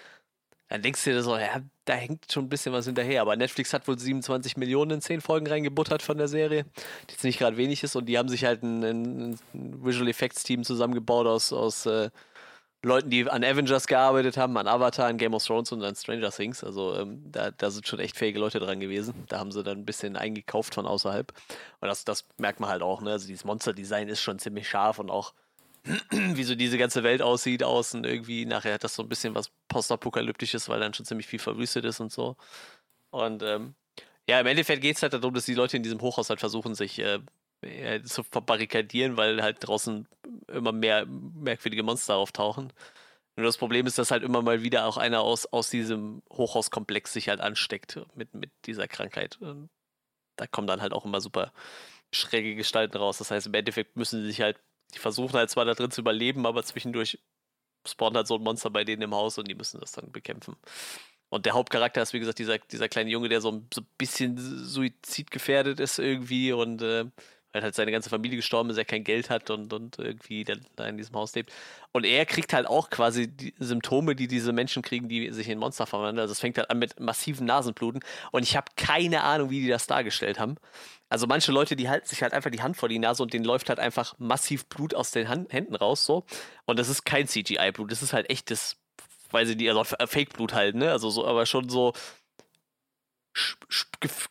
[0.69, 3.21] dann denkst du dir so, ja, da hängt schon ein bisschen was hinterher.
[3.21, 6.65] Aber Netflix hat wohl 27 Millionen in 10 Folgen reingebuttert von der Serie,
[7.09, 7.97] die jetzt nicht gerade wenig ist.
[7.97, 12.11] Und die haben sich halt ein, ein Visual Effects Team zusammengebaut aus, aus äh,
[12.85, 16.31] Leuten, die an Avengers gearbeitet haben, an Avatar, an Game of Thrones und an Stranger
[16.31, 16.63] Things.
[16.63, 19.15] Also ähm, da, da sind schon echt fähige Leute dran gewesen.
[19.29, 21.33] Da haben sie dann ein bisschen eingekauft von außerhalb.
[21.81, 23.01] Und das, das merkt man halt auch.
[23.01, 23.13] Ne?
[23.13, 25.35] Also dieses Monster-Design ist schon ziemlich scharf und auch
[26.11, 28.47] wie so diese ganze Welt aussieht außen irgendwie.
[28.47, 32.01] Nachher hat das so ein bisschen was postapokalyptisches, weil dann schon ziemlich viel verwüstet ist
[32.01, 32.37] und so.
[33.11, 33.75] Und ähm,
[34.29, 36.75] ja, im Endeffekt geht es halt darum, dass die Leute in diesem Hochhaus halt versuchen,
[36.75, 37.19] sich äh,
[38.05, 40.09] zu verbarrikadieren, weil halt draußen
[40.49, 42.73] immer mehr merkwürdige Monster auftauchen.
[43.37, 47.13] Nur das Problem ist, dass halt immer mal wieder auch einer aus, aus diesem Hochhauskomplex
[47.13, 49.39] sich halt ansteckt mit, mit dieser Krankheit.
[49.41, 49.71] Und
[50.37, 51.53] da kommen dann halt auch immer super
[52.13, 53.19] schräge Gestalten raus.
[53.19, 54.59] Das heißt, im Endeffekt müssen sie sich halt
[54.93, 57.19] die versuchen halt zwar da drin zu überleben, aber zwischendurch
[57.87, 60.57] spawnt halt so ein Monster bei denen im Haus und die müssen das dann bekämpfen.
[61.29, 63.87] Und der Hauptcharakter ist, wie gesagt, dieser, dieser kleine Junge, der so ein, so ein
[63.99, 67.07] bisschen suizidgefährdet ist irgendwie und äh,
[67.55, 70.87] weil halt seine ganze Familie gestorben ist, er kein Geld hat und, und irgendwie da
[70.87, 71.53] in diesem Haus lebt.
[71.93, 75.61] Und er kriegt halt auch quasi die Symptome, die diese Menschen kriegen, die sich in
[75.61, 76.19] Monster verwandeln.
[76.19, 78.03] Also es fängt halt an mit massiven Nasenbluten.
[78.33, 80.57] Und ich habe keine Ahnung, wie die das dargestellt haben.
[81.09, 83.45] Also manche Leute, die halten sich halt einfach die Hand vor die Nase und denen
[83.45, 86.25] läuft halt einfach massiv Blut aus den Hand Händen raus, so.
[86.65, 88.79] Und das ist kein CGI-Blut, das ist halt echtes,
[89.31, 90.91] weiß ich nicht, also Fake-Blut halt, ne?
[90.91, 91.93] Also so, aber schon so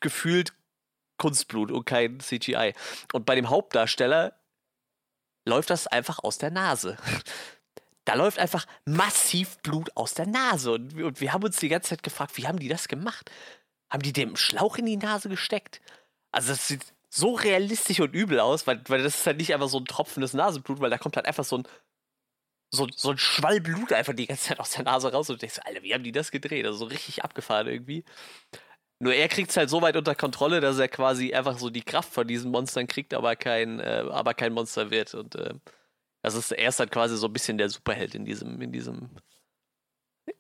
[0.02, 0.52] gefühlt
[1.24, 2.74] Kunstblut und kein CGI.
[3.14, 4.34] Und bei dem Hauptdarsteller
[5.46, 6.98] läuft das einfach aus der Nase.
[8.06, 10.74] Da läuft einfach massiv Blut aus der Nase.
[10.74, 13.32] Und, und wir haben uns die ganze Zeit gefragt, wie haben die das gemacht?
[13.90, 15.80] Haben die dem Schlauch in die Nase gesteckt?
[16.34, 19.70] Also das sieht so realistisch und übel aus, weil, weil das ist halt nicht einfach
[19.70, 21.64] so ein tropfendes Nasenblut, weil da kommt halt einfach so ein,
[22.70, 25.40] so, so ein Schwall Blut einfach die ganze Zeit aus der Nase raus und du
[25.40, 26.66] denkst, Alter, wie haben die das gedreht?
[26.66, 28.04] Also so richtig abgefahren irgendwie.
[29.04, 31.84] Nur er kriegt es halt so weit unter Kontrolle, dass er quasi einfach so die
[31.84, 35.14] Kraft von diesen Monstern kriegt, aber kein, äh, aber kein Monster wird.
[35.14, 35.54] Und äh,
[36.22, 39.10] das ist, er ist halt quasi so ein bisschen der Superheld in diesem, in diesem,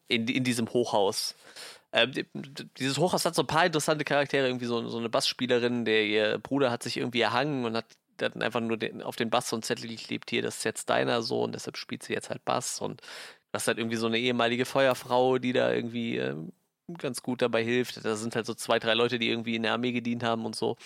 [0.08, 1.36] in, in diesem Hochhaus.
[1.92, 2.14] Ähm,
[2.78, 6.40] dieses Hochhaus hat so ein paar interessante Charaktere, irgendwie so, so eine Bassspielerin, der ihr
[6.40, 7.86] Bruder hat sich irgendwie erhangen und hat
[8.16, 10.90] dann einfach nur den, auf den Bass so ein Zettel geklebt, hier, das ist jetzt
[10.90, 13.02] deiner Sohn, deshalb spielt sie jetzt halt Bass und
[13.52, 16.54] das ist halt irgendwie so eine ehemalige Feuerfrau, die da irgendwie ähm,
[17.00, 18.04] ganz gut dabei hilft.
[18.06, 20.56] Da sind halt so zwei, drei Leute, die irgendwie in der Armee gedient haben und
[20.56, 20.78] so.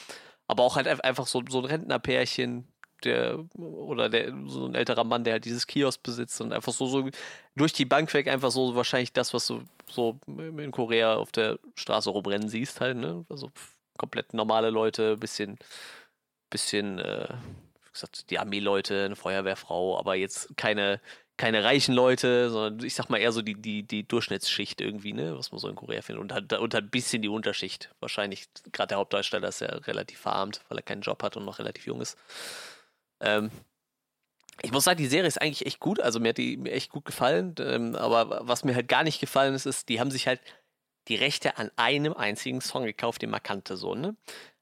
[0.47, 2.67] Aber auch halt einfach so, so ein Rentnerpärchen,
[3.03, 6.87] der oder der so ein älterer Mann, der halt dieses Kiosk besitzt und einfach so,
[6.87, 7.09] so
[7.55, 11.59] durch die Bank weg einfach so wahrscheinlich das, was du so in Korea auf der
[11.75, 13.25] Straße rumrennen siehst, halt, ne?
[13.29, 13.51] Also
[13.97, 15.57] komplett normale Leute, bisschen,
[16.49, 17.27] bisschen, äh,
[17.83, 21.01] wie gesagt, die Armeeleute, eine Feuerwehrfrau, aber jetzt keine,
[21.38, 25.38] keine reichen Leute, sondern ich sag mal eher so die, die, die Durchschnittsschicht irgendwie, ne,
[25.38, 26.21] was man so in Korea findet.
[26.21, 27.91] Und hat, und hat ein bisschen die Unterschicht.
[27.99, 31.59] Wahrscheinlich, gerade der Hauptdarsteller ist ja relativ verarmt, weil er keinen Job hat und noch
[31.59, 32.17] relativ jung ist.
[33.19, 33.51] Ähm,
[34.63, 35.99] ich muss sagen, die Serie ist eigentlich echt gut.
[35.99, 37.53] Also mir hat die mir echt gut gefallen.
[37.59, 40.41] Ähm, aber was mir halt gar nicht gefallen ist, ist, die haben sich halt
[41.07, 44.15] die Rechte an einem einzigen Song gekauft, den man kannte, so, ne?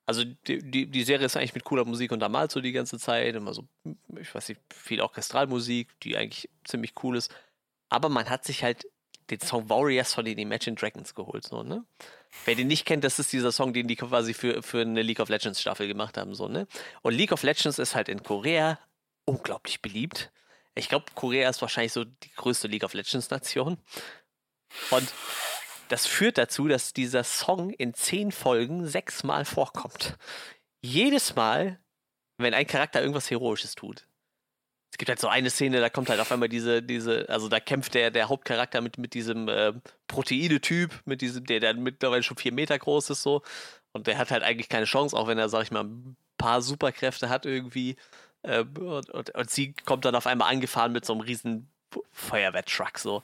[0.05, 3.35] Also die, die, die Serie ist eigentlich mit cooler Musik untermalt so die ganze Zeit.
[3.35, 3.67] Immer so,
[4.19, 7.33] ich weiß nicht, viel Orchestralmusik, die eigentlich ziemlich cool ist.
[7.89, 8.85] Aber man hat sich halt
[9.29, 11.83] den Song Warriors von den Imagine Dragons geholt, so, ne?
[12.43, 15.19] Wer den nicht kennt, das ist dieser Song, den die quasi für, für eine League
[15.19, 16.67] of Legends Staffel gemacht haben, so, ne?
[17.01, 18.77] Und League of Legends ist halt in Korea
[19.25, 20.31] unglaublich beliebt.
[20.75, 23.77] Ich glaube, Korea ist wahrscheinlich so die größte League of Legends Nation.
[24.91, 25.13] Und
[25.89, 30.17] das führt dazu, dass dieser Song in zehn Folgen sechsmal vorkommt.
[30.81, 31.79] Jedes Mal,
[32.37, 34.07] wenn ein Charakter irgendwas Heroisches tut.
[34.91, 37.59] Es gibt halt so eine Szene, da kommt halt auf einmal diese, diese, also da
[37.59, 39.73] kämpft der, der Hauptcharakter mit, mit diesem äh,
[40.07, 43.41] Proteine-Typ, mit diesem, der, der mittlerweile schon vier Meter groß ist, so.
[43.91, 46.61] Und der hat halt eigentlich keine Chance, auch wenn er, sag ich mal, ein paar
[46.61, 47.97] Superkräfte hat irgendwie.
[48.43, 51.69] Äh, und, und, und, sie kommt dann auf einmal angefahren mit so einem riesen
[52.11, 53.21] Feuerwehrtruck, so.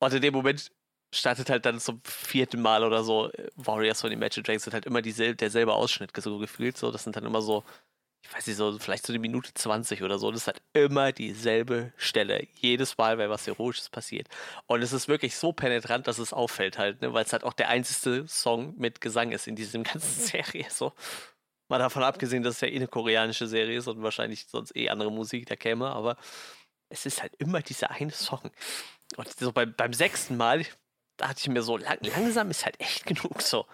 [0.00, 0.70] Und in dem Moment
[1.12, 5.02] startet halt dann zum vierten Mal oder so Warriors von Imagine Dragons sind halt immer
[5.02, 6.76] dieselbe, derselbe Ausschnitt so gefühlt.
[6.76, 7.64] So, das sind dann immer so,
[8.22, 10.30] ich weiß nicht, so vielleicht so eine Minute 20 oder so.
[10.30, 12.46] Das ist halt immer dieselbe Stelle.
[12.54, 14.28] Jedes Mal, wenn was Heroisches passiert.
[14.66, 17.12] Und es ist wirklich so penetrant, dass es auffällt halt, ne?
[17.14, 20.66] weil es halt auch der einzige Song mit Gesang ist in diesem ganzen Serie.
[20.70, 20.92] So.
[21.68, 24.88] Mal davon abgesehen, dass es ja eh eine koreanische Serie ist und wahrscheinlich sonst eh
[24.88, 26.16] andere Musik da käme, aber
[26.88, 28.50] es ist halt immer dieser eine Song.
[29.16, 30.64] Und so beim, beim sechsten Mal,
[31.18, 33.66] da hatte ich mir so, lang, langsam ist halt echt genug so.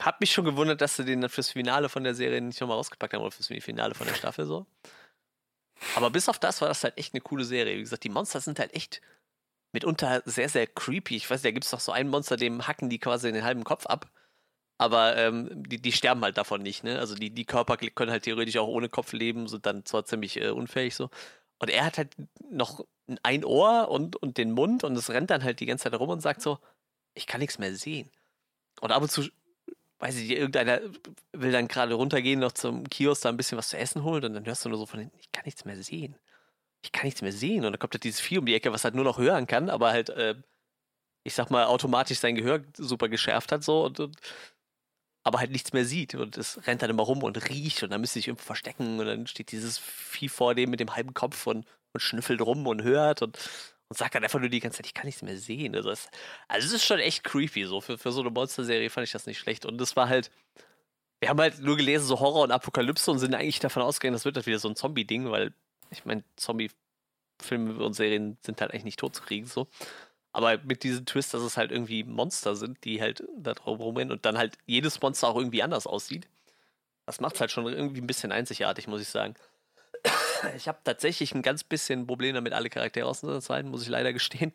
[0.00, 3.14] Hab mich schon gewundert, dass sie den fürs Finale von der Serie nicht nochmal rausgepackt
[3.14, 4.66] haben oder fürs Finale von der Staffel so.
[5.96, 7.76] Aber bis auf das war das halt echt eine coole Serie.
[7.76, 9.00] Wie gesagt, die Monster sind halt echt
[9.72, 11.16] mitunter sehr, sehr creepy.
[11.16, 13.64] Ich weiß, da gibt es doch so einen Monster, dem hacken die quasi den halben
[13.64, 14.10] Kopf ab.
[14.78, 16.98] Aber ähm, die, die sterben halt davon nicht, ne?
[17.00, 20.40] Also die, die Körper können halt theoretisch auch ohne Kopf leben, sind dann zwar ziemlich
[20.40, 21.10] äh, unfähig so.
[21.58, 22.14] Und er hat halt
[22.50, 22.84] noch
[23.22, 26.10] ein Ohr und, und den Mund und es rennt dann halt die ganze Zeit rum
[26.10, 26.58] und sagt so,
[27.14, 28.10] ich kann nichts mehr sehen.
[28.80, 29.28] Und ab und zu,
[29.98, 30.80] weiß ich, irgendeiner
[31.32, 34.34] will dann gerade runtergehen, noch zum Kiosk da ein bisschen was zu essen holen und
[34.34, 36.16] dann hörst du nur so von hinten, ich kann nichts mehr sehen.
[36.82, 37.64] Ich kann nichts mehr sehen.
[37.64, 39.68] Und dann kommt halt dieses Vieh um die Ecke, was halt nur noch hören kann,
[39.68, 40.36] aber halt, äh,
[41.24, 44.16] ich sag mal, automatisch sein Gehör super geschärft hat so und, und
[45.24, 46.14] aber halt nichts mehr sieht.
[46.14, 49.06] Und es rennt dann immer rum und riecht und dann müsste sich irgendwo verstecken und
[49.06, 52.82] dann steht dieses Vieh vor dem mit dem halben Kopf und, und schnüffelt rum und
[52.82, 53.36] hört und,
[53.88, 55.74] und sagt dann einfach nur die ganze Zeit, ich kann nichts mehr sehen.
[55.74, 56.08] Also es,
[56.48, 57.64] also es ist schon echt creepy.
[57.64, 59.66] So für, für so eine Monsterserie fand ich das nicht schlecht.
[59.66, 60.30] Und es war halt,
[61.20, 64.24] wir haben halt nur gelesen, so Horror und Apokalypse und sind eigentlich davon ausgegangen, das
[64.24, 65.52] wird halt wieder so ein Zombie-Ding, weil
[65.90, 69.68] ich meine, Zombie-Filme und Serien sind halt eigentlich nicht tot zu kriegen, so.
[70.32, 74.12] Aber mit diesem Twist, dass es halt irgendwie Monster sind, die halt da drauf rumrennen
[74.12, 76.28] und dann halt jedes Monster auch irgendwie anders aussieht.
[77.06, 79.34] Das macht es halt schon irgendwie ein bisschen einzigartig, muss ich sagen.
[80.56, 84.52] Ich habe tatsächlich ein ganz bisschen Problem damit, alle Charaktere auszuhalten, muss ich leider gestehen.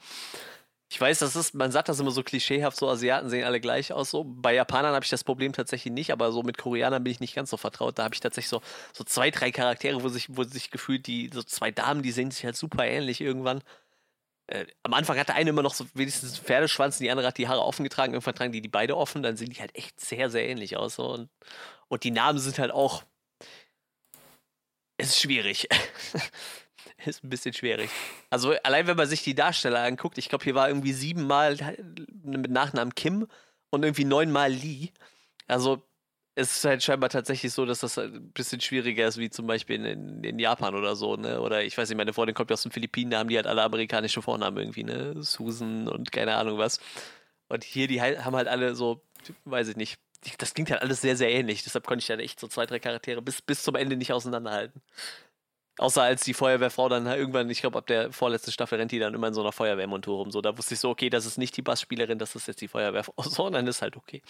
[0.93, 3.91] Ich weiß, das ist, man sagt das immer so klischeehaft, so Asiaten sehen alle gleich
[3.91, 4.11] aus.
[4.11, 4.23] So.
[4.23, 7.33] Bei Japanern habe ich das Problem tatsächlich nicht, aber so mit Koreanern bin ich nicht
[7.33, 7.97] ganz so vertraut.
[7.97, 8.61] Da habe ich tatsächlich so,
[8.93, 12.29] so zwei, drei Charaktere, wo sich, wo sich gefühlt die, so zwei Damen, die sehen
[12.29, 13.63] sich halt super ähnlich irgendwann.
[14.47, 17.37] Äh, am Anfang hat der eine immer noch so wenigstens Pferdeschwanz und die andere hat
[17.37, 18.13] die Haare offen getragen.
[18.13, 20.95] Irgendwann tragen die die beide offen, dann sehen die halt echt sehr, sehr ähnlich aus.
[20.95, 21.13] So.
[21.13, 21.29] Und,
[21.87, 23.03] und die Namen sind halt auch.
[24.97, 25.67] Es ist schwierig.
[27.05, 27.89] ist ein bisschen schwierig.
[28.29, 31.57] Also allein wenn man sich die Darsteller anguckt, ich glaube, hier war irgendwie siebenmal
[32.23, 33.27] mit Nachnamen Kim
[33.69, 34.89] und irgendwie neunmal Lee.
[35.47, 35.83] Also
[36.35, 39.85] es ist halt scheinbar tatsächlich so, dass das ein bisschen schwieriger ist, wie zum Beispiel
[39.85, 41.39] in, in Japan oder so, ne?
[41.39, 43.47] Oder ich weiß nicht, meine Freundin kommt ja aus den Philippinen, da haben die halt
[43.47, 45.21] alle amerikanische Vornamen irgendwie, ne?
[45.21, 46.79] Susan und keine Ahnung was.
[47.49, 49.01] Und hier, die haben halt alle so,
[49.45, 49.99] weiß ich nicht,
[50.39, 51.63] das klingt halt alles sehr, sehr ähnlich.
[51.63, 54.81] Deshalb konnte ich dann echt so zwei, drei Charaktere bis, bis zum Ende nicht auseinanderhalten.
[55.77, 59.13] Außer als die Feuerwehrfrau dann irgendwann, ich glaube, ab der vorletzten Staffel rennt die dann
[59.15, 60.31] immer in so einer Feuerwehrmontur rum.
[60.31, 62.67] So, da wusste ich so, okay, das ist nicht die Bassspielerin, das ist jetzt die
[62.67, 63.13] Feuerwehrfrau.
[63.23, 64.21] So, und dann ist halt okay.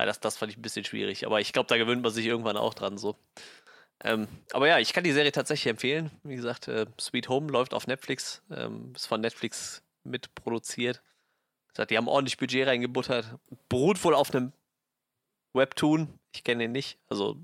[0.00, 2.24] Ja, das, das fand ich ein bisschen schwierig, aber ich glaube, da gewöhnt man sich
[2.24, 3.16] irgendwann auch dran so.
[4.02, 6.10] Ähm, aber ja, ich kann die Serie tatsächlich empfehlen.
[6.22, 11.02] Wie gesagt, äh, Sweet Home läuft auf Netflix, ähm, ist von Netflix mitproduziert.
[11.90, 13.26] Die haben ordentlich Budget reingebuttert.
[13.68, 14.54] Beruht wohl auf einem
[15.52, 16.18] Webtoon.
[16.34, 16.98] Ich kenne den nicht.
[17.10, 17.36] Also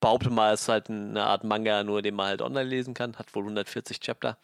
[0.00, 3.16] behaupte mal, es ist halt eine Art Manga, nur den man halt online lesen kann.
[3.16, 4.38] Hat wohl 140 Chapter.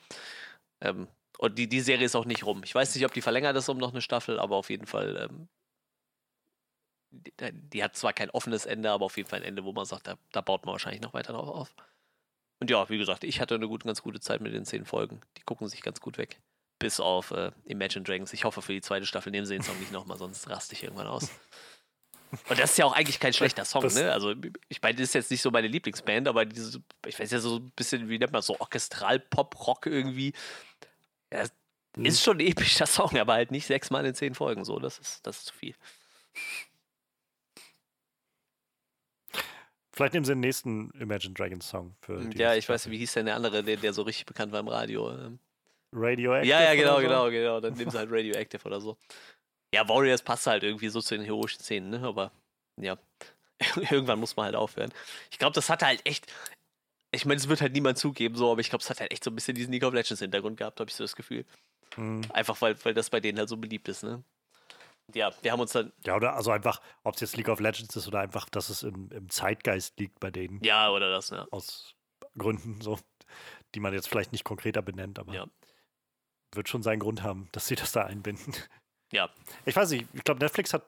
[0.81, 1.09] Ähm,
[1.39, 2.63] und die, die Serie ist auch nicht rum.
[2.65, 5.29] Ich weiß nicht, ob die verlängert ist um noch eine Staffel, aber auf jeden Fall
[5.29, 5.49] ähm,
[7.13, 9.85] die, die, hat zwar kein offenes Ende, aber auf jeden Fall ein Ende, wo man
[9.85, 11.75] sagt, da, da baut man wahrscheinlich noch weiter drauf auf.
[12.61, 15.21] Und ja, wie gesagt, ich hatte eine gut, ganz gute Zeit mit den zehn Folgen.
[15.37, 16.41] Die gucken sich ganz gut weg.
[16.79, 18.33] Bis auf äh, Imagine Dragons.
[18.33, 20.83] Ich hoffe, für die zweite Staffel nehmen sie den Song nicht nochmal, sonst raste ich
[20.83, 21.29] irgendwann aus.
[22.49, 24.11] Und das ist ja auch eigentlich kein schlechter Song, das, ne?
[24.11, 24.35] Also,
[24.69, 27.57] ich meine, das ist jetzt nicht so meine Lieblingsband, aber diese, ich weiß ja so
[27.57, 30.33] ein bisschen, wie nennt man so, Orchestral-Pop-Rock irgendwie.
[31.31, 31.45] Ja,
[31.95, 32.07] mhm.
[32.07, 34.79] Ist schon ein epischer Song, aber halt nicht sechsmal in zehn Folgen so.
[34.79, 35.75] Das ist, das ist zu viel.
[40.03, 43.13] Vielleicht nehmen sie den nächsten Imagine Dragons Song für hm, Ja, ich weiß, wie hieß
[43.13, 45.13] denn der andere, der, der so richtig bekannt war im Radio?
[45.13, 45.39] Ähm.
[45.93, 46.51] Radioactive?
[46.51, 47.03] Ja, ja, genau, so?
[47.03, 47.61] genau, genau.
[47.61, 48.97] Dann nehmen sie halt Radioactive oder so.
[49.73, 52.01] Ja, Warriors passt halt irgendwie so zu den heroischen Szenen, ne?
[52.01, 52.33] Aber
[52.81, 52.99] ja,
[53.77, 54.93] irgendwann muss man halt aufhören.
[55.31, 56.27] Ich glaube, das hat halt echt.
[57.13, 59.23] Ich meine, es wird halt niemand zugeben, so, aber ich glaube, es hat halt echt
[59.23, 61.45] so ein bisschen diesen League of Legends Hintergrund gehabt, habe ich so das Gefühl.
[61.97, 62.23] Mhm.
[62.31, 64.25] Einfach weil, weil das bei denen halt so beliebt ist, ne?
[65.15, 65.93] Ja, wir haben uns dann.
[66.05, 68.83] Ja, oder also einfach, ob es jetzt League of Legends ist oder einfach, dass es
[68.83, 70.63] im, im Zeitgeist liegt bei denen.
[70.63, 71.47] Ja, oder das, ja.
[71.51, 71.95] Aus
[72.39, 72.99] Gründen so,
[73.75, 75.47] die man jetzt vielleicht nicht konkreter benennt, aber ja.
[76.55, 78.55] wird schon seinen Grund haben, dass sie das da einbinden.
[79.11, 79.29] Ja.
[79.67, 80.85] Ich weiß nicht, ich glaube, Netflix hat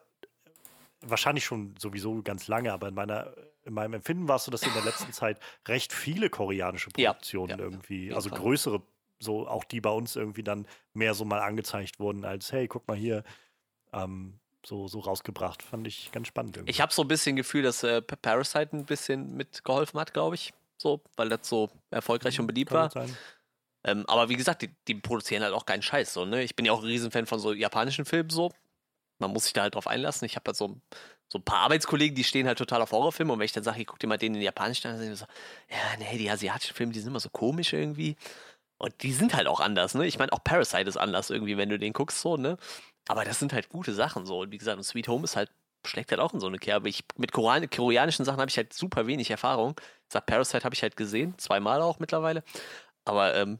[1.01, 3.35] wahrscheinlich schon sowieso ganz lange, aber in meiner
[3.65, 6.91] in meinem Empfinden war es so, dass sie in der letzten Zeit recht viele koreanische
[6.91, 8.81] Produktionen ja, ja, irgendwie, also größere,
[9.19, 12.87] so auch die bei uns irgendwie dann mehr so mal angezeigt wurden als, hey, guck
[12.87, 13.23] mal hier,
[13.95, 15.63] ähm, so, so rausgebracht.
[15.63, 16.57] Fand ich ganz spannend.
[16.57, 16.71] Irgendwie.
[16.71, 20.53] Ich habe so ein bisschen Gefühl, dass äh, Parasite ein bisschen mitgeholfen hat, glaube ich.
[20.77, 23.05] So, weil das so erfolgreich und beliebt Kann war.
[23.85, 26.13] Ähm, aber wie gesagt, die, die, produzieren halt auch keinen Scheiß.
[26.13, 26.43] So, ne?
[26.43, 28.51] Ich bin ja auch ein Riesenfan von so japanischen Filmen so.
[29.19, 30.25] Man muss sich da halt drauf einlassen.
[30.25, 30.75] Ich habe halt so,
[31.29, 33.31] so ein paar Arbeitskollegen, die stehen halt total auf Horrorfilme.
[33.31, 35.19] Und wenn ich dann sage, ich guck dir mal den in Japanisch an, dann ich
[35.19, 35.25] so,
[35.69, 38.17] ja, nee, die asiatischen Filme, die sind immer so komisch irgendwie.
[38.77, 40.05] Und die sind halt auch anders, ne?
[40.05, 42.57] Ich meine, auch Parasite ist anders irgendwie, wenn du den guckst, so, ne?
[43.07, 44.39] Aber das sind halt gute Sachen so.
[44.39, 45.51] Und wie gesagt, Sweet Home ist halt,
[45.85, 46.89] schlägt halt auch in so eine Kerbe.
[46.89, 49.79] Ich, mit Korean koreanischen Sachen habe ich halt super wenig Erfahrung.
[50.09, 52.43] Sag, Parasite habe ich halt gesehen, zweimal auch mittlerweile.
[53.05, 53.59] Aber ähm,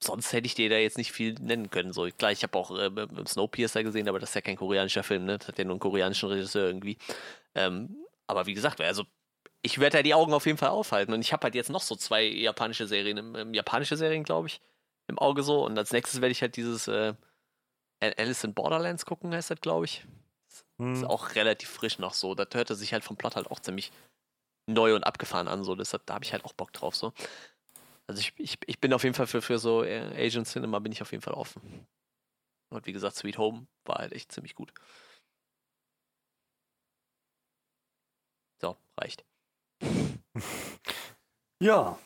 [0.00, 1.92] sonst hätte ich dir da jetzt nicht viel nennen können.
[1.92, 2.90] So, klar, ich habe auch äh,
[3.26, 5.38] Snowpiercer gesehen, aber das ist ja kein koreanischer Film, ne?
[5.38, 6.98] Das hat ja nur einen koreanischen Regisseur irgendwie.
[7.54, 7.96] Ähm,
[8.26, 9.04] aber wie gesagt, also
[9.62, 11.14] ich werde da die Augen auf jeden Fall aufhalten.
[11.14, 14.60] Und ich habe halt jetzt noch so zwei japanische Serien, im japanische Serien, glaube ich,
[15.08, 15.64] im Auge so.
[15.64, 17.14] Und als nächstes werde ich halt dieses äh,
[18.02, 20.04] Alice in Borderlands gucken, heißt das, glaube ich.
[20.78, 20.94] Hm.
[20.94, 22.34] Ist auch relativ frisch noch so.
[22.34, 23.92] Das hörte sich halt vom Plot halt auch ziemlich
[24.66, 25.64] neu und abgefahren an.
[25.64, 25.74] So.
[25.74, 26.96] Deshalb, da habe ich halt auch Bock drauf.
[26.96, 27.12] So.
[28.06, 30.92] Also ich, ich, ich bin auf jeden Fall für, für so äh, Asian Cinema bin
[30.92, 31.86] ich auf jeden Fall offen.
[32.70, 34.72] Und wie gesagt, Sweet Home war halt echt ziemlich gut.
[38.60, 39.24] So, reicht.
[41.62, 41.96] Ja,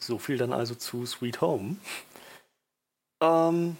[0.00, 1.76] so viel dann also zu Sweet Home.
[3.22, 3.76] Ähm,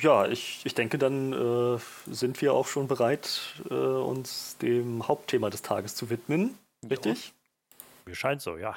[0.00, 3.40] ja, ich, ich denke, dann äh, sind wir auch schon bereit,
[3.70, 6.58] äh, uns dem Hauptthema des Tages zu widmen.
[6.88, 7.28] Richtig?
[7.28, 7.84] Ja.
[8.06, 8.76] Mir scheint so, ja.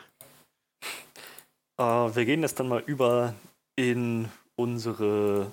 [1.77, 3.33] Äh, wir gehen jetzt dann mal über
[3.75, 5.51] in unsere.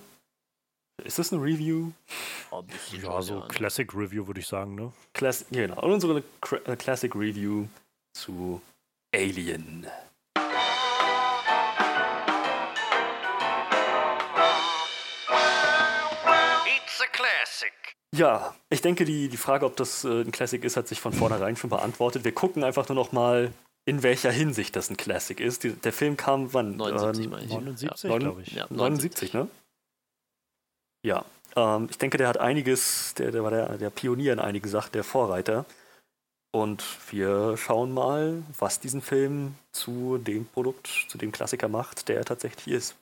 [1.05, 1.93] Ist das eine Review?
[2.51, 4.93] Oh, ja, so Classic Review würde ich sagen, ne?
[5.15, 6.23] Class genau, unsere
[6.67, 7.69] äh, Classic Review
[8.13, 8.61] zu
[9.15, 9.87] Alien.
[18.15, 21.13] Ja, ich denke, die, die Frage, ob das äh, ein Classic ist, hat sich von
[21.13, 22.25] vornherein schon beantwortet.
[22.25, 23.53] Wir gucken einfach nur noch mal,
[23.85, 25.63] in welcher Hinsicht das ein Classic ist.
[25.63, 26.77] Die, der Film kam wann?
[26.77, 27.53] 79, ähm, meine ich.
[27.53, 28.19] 79, ja.
[28.19, 28.53] glaube ich.
[28.53, 29.49] Ja, 79, 79, ne?
[31.03, 31.25] Ja,
[31.57, 34.93] ähm, ich denke, der hat einiges, der, der war der, der Pionier in einigen Sachen,
[34.93, 35.65] der Vorreiter.
[36.53, 42.17] Und wir schauen mal, was diesen Film zu dem Produkt, zu dem Klassiker macht, der
[42.17, 42.97] er tatsächlich ist.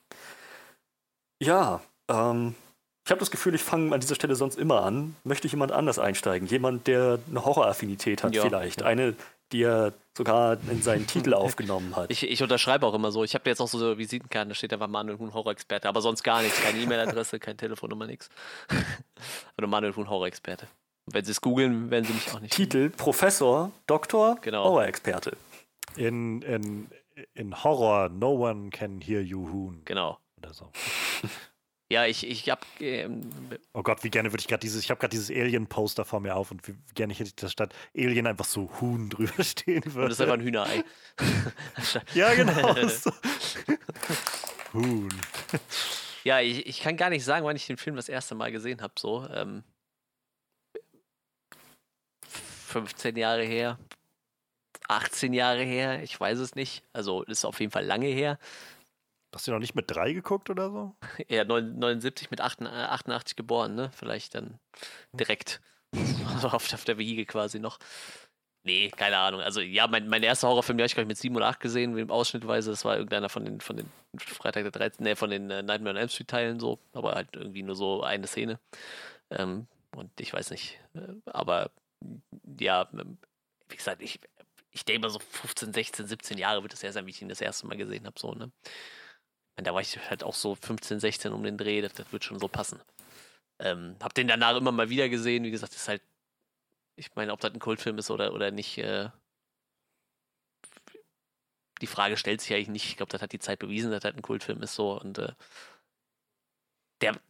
[1.42, 2.54] Ja, ähm,
[3.08, 5.16] Ich habe das Gefühl, ich fange an dieser Stelle sonst immer an.
[5.24, 6.46] Möchte jemand anders einsteigen?
[6.46, 8.42] Jemand, der eine Horroraffinität hat Ja.
[8.42, 8.82] vielleicht.
[8.82, 9.14] Eine,
[9.50, 12.10] die er sogar in seinen Titel aufgenommen hat.
[12.10, 13.24] Ich, ich unterschreibe auch immer so.
[13.24, 16.42] Ich habe jetzt auch so Visitenkarten, da steht einfach Manuel Huhn Horrorexperte, aber sonst gar
[16.42, 16.60] nichts.
[16.60, 18.28] Keine E-Mail-Adresse, keine Telefonnummer, nichts.
[19.56, 20.66] Oder Manuel Huhn Horrorexperte.
[21.06, 22.52] Wenn sie es googeln, werden sie mich auch nicht.
[22.52, 24.64] Titel Professor, Doktor, Genau.
[24.64, 25.34] Horrorexperte.
[25.96, 26.88] In, in,
[27.32, 29.80] in Horror, no one can hear you hoon.
[29.86, 30.18] Genau.
[30.36, 30.70] Oder so.
[31.90, 32.66] Ja, ich, ich hab.
[32.80, 33.30] Ähm,
[33.72, 36.36] Oh Gott, wie gerne würde ich gerade dieses, ich habe gerade dieses Alien-Poster vor mir
[36.36, 39.94] auf und wie gerne hätte ich, dass statt Alien einfach so Huhn drüber stehen und
[39.94, 40.08] würde.
[40.08, 40.84] das ist einfach ein Hühnerei.
[42.14, 42.74] ja, genau.
[44.74, 45.08] Huhn.
[46.24, 48.82] ja, ich, ich kann gar nicht sagen, wann ich den Film das erste Mal gesehen
[48.82, 48.92] habe.
[48.98, 49.26] So.
[49.30, 49.64] Ähm,
[52.66, 53.78] 15 Jahre her.
[54.88, 56.82] 18 Jahre her, ich weiß es nicht.
[56.92, 58.38] Also ist auf jeden Fall lange her.
[59.34, 60.96] Hast du noch nicht mit drei geguckt oder so?
[61.28, 63.90] Ja, 79 mit 88, äh, 88 geboren, ne?
[63.94, 64.58] Vielleicht dann
[65.12, 65.60] direkt.
[66.34, 67.78] Also auf, auf der Wiege quasi noch.
[68.64, 69.40] Nee, keine Ahnung.
[69.40, 71.60] Also ja, mein, mein erster Horrorfilm, den habe ich, glaube ich, mit 7 oder 8
[71.60, 72.70] gesehen, mit Ausschnittweise.
[72.70, 75.94] Das war irgendeiner von den, von den Freitag der 13., ne, von den äh, Nightmare
[75.94, 78.58] on Elm Street Teilen so, aber halt irgendwie nur so eine Szene.
[79.30, 80.80] Ähm, und ich weiß nicht.
[80.94, 81.70] Äh, aber
[82.60, 83.18] ja, ähm,
[83.68, 84.20] wie gesagt, ich,
[84.70, 87.28] ich denke mal so 15, 16, 17 Jahre wird es her sein, wie ich ihn
[87.28, 88.18] das erste Mal gesehen habe.
[88.18, 88.50] So, ne?
[89.64, 92.38] Da war ich halt auch so 15, 16 um den Dreh, das, das wird schon
[92.38, 92.80] so passen.
[93.60, 96.02] Ähm, hab den danach immer mal wieder gesehen, wie gesagt, ist halt,
[96.96, 99.10] ich meine, ob das ein Kultfilm ist oder, oder nicht, äh,
[101.80, 102.86] die Frage stellt sich eigentlich nicht.
[102.86, 105.32] Ich glaube, das hat die Zeit bewiesen, dass das ein Kultfilm ist so und äh,
[107.00, 107.20] der,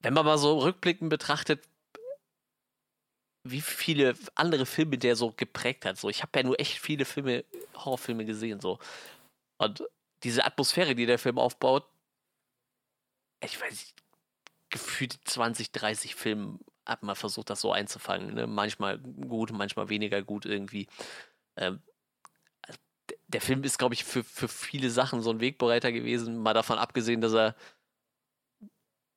[0.00, 1.62] wenn man mal so rückblickend betrachtet,
[3.44, 5.96] wie viele andere Filme der so geprägt hat.
[5.98, 7.44] So, ich habe ja nur echt viele Filme,
[7.74, 8.78] Horrorfilme gesehen, so.
[9.58, 9.82] Und
[10.22, 11.86] diese Atmosphäre, die der Film aufbaut,
[13.42, 13.94] ich weiß nicht,
[14.68, 18.34] gefühlt 20, 30 Filme hat man versucht, das so einzufangen.
[18.34, 18.46] Ne?
[18.46, 20.88] Manchmal gut, manchmal weniger gut irgendwie.
[21.56, 21.82] Ähm,
[23.28, 26.78] der Film ist, glaube ich, für, für viele Sachen so ein Wegbereiter gewesen, mal davon
[26.78, 27.54] abgesehen, dass er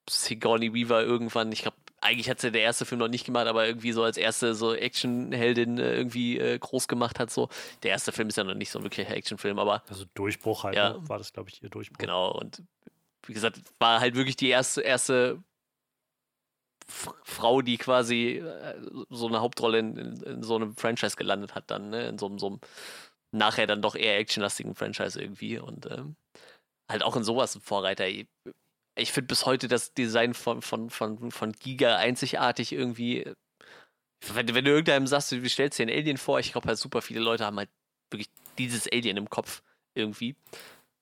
[0.09, 3.65] Sigourney Weaver irgendwann, ich glaube, eigentlich hat sie der erste Film noch nicht gemacht, aber
[3.65, 7.31] irgendwie so als erste so Actionheldin äh, irgendwie äh, groß gemacht hat.
[7.31, 7.49] So.
[7.83, 10.75] Der erste Film ist ja noch nicht so ein wirklicher Actionfilm, aber Also Durchbruch halt,
[10.75, 10.93] Ja.
[10.93, 11.09] ne?
[11.09, 11.97] war das, glaube ich, ihr Durchbruch.
[11.97, 12.61] Genau, und
[13.25, 15.41] wie gesagt, war halt wirklich die erste, erste
[16.85, 18.75] Frau, die quasi äh,
[19.09, 22.07] so eine Hauptrolle in, in, in so einem Franchise gelandet hat, dann, ne?
[22.09, 22.59] In so, einem- so einem
[23.31, 25.57] nachher dann doch eher actionlastigen Franchise irgendwie.
[25.57, 26.17] Und ähm,
[26.91, 28.05] halt auch in sowas ein Vorreiter.
[28.95, 33.31] Ich, finde bis heute das Design von, von, von, von Giga einzigartig irgendwie.
[34.33, 36.77] Wenn, wenn du irgendeinem sagst, wie stellst du dir ein Alien vor, ich glaube halt
[36.77, 37.69] super viele Leute haben halt
[38.11, 39.63] wirklich dieses Alien im Kopf
[39.95, 40.35] irgendwie.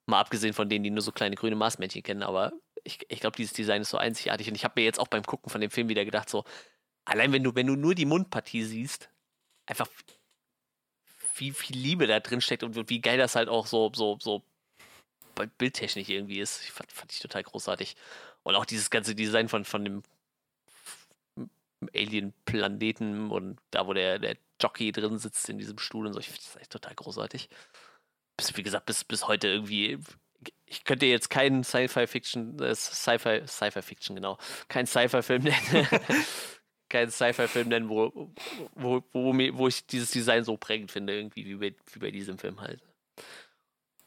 [0.06, 2.52] Mal abgesehen von denen, die nur so kleine grüne Marsmännchen kennen, aber
[2.84, 4.48] ich, ich glaube, dieses Design ist so einzigartig.
[4.48, 6.44] Und ich habe mir jetzt auch beim Gucken von dem Film wieder gedacht, so,
[7.04, 9.10] allein wenn du, wenn du nur die Mundpartie siehst,
[9.66, 9.88] einfach
[11.36, 14.42] wie viel Liebe da drin steckt und wie geil das halt auch so, so, so
[15.58, 16.62] Bildtechnik irgendwie ist.
[16.62, 17.96] Ich fand, fand ich total großartig.
[18.42, 20.02] Und auch dieses ganze Design von, von dem
[21.94, 26.26] Alien-Planeten und da, wo der, der Jockey drin sitzt in diesem Stuhl und so, ich
[26.26, 27.48] finde das echt total großartig.
[28.36, 29.98] Bis, wie gesagt, bis, bis heute irgendwie.
[30.66, 34.38] Ich könnte jetzt keinen Sci-Fi-Fiction, äh, Sci-Fi, Sci-Fi-Fiction, genau,
[34.68, 35.88] keinen Sci-Fi-Film nennen.
[36.88, 38.32] keinen Sci-Fi-Film nennen, wo,
[38.74, 42.38] wo, wo, wo ich dieses Design so prägend finde, irgendwie, wie bei, wie bei diesem
[42.38, 42.82] Film halt.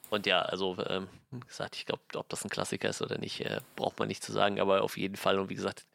[0.10, 1.07] Und ja, also, ähm,
[1.48, 4.32] gesagt, ich glaube, ob das ein Klassiker ist oder nicht, äh, braucht man nicht zu
[4.32, 5.40] sagen, aber auf jeden Fall.
[5.40, 5.86] Und wie gesagt,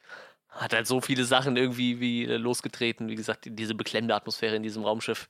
[0.48, 3.08] hat halt so viele Sachen irgendwie wie äh, losgetreten.
[3.08, 5.28] Wie gesagt, diese beklemmende Atmosphäre in diesem Raumschiff.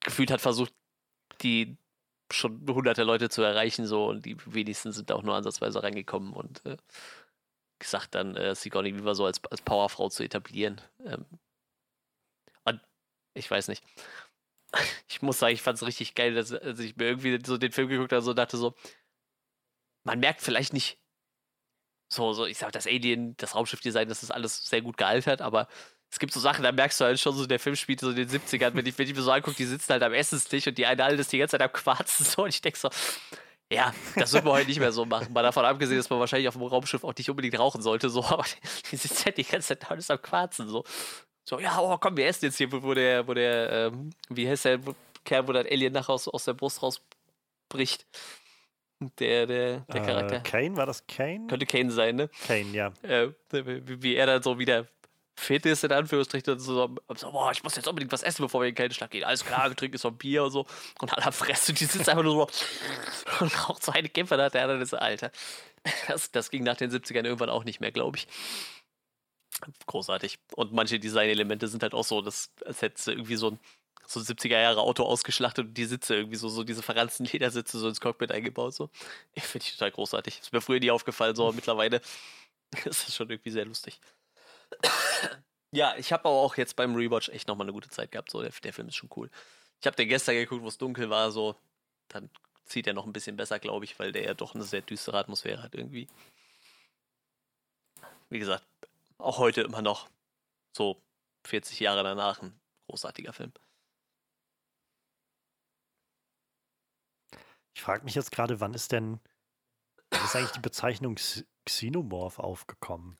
[0.00, 0.72] Gefühlt hat versucht,
[1.42, 1.76] die
[2.30, 6.64] schon hunderte Leute zu erreichen, so und die wenigsten sind auch nur ansatzweise reingekommen und
[6.64, 6.76] äh,
[7.78, 10.80] gesagt dann äh, Sigourney Weaver so als, als Powerfrau zu etablieren.
[11.04, 11.26] Ähm,
[12.64, 12.80] und
[13.34, 13.84] ich weiß nicht.
[15.08, 17.72] Ich muss sagen, ich fand es richtig geil, dass als ich mir irgendwie so den
[17.72, 18.74] Film geguckt habe, so dachte so,
[20.04, 20.98] man merkt vielleicht nicht
[22.12, 25.68] so, so, ich sag, das Alien, das Raumschiff-Design, das ist alles sehr gut gealtert, aber
[26.10, 28.16] es gibt so Sachen, da merkst du halt schon so, der Film spielt so in
[28.16, 30.76] den 70ern, wenn ich, wenn ich mir so angucke, die sitzen halt am Essenstisch und
[30.76, 32.90] die eine alte ist die ganze Zeit am Quarzen so und ich denke so,
[33.72, 35.32] ja, das wird man heute nicht mehr so machen.
[35.32, 38.22] Mal davon abgesehen, dass man wahrscheinlich auf dem Raumschiff auch nicht unbedingt rauchen sollte, so,
[38.26, 38.44] aber
[38.90, 40.84] die sitzen halt die ganze Zeit da und ist am Quarzen, so.
[41.44, 44.64] So, ja, oh, komm, wir essen jetzt hier, wo der, wo der, ähm, wie heißt
[44.64, 44.80] der
[45.24, 48.06] Kerl, wo das Alien nachher aus, aus der Brust rausbricht.
[49.18, 50.36] Der, der, der Charakter.
[50.36, 51.48] Äh, Kane, war das Kane?
[51.48, 52.30] Könnte Kane sein, ne?
[52.46, 52.92] Kane, ja.
[53.02, 54.86] äh, wie, wie er dann so wieder
[55.34, 58.72] Fetisch in Anführungsstrichen so, so, boah, ich muss jetzt unbedingt was essen, bevor wir in
[58.72, 59.24] den Kälteschlag gehen.
[59.24, 60.66] Alles klar, getrunken ist so ein Bier und so.
[61.00, 64.68] Und aller Fresse, die sitzt einfach nur so und raucht so eine Kämpfer da, der
[64.68, 65.32] dann ist, Alter.
[66.06, 68.28] Das, das ging nach den 70ern irgendwann auch nicht mehr, glaube ich.
[69.86, 70.38] Großartig.
[70.54, 73.60] Und manche Designelemente sind halt auch so, dass, als hättest du irgendwie so ein
[74.06, 77.88] so 70er Jahre Auto ausgeschlachtet und die Sitze irgendwie so, so diese verranzten Ledersitze so
[77.88, 78.74] ins Cockpit eingebaut.
[78.74, 78.90] So.
[79.38, 80.40] Finde ich total großartig.
[80.40, 82.00] Ist mir früher nie aufgefallen, so aber mittlerweile
[82.84, 84.00] ist das schon irgendwie sehr lustig.
[85.72, 88.30] ja, ich habe aber auch jetzt beim Rewatch echt nochmal eine gute Zeit gehabt.
[88.30, 89.30] So, der, der Film ist schon cool.
[89.80, 91.56] Ich habe den gestern geguckt, wo es dunkel war, so.
[92.08, 92.30] Dann
[92.64, 95.18] zieht er noch ein bisschen besser, glaube ich, weil der ja doch eine sehr düstere
[95.18, 96.08] Atmosphäre hat irgendwie.
[98.30, 98.64] Wie gesagt,
[99.22, 100.08] auch heute immer noch
[100.76, 101.02] so
[101.46, 102.58] 40 Jahre danach ein
[102.88, 103.52] großartiger Film.
[107.74, 109.20] Ich frage mich jetzt gerade, wann ist denn
[110.10, 111.16] wann ist eigentlich die Bezeichnung
[111.64, 113.16] Xenomorph aufgekommen?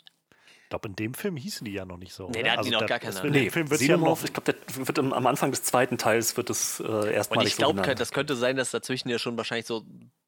[0.64, 2.28] Ich glaube, in dem Film hießen die ja noch nicht so.
[2.28, 4.54] Nee, da hatten also die noch gar keine Nee, Film wird Xenomorph, ja ich glaube,
[4.86, 8.12] wird am Anfang des zweiten Teils wird es äh, erstmal Und ich glaube, so das
[8.12, 9.84] könnte sein, dass dazwischen ja schon wahrscheinlich so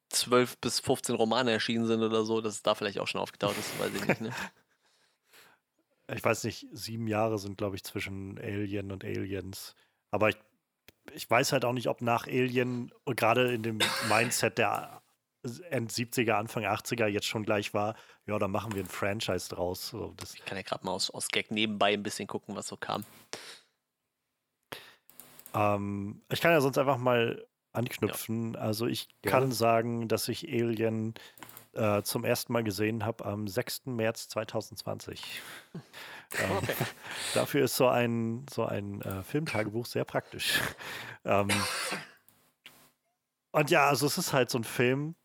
[0.09, 3.57] 12 bis 15 Romane erschienen sind oder so, dass es da vielleicht auch schon aufgetaucht
[3.57, 4.21] ist, weiß ich nicht.
[4.21, 4.29] Ne?
[6.13, 9.75] ich weiß nicht, sieben Jahre sind, glaube ich, zwischen Alien und Aliens.
[10.11, 10.37] Aber ich
[11.13, 13.79] ich weiß halt auch nicht, ob nach Alien und gerade in dem
[14.09, 15.01] Mindset der
[15.69, 17.95] End 70er, Anfang 80er jetzt schon gleich war,
[18.25, 19.89] ja, da machen wir ein Franchise draus.
[19.89, 22.77] So, ich kann ja gerade mal aus, aus Gag nebenbei ein bisschen gucken, was so
[22.77, 23.03] kam.
[25.53, 28.53] Ähm, ich kann ja sonst einfach mal anknüpfen.
[28.53, 28.59] Ja.
[28.59, 29.31] Also ich ja.
[29.31, 31.13] kann sagen, dass ich Alien
[31.75, 33.87] äh, zum ersten Mal gesehen habe am 6.
[33.87, 35.21] März 2020.
[36.39, 36.67] ähm.
[37.33, 40.61] Dafür ist so ein, so ein äh, Filmtagebuch sehr praktisch.
[41.25, 41.49] ähm,
[43.51, 45.15] und ja, also es ist halt so ein Film,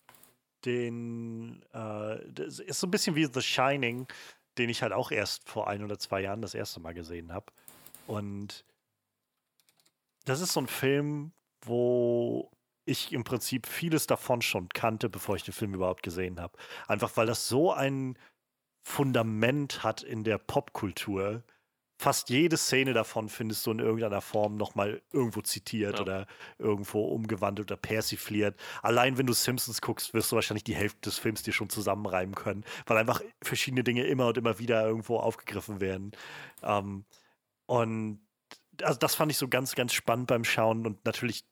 [0.64, 4.06] den äh, ist so ein bisschen wie The Shining,
[4.58, 7.46] den ich halt auch erst vor ein oder zwei Jahren das erste Mal gesehen habe.
[8.06, 8.64] Und
[10.24, 11.32] das ist so ein Film,
[11.62, 12.50] wo
[12.90, 16.56] ich im Prinzip vieles davon schon kannte, bevor ich den Film überhaupt gesehen habe.
[16.86, 18.18] Einfach weil das so ein
[18.82, 21.42] Fundament hat in der Popkultur.
[21.98, 26.00] Fast jede Szene davon findest du in irgendeiner Form nochmal irgendwo zitiert ja.
[26.00, 26.26] oder
[26.58, 28.58] irgendwo umgewandelt oder persifliert.
[28.82, 32.34] Allein wenn du Simpsons guckst, wirst du wahrscheinlich die Hälfte des Films dir schon zusammenreimen
[32.34, 36.12] können, weil einfach verschiedene Dinge immer und immer wieder irgendwo aufgegriffen werden.
[36.62, 37.04] Ähm,
[37.66, 38.20] und
[38.82, 41.44] also das fand ich so ganz, ganz spannend beim Schauen und natürlich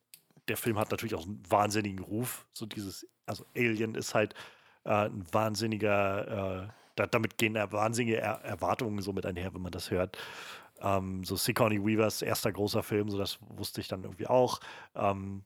[0.48, 2.46] der Film hat natürlich auch einen wahnsinnigen Ruf.
[2.52, 4.34] So dieses, also Alien ist halt
[4.84, 9.72] äh, ein wahnsinniger, äh, da, damit gehen wahnsinnige er Erwartungen so mit einher, wenn man
[9.72, 10.18] das hört.
[10.80, 14.60] Ähm, so Sigourney Weavers erster großer Film, so das wusste ich dann irgendwie auch.
[14.94, 15.42] Ähm,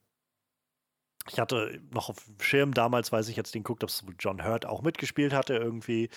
[1.30, 4.66] ich hatte noch auf dem Schirm damals, weiß ich jetzt, den guckt, ob John Hurt
[4.66, 6.10] auch mitgespielt hatte irgendwie.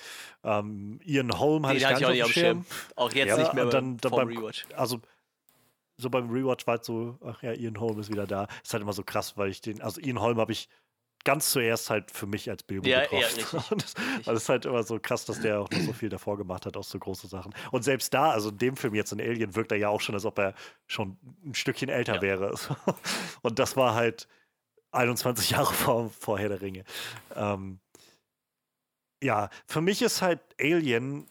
[0.44, 2.64] Ähm, Ian Holm hatte ich gar nicht auf dem Schirm.
[2.64, 2.66] Schirm.
[2.96, 4.66] Auch jetzt ja, nicht mehr dann, dann beim Rewatch.
[4.76, 5.02] Also
[5.98, 8.48] so beim Rewatch war es so, ach ja, Ian Holm ist wieder da.
[8.64, 10.70] Ist halt immer so krass, weil ich den, also Ian Holm habe ich
[11.26, 13.22] ganz zuerst halt für mich als Bilbo ja, getroffen.
[13.22, 13.94] Ja, richtig, das,
[14.26, 16.78] das ist halt immer so krass, dass der auch noch so viel davor gemacht hat,
[16.78, 17.54] auch so große Sachen.
[17.72, 20.16] Und selbst da, also in dem Film jetzt in Alien, wirkt er ja auch schon,
[20.16, 20.54] als ob er
[20.88, 22.22] schon ein Stückchen älter ja.
[22.22, 22.56] wäre.
[23.42, 24.28] Und das war halt
[24.92, 26.86] 21 Jahre vor, vor Herr der Ringe.
[27.36, 27.80] Ähm,
[29.24, 31.28] ja, für mich ist halt Alien,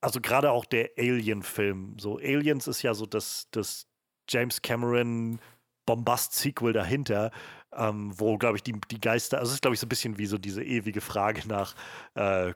[0.00, 3.89] also gerade auch der Alien-Film, so Aliens ist ja so das, das
[4.30, 5.40] James Cameron
[5.86, 7.30] Bombast-Sequel dahinter,
[7.72, 10.18] ähm, wo, glaube ich, die, die Geister, also es ist, glaube ich, so ein bisschen
[10.18, 11.74] wie so diese ewige Frage nach,
[12.14, 12.52] äh,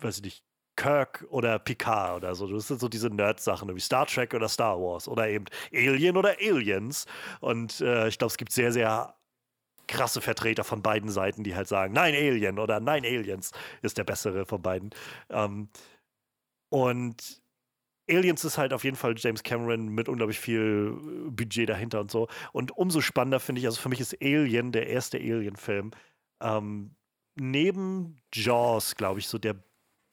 [0.00, 0.44] weiß ich nicht,
[0.76, 2.46] Kirk oder Picard oder so.
[2.46, 6.36] Das sind so diese Nerd-Sachen, wie Star Trek oder Star Wars oder eben Alien oder
[6.38, 7.06] Aliens.
[7.40, 9.14] Und äh, ich glaube, es gibt sehr, sehr
[9.88, 13.52] krasse Vertreter von beiden Seiten, die halt sagen, nein, Alien oder nein, Aliens
[13.82, 14.90] ist der bessere von beiden.
[15.30, 15.68] Ähm,
[16.68, 17.40] und
[18.08, 22.10] Aliens ist halt auf jeden Fall James Cameron mit unglaublich viel äh, Budget dahinter und
[22.10, 22.28] so.
[22.52, 25.90] Und umso spannender finde ich, also für mich ist Alien der erste Alien-Film.
[26.40, 26.94] Ähm,
[27.34, 29.56] neben Jaws, glaube ich, so der,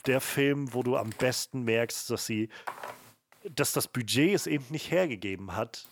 [0.06, 2.50] der Film, wo du am besten merkst, dass sie,
[3.50, 5.88] dass das Budget es eben nicht hergegeben hat,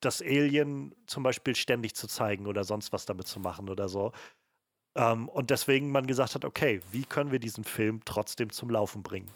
[0.00, 4.12] das Alien zum Beispiel ständig zu zeigen oder sonst was damit zu machen oder so.
[4.96, 9.02] Ähm, und deswegen man gesagt hat, okay, wie können wir diesen Film trotzdem zum Laufen
[9.02, 9.30] bringen?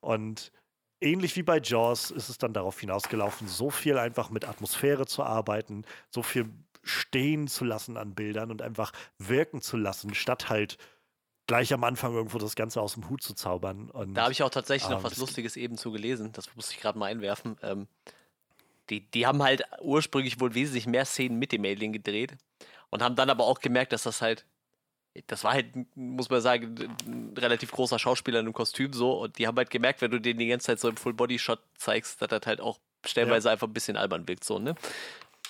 [0.00, 0.52] Und
[1.00, 5.22] ähnlich wie bei Jaws ist es dann darauf hinausgelaufen, so viel einfach mit Atmosphäre zu
[5.22, 6.50] arbeiten, so viel
[6.82, 10.78] stehen zu lassen an Bildern und einfach wirken zu lassen, statt halt
[11.46, 13.90] gleich am Anfang irgendwo das Ganze aus dem Hut zu zaubern.
[13.90, 16.74] Und, da habe ich auch tatsächlich ähm, noch was Lustiges eben zu gelesen, das musste
[16.74, 17.56] ich gerade mal einwerfen.
[17.62, 17.86] Ähm,
[18.90, 22.36] die, die haben halt ursprünglich wohl wesentlich mehr Szenen mit dem Alien gedreht
[22.90, 24.46] und haben dann aber auch gemerkt, dass das halt
[25.26, 29.38] das war halt, muss man sagen, ein relativ großer Schauspieler in einem Kostüm so und
[29.38, 32.28] die haben halt gemerkt, wenn du den die ganze Zeit so im Full-Body-Shot zeigst, dass
[32.28, 33.52] das halt auch stellenweise ja.
[33.52, 34.74] einfach ein bisschen albern wirkt, so, ne?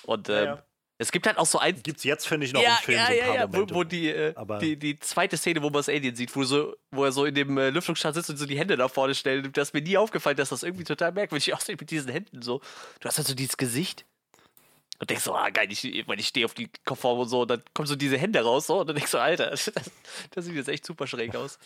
[0.03, 0.63] Und ähm, ja,
[0.99, 1.81] es gibt halt auch so ein.
[1.83, 3.75] Gibt's jetzt, finde ich, noch ja, im Film ja, so ein paar ja, ja, wo,
[3.75, 7.03] wo die, äh, die, die zweite Szene, wo man das Alien sieht, wo, so, wo
[7.03, 9.55] er so in dem äh, Lüftungsschacht sitzt und so die Hände nach vorne stellt.
[9.55, 12.61] Das ist mir nie aufgefallen, dass das irgendwie total merkwürdig aussieht mit diesen Händen so.
[12.99, 14.05] Du hast halt so dieses Gesicht
[14.99, 17.51] und denkst so, ah geil, ich, wenn ich stehe auf die Kofferraum und so, und
[17.51, 19.71] dann kommen so diese Hände raus so, und dann denkst du, Alter, das,
[20.31, 21.59] das sieht jetzt echt super schräg aus.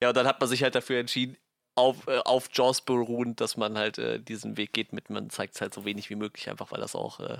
[0.00, 1.36] Ja, und dann hat man sich halt dafür entschieden,
[1.74, 5.54] auf, äh, auf Jaws beruhend, dass man halt äh, diesen Weg geht mit, man zeigt
[5.54, 7.38] es halt so wenig wie möglich, einfach weil das auch äh,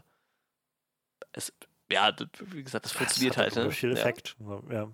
[1.32, 1.52] es,
[1.90, 3.56] ja, wie gesagt, das funktioniert das halt.
[3.56, 3.70] Ne?
[3.70, 4.36] Viel Effekt.
[4.40, 4.60] Ja.
[4.70, 4.93] ja.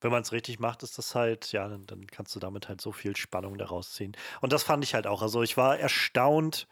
[0.00, 2.80] Wenn man es richtig macht, ist das halt, ja, dann, dann, kannst du damit halt
[2.80, 4.14] so viel Spannung daraus ziehen.
[4.40, 5.22] Und das fand ich halt auch.
[5.22, 6.66] Also ich war erstaunt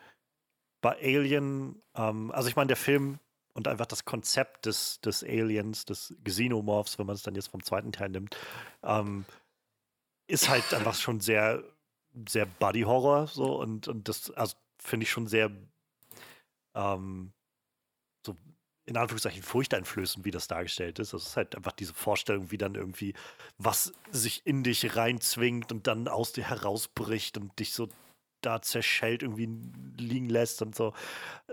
[0.83, 3.19] bei Alien, ähm, also ich meine, der Film
[3.55, 7.63] und einfach das Konzept des, des Aliens, des Xenomorphs, wenn man es dann jetzt vom
[7.63, 8.37] zweiten Teil nimmt,
[8.83, 9.25] ähm,
[10.27, 11.63] ist halt einfach schon sehr,
[12.29, 15.51] sehr Buddy-Horror so und, und das also, finde ich schon sehr
[16.75, 17.33] ähm,
[18.27, 18.37] so
[18.85, 21.13] in Anführungszeichen furchteinflößend, wie das dargestellt ist.
[21.13, 23.15] Das ist halt einfach diese Vorstellung, wie dann irgendwie
[23.57, 27.89] was sich in dich reinzwingt und dann aus dir herausbricht und dich so
[28.43, 29.48] da zerschellt irgendwie
[29.98, 30.93] liegen lässt und so.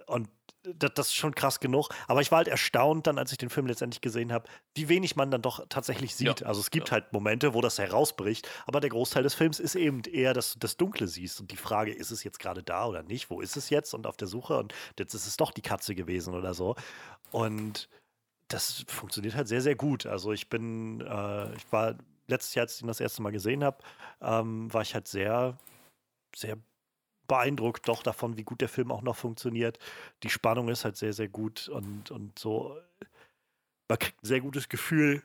[0.08, 0.30] Und
[0.64, 1.90] das, das, ist schon krass genug.
[2.08, 5.16] Aber ich war halt erstaunt dann, als ich den Film letztendlich gesehen habe, wie wenig
[5.16, 6.42] man dann doch tatsächlich sieht.
[6.42, 6.48] Ja.
[6.48, 6.94] Also es gibt ja.
[6.94, 10.60] halt Momente, wo das herausbricht, aber der Großteil des Films ist eben eher, dass du
[10.60, 11.40] das Dunkle siehst.
[11.40, 13.30] Und die Frage, ist es jetzt gerade da oder nicht?
[13.30, 13.94] Wo ist es jetzt?
[13.94, 16.76] Und auf der Suche und jetzt ist es doch die Katze gewesen oder so.
[17.32, 17.90] Und
[18.50, 20.06] das funktioniert halt sehr, sehr gut.
[20.06, 21.96] Also ich bin, äh, ich war
[22.28, 23.78] letztes Jahr, als ich ihn das erste Mal gesehen habe,
[24.22, 25.58] ähm, war ich halt sehr,
[26.36, 26.58] sehr
[27.30, 29.80] beeindruckt doch davon, wie gut der Film auch noch funktioniert.
[30.24, 32.78] Die Spannung ist halt sehr, sehr gut und, und so.
[33.88, 35.24] Man kriegt ein sehr gutes Gefühl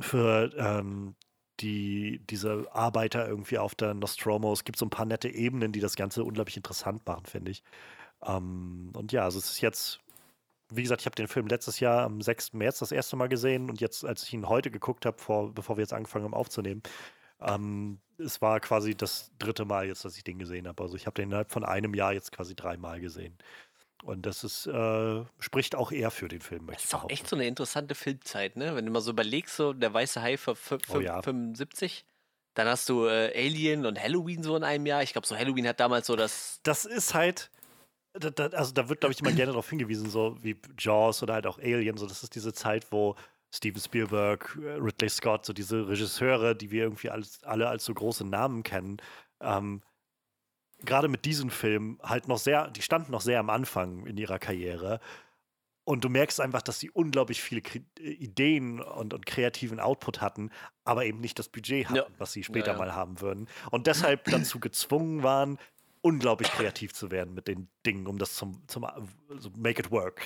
[0.00, 1.14] für ähm,
[1.60, 4.52] die, diese Arbeiter irgendwie auf der Nostromo.
[4.52, 7.62] Es gibt so ein paar nette Ebenen, die das Ganze unglaublich interessant machen, finde ich.
[8.24, 10.00] Ähm, und ja, also es ist jetzt,
[10.70, 12.54] wie gesagt, ich habe den Film letztes Jahr am 6.
[12.54, 15.16] März das erste Mal gesehen und jetzt, als ich ihn heute geguckt habe,
[15.52, 16.82] bevor wir jetzt angefangen haben aufzunehmen,
[17.40, 20.82] ähm, es war quasi das dritte Mal jetzt, dass ich den gesehen habe.
[20.82, 23.36] Also ich habe den innerhalb von einem Jahr jetzt quasi dreimal gesehen.
[24.04, 26.68] Und das ist, äh, spricht auch eher für den Film.
[26.68, 28.76] Das ist auch echt so eine interessante Filmzeit, ne?
[28.76, 30.56] Wenn du mal so überlegst, so der weiße Hai für
[30.94, 31.20] oh, ja.
[31.20, 32.04] 75,
[32.54, 35.02] dann hast du äh, Alien und Halloween so in einem Jahr.
[35.02, 36.60] Ich glaube, so Halloween hat damals so das.
[36.62, 37.50] Das ist halt,
[38.12, 41.34] da, da, also da wird, glaube ich, immer gerne darauf hingewiesen, so wie Jaws oder
[41.34, 41.96] halt auch Alien.
[41.96, 43.16] So, das ist diese Zeit, wo
[43.50, 47.94] Steven Spielberg, äh, Ridley Scott, so diese Regisseure, die wir irgendwie als, alle als so
[47.94, 48.98] große Namen kennen,
[49.40, 49.82] ähm,
[50.80, 54.38] gerade mit diesem Film halt noch sehr, die standen noch sehr am Anfang in ihrer
[54.38, 55.00] Karriere.
[55.84, 60.20] Und du merkst einfach, dass sie unglaublich viele K äh, Ideen und, und, kreativen Output
[60.20, 60.50] hatten,
[60.84, 62.06] aber eben nicht das Budget hatten, ja.
[62.18, 62.78] was sie später ja, ja.
[62.78, 63.48] mal haben würden.
[63.70, 65.58] Und deshalb dazu gezwungen waren,
[66.02, 68.86] unglaublich kreativ zu werden mit den Dingen, um das zum, zum
[69.38, 70.22] so Make it work.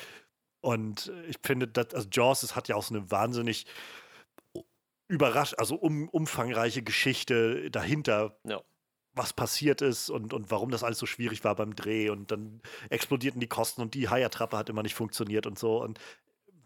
[0.63, 3.67] Und ich finde, dass, also Jaws, es hat ja auch so eine wahnsinnig
[5.09, 8.63] überrascht, also um, umfangreiche Geschichte dahinter, ja.
[9.13, 12.09] was passiert ist und, und warum das alles so schwierig war beim Dreh.
[12.09, 15.83] Und dann explodierten die Kosten und die Haier-Trappe hat immer nicht funktioniert und so.
[15.83, 15.99] Und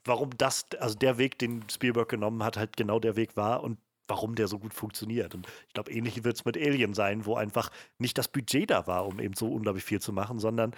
[0.05, 3.78] warum das, also der Weg, den Spielberg genommen hat, halt genau der Weg war und
[4.09, 5.35] warum der so gut funktioniert.
[5.35, 8.86] Und ich glaube, ähnlich wird es mit Alien sein, wo einfach nicht das Budget da
[8.86, 10.74] war, um eben so unglaublich viel zu machen, sondern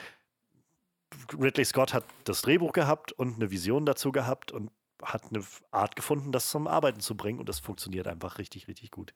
[1.32, 4.70] Ridley Scott hat das Drehbuch gehabt und eine Vision dazu gehabt und
[5.02, 8.90] hat eine Art gefunden, das zum Arbeiten zu bringen und das funktioniert einfach richtig, richtig
[8.90, 9.14] gut.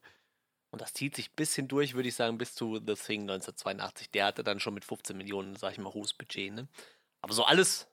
[0.71, 4.09] Und das zieht sich ein bisschen durch, würde ich sagen, bis zu The Thing 1982.
[4.09, 6.51] Der hatte dann schon mit 15 Millionen, sag ich mal, hohes Budget.
[6.51, 6.67] Ne?
[7.21, 7.87] Aber so alles.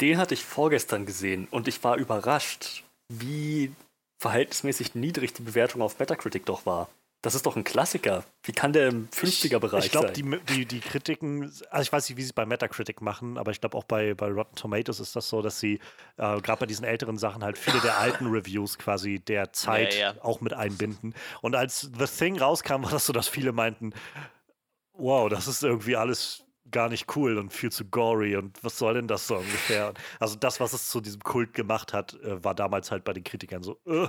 [0.00, 3.72] Den hatte ich vorgestern gesehen und ich war überrascht, wie
[4.18, 6.88] verhältnismäßig niedrig die Bewertung auf Metacritic doch war.
[7.20, 8.24] Das ist doch ein Klassiker.
[8.44, 10.12] Wie kann der im 50er-Bereich ich, ich sein?
[10.14, 13.00] Ich glaube, die, die, die Kritiken, also ich weiß nicht, wie sie es bei Metacritic
[13.00, 15.80] machen, aber ich glaube auch bei, bei Rotten Tomatoes ist das so, dass sie
[16.16, 20.12] äh, gerade bei diesen älteren Sachen halt viele der alten Reviews quasi der Zeit ja,
[20.12, 20.22] ja.
[20.22, 21.12] auch mit einbinden.
[21.40, 23.92] Und als The Thing rauskam, war das so, dass viele meinten,
[24.92, 28.94] wow, das ist irgendwie alles gar nicht cool und viel zu gory und was soll
[28.94, 29.94] denn das so ungefähr?
[30.20, 33.24] Also das, was es zu diesem Kult gemacht hat, äh, war damals halt bei den
[33.24, 34.08] Kritikern so, uh,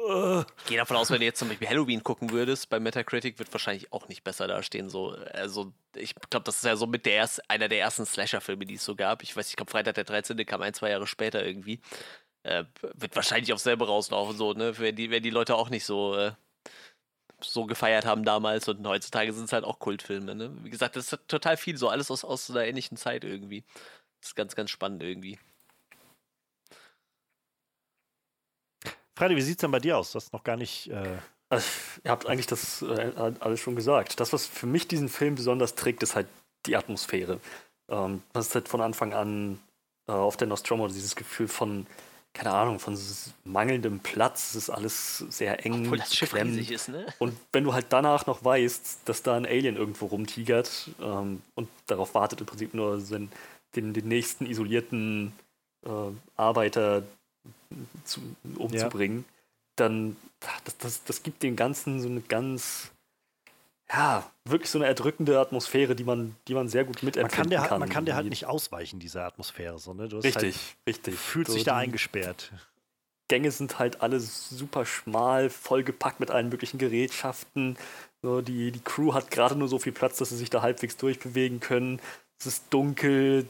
[0.00, 3.52] ich gehe davon aus, wenn du jetzt zum Beispiel Halloween gucken würdest, bei Metacritic wird
[3.52, 4.88] wahrscheinlich auch nicht besser dastehen.
[4.88, 8.64] So, also ich glaube, das ist ja so mit der erst, einer der ersten Slasher-Filme,
[8.64, 9.24] die es so gab.
[9.24, 10.36] Ich weiß, ich glaube, Freitag der 13.
[10.46, 11.80] kam ein, zwei Jahre später irgendwie.
[12.44, 12.64] Äh,
[12.94, 14.78] wird wahrscheinlich auch selber rauslaufen, so, ne?
[14.78, 16.32] Wenn die, wenn die Leute auch nicht so, äh,
[17.40, 20.56] so gefeiert haben damals und heutzutage sind es halt auch Kultfilme, ne?
[20.62, 23.64] Wie gesagt, das ist total viel, so alles aus, aus einer ähnlichen Zeit irgendwie.
[24.20, 25.38] Das ist ganz, ganz spannend irgendwie.
[29.18, 30.12] Freddy, wie sieht es denn bei dir aus?
[30.12, 30.90] Du hast noch gar nicht.
[30.90, 31.18] Äh
[31.48, 31.66] also,
[32.04, 34.20] ihr habt eigentlich das äh, alles schon gesagt.
[34.20, 36.28] Das, was für mich diesen Film besonders trägt, ist halt
[36.66, 37.40] die Atmosphäre.
[37.88, 39.58] Ähm, das ist halt von Anfang an
[40.06, 41.88] äh, auf der Nostromo dieses Gefühl von,
[42.32, 42.96] keine Ahnung, von
[43.42, 44.50] mangelndem Platz.
[44.50, 45.86] Es ist alles sehr eng.
[45.86, 47.04] Obwohl das Schiff riesig ist, ne?
[47.18, 51.68] Und wenn du halt danach noch weißt, dass da ein Alien irgendwo rumtigert ähm, und
[51.86, 53.32] darauf wartet, im Prinzip nur den,
[53.74, 55.32] den, den nächsten isolierten
[55.84, 55.90] äh,
[56.36, 57.02] Arbeiter
[58.04, 58.20] zu,
[58.56, 59.34] umzubringen, ja.
[59.76, 60.16] dann
[60.64, 62.90] das, das, das gibt dem Ganzen so eine ganz
[63.90, 67.50] ja, wirklich so eine erdrückende Atmosphäre, die man, die man sehr gut mitempfinden man kann.
[67.50, 67.80] Der, kann.
[67.80, 69.78] Man kann der halt nicht ausweichen, dieser Atmosphäre.
[69.78, 70.12] So, ne?
[70.12, 71.14] richtig, halt, richtig.
[71.14, 72.52] Du fühlst so, sich da eingesperrt.
[73.28, 77.78] Gänge sind halt alle super schmal, vollgepackt mit allen möglichen Gerätschaften.
[78.22, 80.96] So, die, die Crew hat gerade nur so viel Platz, dass sie sich da halbwegs
[80.96, 82.00] durchbewegen können.
[82.38, 83.46] Es ist dunkel,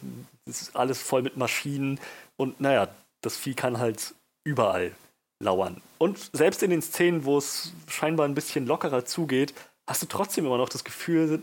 [0.47, 1.99] es ist alles voll mit Maschinen.
[2.37, 2.89] Und naja,
[3.23, 4.15] das Vieh kann halt
[4.45, 4.95] überall
[5.41, 5.81] lauern.
[5.99, 9.55] Und selbst in den Szenen, wo es scheinbar ein bisschen lockerer zugeht,
[9.87, 11.43] hast du trotzdem immer noch das Gefühl,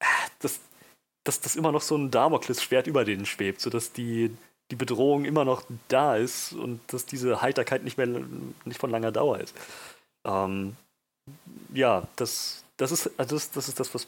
[0.00, 0.04] äh,
[0.40, 0.60] dass,
[1.24, 4.36] dass das immer noch so ein Damoklesschwert über denen schwebt, sodass die,
[4.70, 8.06] die Bedrohung immer noch da ist und dass diese Heiterkeit nicht mehr
[8.64, 9.54] nicht von langer Dauer ist.
[10.24, 10.76] Ähm,
[11.72, 14.06] ja, das, das, ist, also das, das ist das, was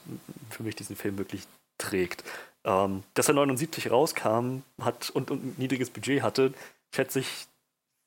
[0.50, 1.42] für mich diesen Film wirklich
[1.78, 2.24] trägt.
[2.64, 6.52] Ähm, dass er 79 rauskam hat und, und ein niedriges Budget hatte,
[6.94, 7.46] schätze ich,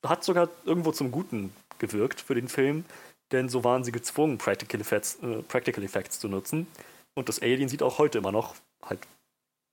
[0.05, 2.85] hat sogar irgendwo zum Guten gewirkt für den Film
[3.33, 6.67] denn so waren sie gezwungen, Practical Effects, äh, Practical Effects zu nutzen.
[7.15, 8.99] Und das Alien sieht auch heute immer noch halt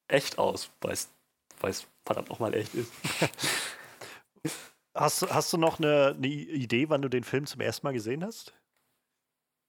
[0.09, 2.91] echt aus, weil es verdammt nochmal echt ist.
[4.95, 8.25] hast, hast du noch eine, eine, Idee, wann du den Film zum ersten Mal gesehen
[8.25, 8.55] hast?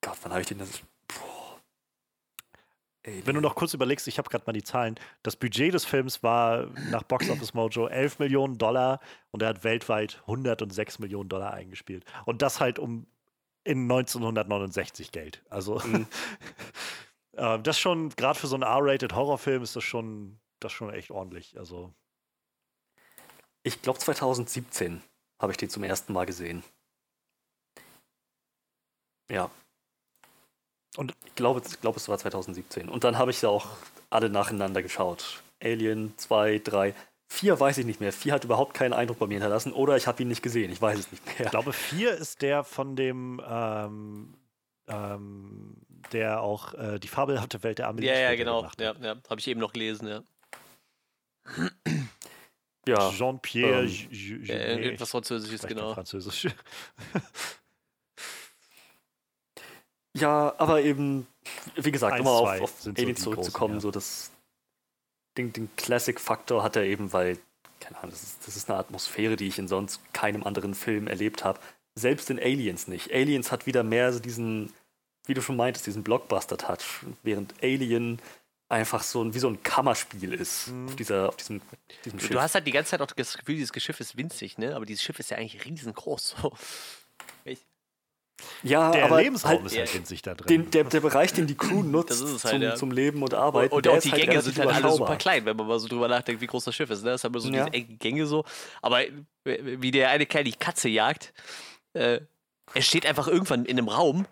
[0.02, 0.82] Gott, wann habe ich den das?
[3.04, 4.96] Wenn du noch kurz überlegst, ich habe gerade mal die Zahlen.
[5.24, 9.00] Das Budget des Films war nach Box Office Mojo 11 Millionen Dollar
[9.32, 12.06] und er hat weltweit 106 Millionen Dollar eingespielt.
[12.26, 13.08] Und das halt um
[13.64, 15.44] in 1969 Geld.
[15.50, 16.08] Also mhm.
[17.34, 21.10] äh, das schon, gerade für so einen R-rated Horrorfilm ist das schon, das schon echt
[21.10, 21.58] ordentlich.
[21.58, 21.94] Also
[23.64, 25.02] ich glaube 2017
[25.40, 26.64] habe ich den zum ersten Mal gesehen.
[29.30, 29.50] Ja.
[30.98, 32.90] Und ich glaube, ich glaube, es war 2017.
[32.90, 33.68] Und dann habe ich ja auch
[34.10, 35.42] alle nacheinander geschaut.
[35.64, 36.94] Alien 2, 3.
[37.28, 38.12] Vier weiß ich nicht mehr.
[38.12, 40.70] Vier hat überhaupt keinen Eindruck bei mir hinterlassen oder ich habe ihn nicht gesehen.
[40.70, 41.46] Ich weiß es nicht mehr.
[41.46, 44.34] Ich glaube, vier ist der von dem, ähm,
[44.88, 45.78] ähm,
[46.12, 48.70] der auch äh, die fabelhafte Welt der Amelie Ja, ja, genau.
[48.78, 49.16] Ja, ja.
[49.30, 50.24] Habe ich eben noch gelesen, ja.
[52.86, 53.12] ja.
[53.12, 55.94] Jean-Pierre ähm, äh, Irgendwas Französisches, genau.
[55.94, 56.48] Französisch.
[60.14, 61.28] ja, aber eben,
[61.76, 63.80] wie gesagt, um auf, auf Alien so zurückzukommen, ja.
[63.80, 64.32] so das
[65.38, 67.38] den, den Classic-Faktor hat er eben, weil,
[67.80, 71.08] keine Ahnung, das ist, das ist eine Atmosphäre, die ich in sonst keinem anderen Film
[71.08, 71.60] erlebt habe.
[71.96, 73.14] Selbst in Aliens nicht.
[73.14, 74.74] Aliens hat wieder mehr so diesen,
[75.26, 78.20] wie du schon meintest, diesen Blockbuster-Touch, während Alien
[78.70, 80.88] einfach so ein, wie so ein Kammerspiel ist mhm.
[80.88, 81.62] auf, dieser, auf diesem,
[82.06, 82.30] diesem Schiff.
[82.30, 84.76] Du hast halt die ganze Zeit auch das Gefühl, dieses Schiff ist winzig, ne?
[84.76, 86.36] Aber dieses Schiff ist ja eigentlich riesengroß.
[86.42, 86.54] So.
[88.64, 90.48] Ja, der aber Lebensraum halt, ist halt in sich da drin.
[90.48, 92.76] Den, der, der Bereich, den die Crew nutzt halt, zum, ja.
[92.76, 93.74] zum, Leben und Arbeiten.
[93.74, 95.88] Und, und auch die halt Gänge sind halt alle super klein, wenn man mal so
[95.88, 97.04] drüber nachdenkt, wie groß das Schiff ist.
[97.04, 97.12] Ne?
[97.12, 97.66] Das haben wir so ja.
[97.66, 98.44] diese engen Gänge so.
[98.82, 99.02] Aber
[99.44, 101.34] wie der eine Kerl die Katze jagt,
[101.94, 102.20] äh,
[102.74, 104.26] er steht einfach irgendwann in einem Raum,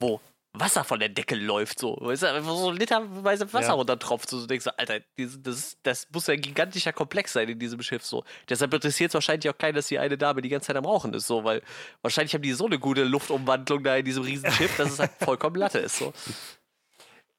[0.00, 0.20] wo
[0.60, 1.96] Wasser von der Decke läuft, so.
[2.00, 3.72] Weißt du, einfach so literweise Wasser ja.
[3.74, 4.28] runtertropft.
[4.28, 8.04] So, du denkst, Alter, das, das muss ja ein gigantischer Komplex sein in diesem Schiff,
[8.04, 8.24] so.
[8.48, 11.14] Deshalb interessiert es wahrscheinlich auch keinen, dass die eine Dame die ganze Zeit am Rauchen
[11.14, 11.62] ist, so, weil
[12.02, 15.12] wahrscheinlich haben die so eine gute Luftumwandlung da in diesem riesen Schiff, dass es halt
[15.20, 16.12] vollkommen Latte ist, so.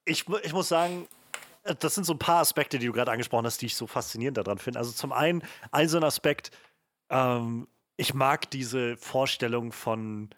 [0.06, 1.08] Ich, ich muss sagen,
[1.64, 3.88] äh, das sind so ein paar Aspekte, die du gerade angesprochen hast, die ich so
[3.88, 4.80] faszinierend daran finde.
[4.80, 6.52] Also zum einen, ein so ein Aspekt,
[7.10, 7.68] ähm,
[7.98, 10.30] ich mag diese Vorstellung von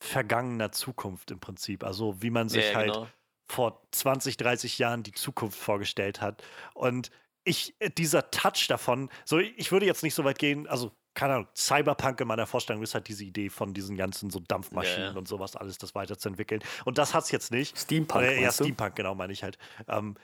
[0.00, 1.84] vergangener Zukunft im Prinzip.
[1.84, 3.06] Also wie man sich ja, halt genau.
[3.48, 6.42] vor 20, 30 Jahren die Zukunft vorgestellt hat.
[6.74, 7.10] Und
[7.44, 11.48] ich, dieser Touch davon, so ich würde jetzt nicht so weit gehen, also keine Ahnung,
[11.54, 15.18] Cyberpunk in meiner Vorstellung ist halt diese Idee von diesen ganzen so Dampfmaschinen ja, ja.
[15.18, 16.62] und sowas, alles das weiterzuentwickeln.
[16.84, 17.76] Und das hat es jetzt nicht.
[17.76, 18.24] Steampunk.
[18.24, 19.58] Äh, ja, Steampunk, genau, meine ich halt.
[19.88, 20.14] Ähm,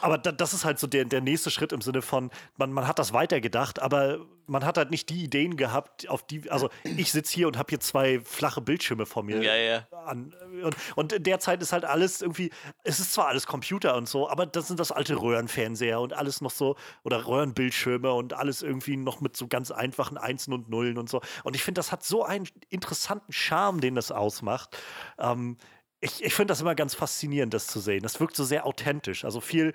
[0.00, 2.86] aber da, das ist halt so der, der nächste Schritt im Sinne von, man, man
[2.86, 7.10] hat das weitergedacht, aber man hat halt nicht die Ideen gehabt, auf die, also ich
[7.10, 9.42] sitze hier und habe hier zwei flache Bildschirme vor mir.
[9.42, 9.86] Ja, ja.
[10.04, 12.50] An, und, und in der Zeit ist halt alles irgendwie,
[12.84, 16.40] es ist zwar alles Computer und so, aber das sind das alte Röhrenfernseher und alles
[16.40, 20.98] noch so, oder Röhrenbildschirme und alles irgendwie noch mit so ganz einfachen Einsen und Nullen
[20.98, 21.20] und so.
[21.42, 24.76] Und ich finde, das hat so einen interessanten Charme, den das ausmacht.
[25.18, 25.56] Ähm,
[26.00, 28.02] ich, ich finde das immer ganz faszinierend, das zu sehen.
[28.02, 29.24] Das wirkt so sehr authentisch.
[29.24, 29.72] Also viel,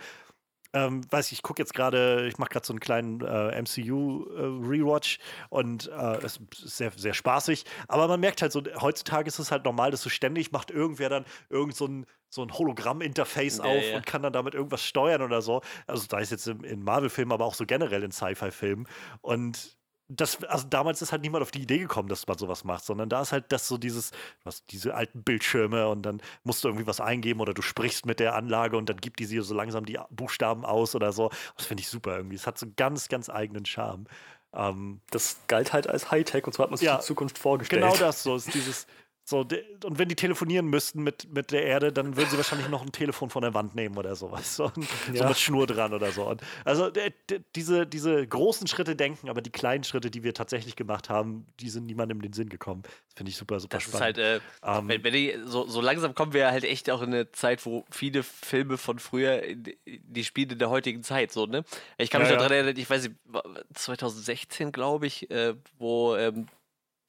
[0.74, 5.18] ähm, weiß ich, ich gucke jetzt gerade, ich mache gerade so einen kleinen äh, MCU-Rewatch
[5.18, 7.66] äh, und äh, es ist sehr, sehr spaßig.
[7.88, 11.10] Aber man merkt halt so, heutzutage ist es halt normal, dass so ständig macht irgendwer
[11.10, 13.98] dann irgend so ein, so ein Hologramm-Interface Ja, auf ja.
[13.98, 15.62] und kann dann damit irgendwas steuern oder so.
[15.88, 18.88] Also da ist jetzt im, in Marvel-Filmen, aber auch so generell in Sci-Fi-Filmen.
[19.22, 19.76] Und
[20.16, 23.08] das, also damals ist halt niemand auf die Idee gekommen, dass man sowas macht, sondern
[23.10, 24.12] da ist halt das so dieses,
[24.46, 28.20] hast diese alten Bildschirme und dann musst du irgendwie was eingeben oder du sprichst mit
[28.20, 31.30] der Anlage und dann gibt die sie so langsam die Buchstaben aus oder so.
[31.58, 32.36] Das finde ich super irgendwie.
[32.36, 34.06] Es hat so ganz, ganz eigenen Charme.
[34.54, 37.82] Ähm, Das galt halt als Hightech und so hat man sich Ja, die Zukunft vorgestellt.
[37.84, 38.86] genau das so ist dieses.
[39.24, 42.82] So, und wenn die telefonieren müssten mit, mit der Erde, dann würden sie wahrscheinlich noch
[42.82, 44.56] ein Telefon von der Wand nehmen oder sowas.
[44.56, 45.28] So, und, so Ja.
[45.30, 46.28] mit Schnur dran oder so.
[46.28, 50.34] Und also de, de, diese, diese großen Schritte denken, aber die kleinen Schritte, die wir
[50.34, 52.82] tatsächlich gemacht haben, die sind niemandem in den Sinn gekommen.
[52.84, 54.18] Das finde ich super, super Das ist spannend.
[54.18, 57.14] halt, äh, Ähm, wenn, wenn die, so, so langsam kommen wir halt echt auch in
[57.14, 61.46] eine Zeit, wo viele Filme von früher, in- die spielen in der heutigen Zeit, so,
[61.46, 61.64] ne?
[61.98, 62.40] Ich kann mich Ja, ja.
[62.40, 63.44] daran erinnern, ich weiß nicht, wa-
[63.76, 66.48] 2016, glaube ich, äh, wo ähm,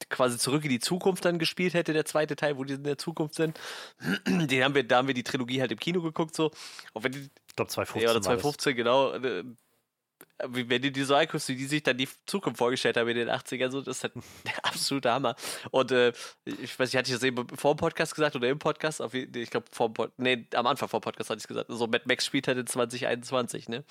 [0.09, 2.97] quasi zurück in die Zukunft dann gespielt hätte, der zweite Teil, wo die in der
[2.97, 3.59] Zukunft sind.
[4.27, 6.51] Den haben wir, da haben wir die Trilogie halt im Kino geguckt, so.
[6.93, 8.01] Und wenn die, ich glaube, 2015.
[8.01, 8.41] ja, oder war das.
[8.41, 9.13] 2015, genau.
[9.13, 9.43] äh,
[10.47, 13.29] Wenn du dir so anguckst, wie die sich dann die Zukunft vorgestellt haben in den
[13.29, 14.13] 80ern, so, das ist halt
[14.45, 15.35] der absolute Hammer.
[15.71, 16.11] Und äh,
[16.45, 19.01] ich weiß nicht, hatte ich das eben vor dem Podcast gesagt oder im Podcast?
[19.01, 21.47] Auf, ich glaube, vor dem Pod nee, am Anfang vor dem Podcast hatte ich es
[21.47, 21.67] gesagt.
[21.69, 23.83] So, Mad Max spielt halt in 2021, ne?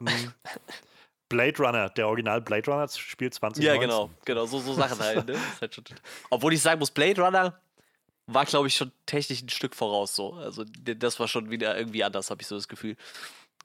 [0.00, 0.32] Mhm.
[1.28, 3.64] Blade Runner, der Original Blade Runner spielt 2019.
[3.74, 5.34] Ja, genau, genau, so, so Sachen halt, ne?
[5.60, 5.84] Halt schon,
[6.30, 7.58] obwohl ich sagen muss, Blade Runner
[8.28, 10.34] war, glaube ich, schon technisch ein Stück voraus so.
[10.34, 12.96] Also das war schon wieder irgendwie anders, habe ich so das Gefühl.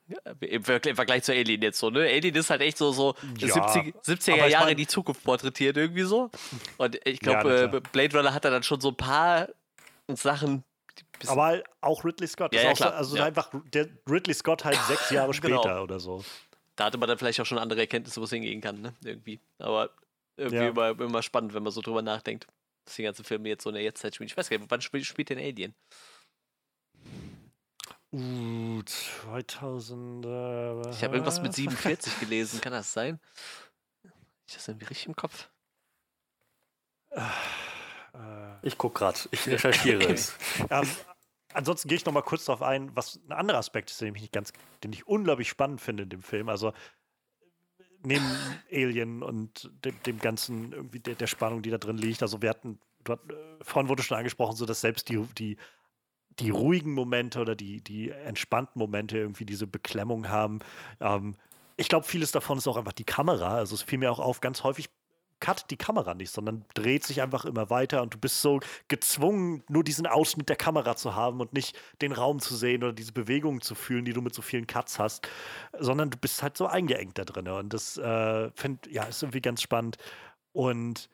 [0.07, 2.01] Ja, Im, Ver im Vergleich zu Alien jetzt so, ne?
[2.01, 4.87] Alien ist halt echt so, so Ja, 70, 70er aber ich Jahre mein- in die
[4.87, 6.29] Zukunft porträtiert irgendwie so.
[6.77, 7.73] Und ich Ja, glaube, klar.
[7.75, 9.47] äh, Blade Runner hat da dann schon so ein paar
[10.09, 10.63] Sachen.
[11.27, 12.53] Aber auch Ridley Scott.
[12.53, 13.25] Ja, ja, klar, Also ja.
[13.25, 15.61] einfach der Ridley Scott halt sechs Jahre Genau.
[15.61, 16.23] später oder so.
[16.81, 18.95] Da hatte man dann vielleicht auch schon andere Erkenntnisse, wo es hingehen kann, ne?
[19.03, 19.39] Irgendwie.
[19.59, 19.91] Aber
[20.35, 20.69] irgendwie Ja.
[20.69, 22.47] immer, immer spannend, wenn man so drüber nachdenkt.
[22.85, 24.27] Dass die ganzen Filme jetzt so in der Jetztzeit spielen.
[24.27, 25.75] Ich weiß gar nicht, wann spielt, spielt denn Alien?
[28.11, 30.25] Uh, 2000.
[30.25, 33.19] Äh, Ich habe irgendwas mit 47 gelesen, kann das sein?
[34.47, 35.49] Ist das irgendwie richtig im Kopf?
[37.11, 37.21] Äh,
[38.63, 40.33] Ich gucke gerade, ich recherchiere es.
[40.71, 40.89] ähm,
[41.53, 44.21] ansonsten gehe ich noch mal kurz darauf ein, was ein anderer Aspekt ist, den ich,
[44.21, 44.53] nicht ganz,
[44.83, 46.49] den ich unglaublich spannend finde in dem Film.
[46.49, 46.73] Also
[48.03, 48.25] neben
[48.71, 52.21] Alien und dem, dem ganzen, irgendwie der, der Spannung, die da drin liegt.
[52.21, 55.57] Also wir hatten, du hat, äh, vorhin wurde schon angesprochen, so dass selbst die, die,
[56.39, 60.59] die ruhigen Momente oder die, die entspannten Momente irgendwie diese Beklemmung haben.
[60.99, 61.35] Ähm,
[61.77, 63.55] ich glaube, vieles davon ist auch einfach die Kamera.
[63.55, 64.89] Also es fiel mir auch auf, ganz häufig
[65.41, 69.63] cut die Kamera nicht, sondern dreht sich einfach immer weiter und du bist so gezwungen,
[69.67, 73.11] nur diesen Ausschnitt der Kamera zu haben und nicht den Raum zu sehen oder diese
[73.11, 75.27] Bewegungen zu fühlen, die du mit so vielen Cuts hast,
[75.77, 77.49] sondern du bist halt so eingeengt da drin.
[77.49, 79.97] Und das äh, find, ja, ist irgendwie ganz spannend.
[80.53, 81.09] Und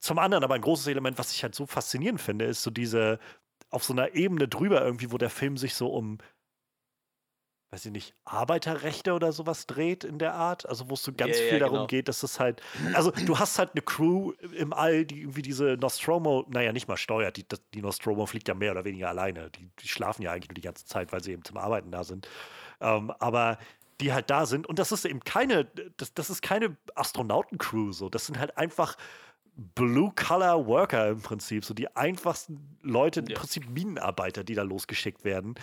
[0.00, 3.18] zum anderen aber ein großes Element, was ich halt so faszinierend finde, ist so diese
[3.70, 6.18] auf so einer Ebene drüber irgendwie, wo der Film sich so um
[7.70, 10.66] weiß ich nicht, Arbeiterrechte oder sowas dreht in der Art.
[10.66, 11.86] Also wo es so ganz ja, viel darum genau.
[11.86, 12.62] geht, dass es halt,
[12.94, 16.96] also du hast halt eine Crew im All, die irgendwie diese Nostromo, naja, nicht mal
[16.96, 17.36] steuert.
[17.36, 19.50] Die, die Nostromo fliegt ja mehr oder weniger alleine.
[19.50, 22.04] Die, die schlafen ja eigentlich nur die ganze Zeit, weil sie eben zum Arbeiten da
[22.04, 22.26] sind.
[22.80, 23.58] Ähm, aber
[24.00, 24.66] die halt da sind.
[24.66, 25.66] Und das ist eben keine,
[25.96, 28.08] das, das ist keine Astronautencrew so.
[28.08, 28.96] Das sind halt einfach
[29.56, 31.64] Blue-Collar-Worker im Prinzip.
[31.64, 33.38] So die einfachsten Leute, im Ja.
[33.38, 35.56] Prinzip Minenarbeiter, die da losgeschickt werden.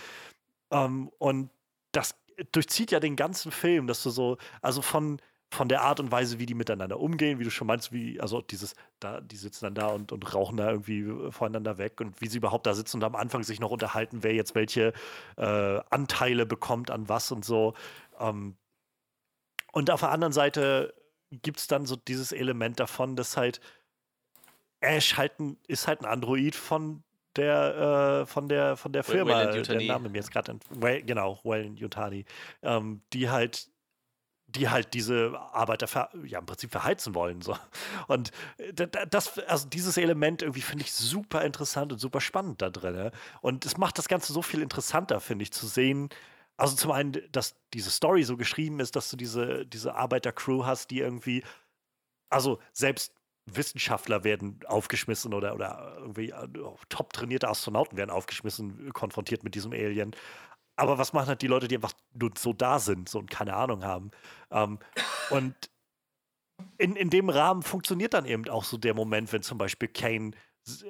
[0.70, 1.50] Ähm, und
[1.96, 2.14] das
[2.52, 5.20] durchzieht ja den ganzen Film, dass du so, also von,
[5.50, 8.42] von der Art und Weise, wie die miteinander umgehen, wie du schon meinst, wie, also
[8.42, 12.28] dieses, da, die sitzen dann da und, und rauchen da irgendwie voneinander weg und wie
[12.28, 14.92] sie überhaupt da sitzen und am Anfang sich noch unterhalten, wer jetzt welche
[15.36, 17.74] äh, Anteile bekommt an was und so.
[18.20, 18.56] Ähm,
[19.72, 20.94] und auf der anderen Seite
[21.30, 23.60] gibt es dann so dieses Element davon, dass halt
[24.80, 27.02] Ash halt ein, ist halt ein Android von
[27.36, 29.86] der, äh, von der, von der Firma, Weyland der Yutani.
[29.86, 32.24] Name mir jetzt gerade, well, genau, Wayland Yutani,
[32.62, 33.68] ähm, die halt
[34.48, 37.42] die halt diese Arbeiter ver ja, im Prinzip verheizen wollen.
[37.42, 37.58] So.
[38.06, 42.20] Und äh, da- da- das, also dieses Element irgendwie finde ich super interessant und super
[42.20, 42.94] spannend da drin.
[42.94, 43.10] ne?
[43.40, 46.10] Und es macht das Ganze so viel interessanter, finde ich, zu sehen.
[46.56, 50.92] Also zum einen, dass diese Story so geschrieben ist, dass du diese, diese Arbeitercrew hast,
[50.92, 51.42] die irgendwie,
[52.30, 53.12] also selbst
[53.46, 56.48] Wissenschaftler werden aufgeschmissen oder, oder irgendwie äh,
[56.88, 60.14] top trainierte Astronauten werden aufgeschmissen, konfrontiert mit diesem Alien.
[60.76, 63.54] Aber was machen halt die Leute, die einfach nur so da sind so und keine
[63.54, 64.10] Ahnung haben?
[64.50, 64.78] Ähm,
[65.30, 65.54] und
[66.78, 70.32] in, in dem Rahmen funktioniert dann eben auch so der Moment, wenn zum Beispiel Kane,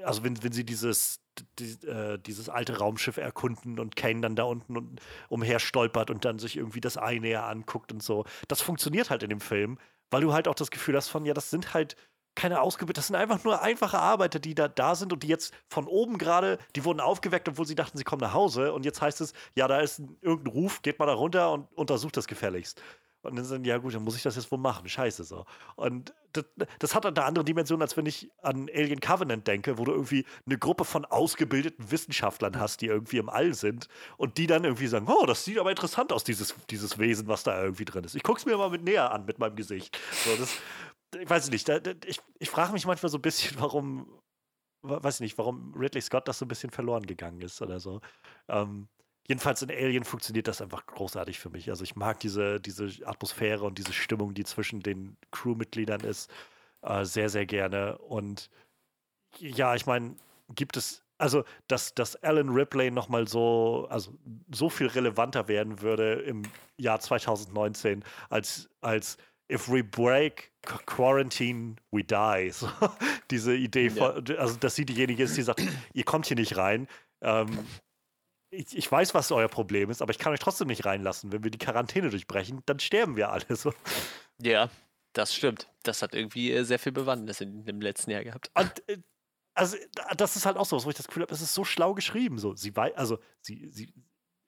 [0.04, 1.20] also wenn, wenn sie dieses,
[1.58, 6.24] die, äh, dieses alte Raumschiff erkunden und Kane dann da unten und, umher stolpert und
[6.24, 8.24] dann sich irgendwie das Ei näher anguckt und so.
[8.48, 9.78] Das funktioniert halt in dem Film,
[10.10, 11.96] weil du halt auch das Gefühl hast von, ja, das sind halt
[12.36, 15.52] keine ausgebildeten, das sind einfach nur einfache Arbeiter, die da da sind und die jetzt
[15.68, 19.02] von oben gerade, die wurden aufgeweckt, obwohl sie dachten, sie kommen nach Hause und jetzt
[19.02, 22.26] heißt es, ja, da ist ein, irgendein Ruf, geht mal da runter und untersucht das
[22.26, 22.80] gefälligst.
[23.26, 24.88] Und dann sind, ja gut, dann muss ich das jetzt wohl machen.
[24.88, 25.44] Scheiße so.
[25.74, 26.44] Und das,
[26.78, 30.24] das hat eine andere Dimension, als wenn ich an Alien Covenant denke, wo du irgendwie
[30.46, 34.86] eine Gruppe von ausgebildeten Wissenschaftlern hast, die irgendwie im All sind und die dann irgendwie
[34.86, 38.14] sagen, oh, das sieht aber interessant aus, dieses, dieses Wesen, was da irgendwie drin ist.
[38.14, 39.98] Ich gucke es mir mal mit näher an mit meinem Gesicht.
[40.24, 40.58] So, das,
[41.20, 44.08] ich weiß nicht, da, ich, ich frage mich manchmal so ein bisschen, warum,
[44.82, 48.00] weiß ich nicht, warum Ridley Scott das so ein bisschen verloren gegangen ist oder so.
[48.48, 48.88] Ähm,
[49.28, 51.70] jedenfalls in Alien funktioniert das einfach großartig für mich.
[51.70, 56.30] Also ich mag diese, diese Atmosphäre und diese Stimmung, die zwischen den Crewmitgliedern ist,
[56.82, 57.98] äh, sehr, sehr gerne.
[57.98, 58.50] Und
[59.38, 60.16] ja, ich meine,
[60.54, 64.16] gibt es, also dass, dass Alan Ripley nochmal so, also
[64.52, 66.42] so viel relevanter werden würde im
[66.78, 69.16] Jahr 2019 als, als
[69.50, 72.50] if we break quarantine, we die.
[72.52, 72.68] So,
[73.30, 75.62] diese Idee, von, also dass sie diejenige ist, die sagt,
[75.92, 76.88] ihr kommt hier nicht rein.
[77.20, 77.66] Ähm,
[78.50, 81.32] ich, ich, weiß, was euer Problem ist, aber ich kann euch trotzdem nicht reinlassen.
[81.32, 83.44] Wenn wir die Quarantäne durchbrechen, dann sterben wir alle.
[83.56, 83.72] So.
[84.40, 84.70] Ja,
[85.12, 85.68] das stimmt.
[85.82, 88.50] Das hat irgendwie äh, sehr viel Bewandtnis in dem letzten Jahr gehabt.
[88.54, 88.98] Und äh,
[89.54, 89.76] also
[90.16, 92.38] das ist halt auch so, wo ich das Gefühl habe, es ist so schlau geschrieben.
[92.38, 93.92] So, sie also sie, sie,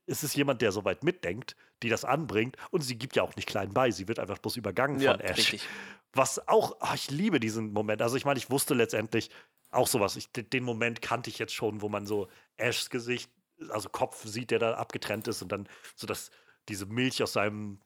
[0.08, 3.36] es ist jemand, der so weit mitdenkt, die das anbringt und sie gibt ja auch
[3.36, 3.90] nicht klein bei.
[3.90, 5.38] Sie wird einfach bloß übergangen ja, von Ash.
[5.38, 5.68] Richtig.
[6.12, 8.02] Was auch, ach, ich liebe diesen Moment.
[8.02, 9.30] Also ich meine, ich wusste letztendlich
[9.70, 10.16] auch sowas.
[10.16, 13.30] Ich, den Moment kannte ich jetzt schon, wo man so Ashs Gesicht
[13.70, 16.30] also Kopf sieht, der da abgetrennt ist und dann so, dass
[16.68, 17.80] diese Milch aus seinem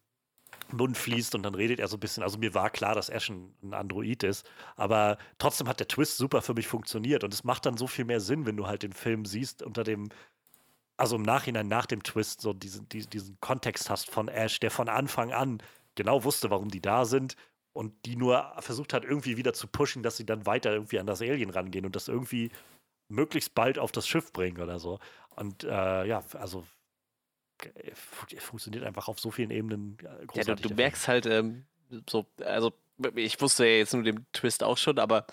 [0.71, 2.23] Mund fließt und dann redet er so ein bisschen.
[2.23, 6.43] Also mir war klar, dass Ash ein Android ist, aber trotzdem hat der Twist super
[6.43, 8.93] für mich funktioniert und es macht dann so viel mehr Sinn, wenn du halt den
[8.93, 10.09] Film siehst unter dem,
[10.97, 14.89] also im Nachhinein nach dem Twist so diesen, diesen Kontext hast von Ash, der von
[14.89, 15.63] Anfang an
[15.95, 17.37] genau wusste, warum die da sind
[17.73, 21.07] und die nur versucht hat, irgendwie wieder zu pushen, dass sie dann weiter irgendwie an
[21.07, 22.51] das Alien rangehen und das irgendwie
[23.09, 24.99] möglichst bald auf das Schiff bringen oder so.
[25.37, 26.65] Und äh, ja, also
[28.39, 30.47] funktioniert einfach auf so vielen Ebenen großartig.
[30.47, 31.67] Ja, du, du merkst halt ähm,
[32.09, 32.73] so, also
[33.15, 35.27] ich wusste ja jetzt nur den Twist auch schon, aber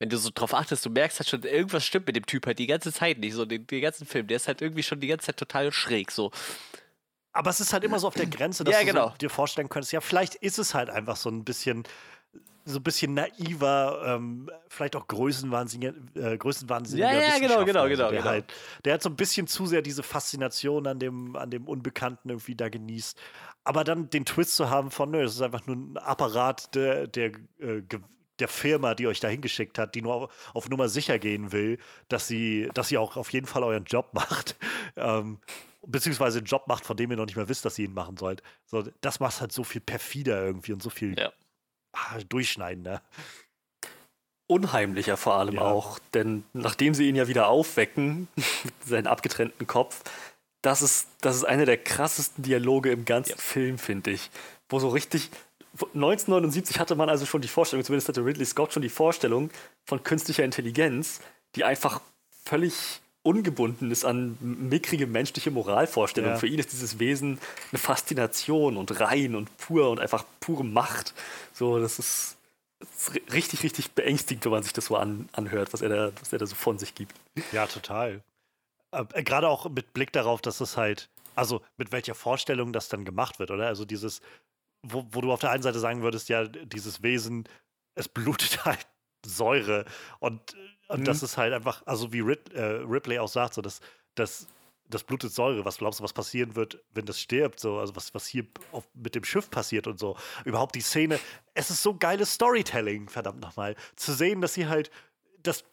[0.00, 2.58] wenn du so drauf achtest, du merkst halt schon, irgendwas stimmt mit dem Typ halt
[2.58, 5.06] die ganze Zeit nicht, so den, den ganzen Film, der ist halt irgendwie schon die
[5.06, 6.32] ganze Zeit total schräg, so.
[7.32, 9.06] Aber es ist halt immer so auf der Grenze, dass ja, genau.
[9.06, 11.84] du so dir vorstellen könntest, ja, vielleicht ist es halt einfach so ein bisschen
[12.64, 18.10] so ein bisschen naiver, ähm, vielleicht auch größenwahnsinniger, äh, größenwahnsinniger Ja, ja, genau, genau, genau.
[18.10, 18.30] Der, genau.
[18.30, 18.52] Halt,
[18.84, 22.54] der hat so ein bisschen zu sehr diese Faszination an dem, an dem Unbekannten irgendwie
[22.54, 23.18] da genießt.
[23.64, 27.06] Aber dann den Twist zu haben von, nö, das ist einfach nur ein Apparat der,
[27.06, 27.82] der, äh,
[28.40, 31.78] der Firma, die euch da hingeschickt hat, die nur auf, auf, Nummer sicher gehen will,
[32.08, 34.56] dass sie, dass sie auch auf jeden Fall euren Job macht.
[34.96, 35.38] Ähm,
[35.86, 38.16] beziehungsweise einen Job macht, von dem ihr noch nicht mehr wisst, dass ihr ihn machen
[38.16, 38.42] sollt.
[38.66, 41.32] So, das macht halt so viel perfider irgendwie und so viel ja
[41.92, 43.02] ah, durchschneidender.
[44.46, 45.62] Unheimlicher vor allem ja.
[45.62, 48.28] auch, denn nachdem sie ihn ja wieder aufwecken,
[48.84, 50.02] seinen abgetrennten Kopf,
[50.62, 53.36] das ist, das ist einer der krassesten Dialoge im ganzen ja.
[53.36, 54.30] Film, finde ich.
[54.68, 55.30] Wo so richtig.
[55.86, 59.50] 1979 hatte man also schon die Vorstellung, zumindest hatte Ridley Scott schon die Vorstellung
[59.84, 61.20] von künstlicher Intelligenz,
[61.54, 62.00] die einfach
[62.44, 66.36] völlig ungebunden ist an mickrige menschliche Moralvorstellungen.
[66.36, 66.40] Ja.
[66.40, 67.38] Für ihn ist dieses Wesen
[67.70, 71.12] eine Faszination und rein und pur und einfach pure Macht.
[71.52, 72.36] So, das ist,
[72.78, 76.12] das ist richtig, richtig beängstigend, wenn man sich das so an, anhört, was er, da,
[76.18, 77.14] was er da so von sich gibt.
[77.52, 78.22] Ja, total.
[78.92, 83.04] Äh, Gerade auch mit Blick darauf, dass es halt, also mit welcher Vorstellung das dann
[83.04, 83.66] gemacht wird, oder?
[83.66, 84.22] Also dieses,
[84.82, 87.48] wo, wo du auf der einen Seite sagen würdest, ja, dieses Wesen,
[87.94, 88.86] es blutet halt
[89.24, 89.84] Säure
[90.18, 90.54] und
[90.90, 91.04] und mhm.
[91.04, 93.80] das ist halt einfach, also wie Rid, äh, Ripley auch sagt, so, dass,
[94.16, 94.48] dass
[94.88, 95.64] das blutet Säure.
[95.64, 97.60] Was glaubst du, was passieren wird, wenn das stirbt?
[97.60, 100.16] So, also was, was hier auf, mit dem Schiff passiert und so.
[100.44, 101.20] Überhaupt die Szene.
[101.54, 103.76] Es ist so geiles Storytelling, verdammt nochmal.
[103.94, 104.90] Zu sehen, dass sie halt,
[105.42, 105.64] dass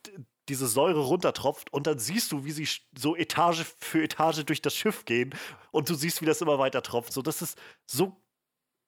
[0.49, 4.75] diese Säure runtertropft und dann siehst du, wie sie so Etage für Etage durch das
[4.75, 5.35] Schiff gehen
[5.71, 7.11] und du siehst, wie das immer weiter tropft.
[7.11, 7.57] So, das ist
[7.87, 8.15] so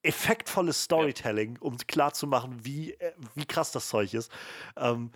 [0.04, 1.62] effektvolles Storytelling, ja.
[1.62, 4.32] um klarzumachen, wie, äh, wie krass das Zeug ist.
[4.78, 5.12] Ähm,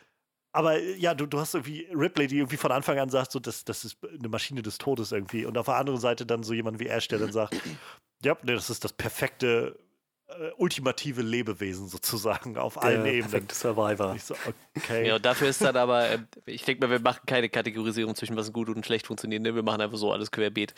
[0.51, 3.39] aber äh, ja, du, du hast irgendwie Ripley, die irgendwie von Anfang an sagt, so,
[3.39, 5.45] das, das ist eine Maschine des Todes irgendwie.
[5.45, 7.55] Und auf der anderen Seite dann so jemand wie Ash, der dann sagt,
[8.23, 9.80] ja, nee, das ist das perfekte,
[10.27, 13.30] äh, ultimative Lebewesen sozusagen auf der allen Ebenen.
[13.30, 14.18] Perfekte Survivor.
[14.19, 14.35] So,
[14.76, 15.07] okay.
[15.07, 18.35] Ja, und dafür ist dann aber, äh, ich denke mal, wir machen keine Kategorisierung zwischen
[18.35, 19.41] was gut und schlecht funktioniert.
[19.41, 19.55] Ne?
[19.55, 20.73] Wir machen einfach so alles querbeet.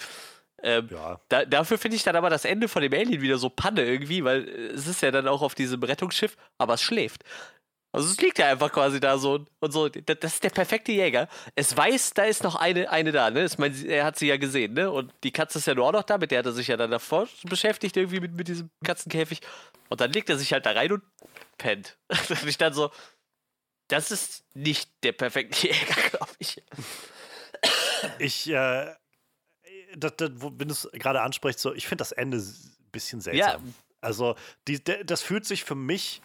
[0.66, 1.22] Ähm, ja.
[1.30, 4.24] da, dafür finde ich dann aber das Ende von dem Alien wieder so Panne irgendwie,
[4.24, 7.24] weil es ist ja dann auch auf diesem Rettungsschiff, aber es schläft.
[7.92, 9.88] Also es liegt ja einfach quasi da so und so.
[9.88, 11.30] Das ist der perfekte Jäger.
[11.54, 13.46] Es weiß, da ist noch eine, eine da, ne?
[13.46, 14.92] Ich meine, er hat sie ja gesehen, ne?
[14.92, 16.78] Und die Katze ist ja nur auch noch da, mit der hat er sich ja
[16.78, 19.40] dann davor beschäftigt, irgendwie mit, mit diesem Katzenkäfig.
[19.88, 21.04] Und dann legt er sich halt da rein und
[21.58, 21.96] pennt.
[22.10, 22.92] Und ich dann so,
[23.88, 26.62] das ist nicht der perfekte Jäger, glaube ich.
[28.20, 28.94] Ich, äh,
[29.98, 33.66] das, das, wenn du es gerade ansprichst, so, ich finde das Ende ein bisschen seltsam.
[33.66, 33.74] Ja.
[34.02, 34.36] Also,
[34.68, 36.22] die, das fühlt sich für mich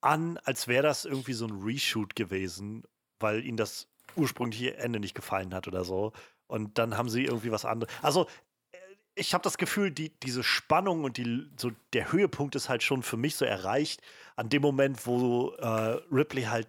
[0.00, 2.84] an, als wäre das irgendwie so ein Reshoot gewesen,
[3.18, 6.12] weil ihnen das ursprüngliche Ende nicht gefallen hat oder so.
[6.46, 7.92] Und dann haben sie irgendwie was anderes.
[8.02, 8.26] Also,
[8.72, 8.78] äh,
[9.14, 13.02] ich habe das Gefühl, die, diese Spannung und die, so der Höhepunkt ist halt schon
[13.02, 14.02] für mich so erreicht,
[14.36, 16.68] an dem Moment, wo äh, Ripley halt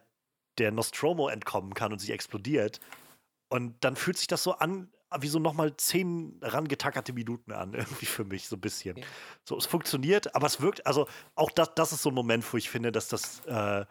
[0.57, 2.79] der Nostromo entkommen kann und sie explodiert.
[3.49, 8.05] Und dann fühlt sich das so an, wie so nochmal zehn rangetackerte Minuten an, irgendwie
[8.05, 8.97] für mich, so ein bisschen.
[8.97, 9.05] Ja.
[9.43, 12.57] So, es funktioniert, aber es wirkt, also auch das, das ist so ein Moment, wo
[12.57, 13.85] ich finde, dass das, äh,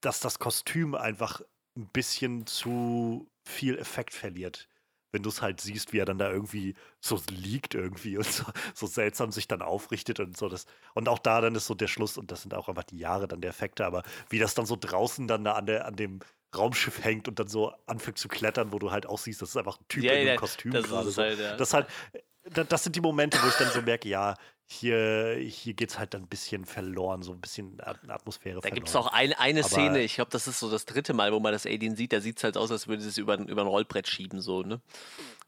[0.00, 1.40] dass das Kostüm einfach
[1.76, 4.68] ein bisschen zu viel Effekt verliert.
[5.12, 8.44] Wenn du es halt siehst, wie er dann da irgendwie so liegt irgendwie und so,
[8.74, 10.48] so, seltsam sich dann aufrichtet und so.
[10.48, 12.98] Das, und auch da dann ist so der Schluss, und das sind auch einfach die
[12.98, 15.96] Jahre dann der Effekte, aber wie das dann so draußen dann da an, der, an
[15.96, 16.20] dem
[16.56, 19.56] Raumschiff hängt und dann so anfängt zu klettern, wo du halt auch siehst, das ist
[19.56, 21.10] einfach ein Typ ja, in einem ja, Kostüm das gerade.
[21.10, 21.22] So.
[21.22, 21.56] Halt, ja.
[21.56, 21.86] Das halt,
[22.50, 24.34] das sind die Momente, wo ich dann so merke, ja,
[24.68, 28.88] hier, hier geht es halt dann ein bisschen verloren, so ein bisschen Atmosphäre Da gibt
[28.88, 31.38] es auch ein, eine Aber Szene, ich glaube, das ist so das dritte Mal, wo
[31.38, 33.68] man das Alien sieht, da sieht es halt aus, als würde es über, über ein
[33.68, 34.80] Rollbrett schieben, so, ne?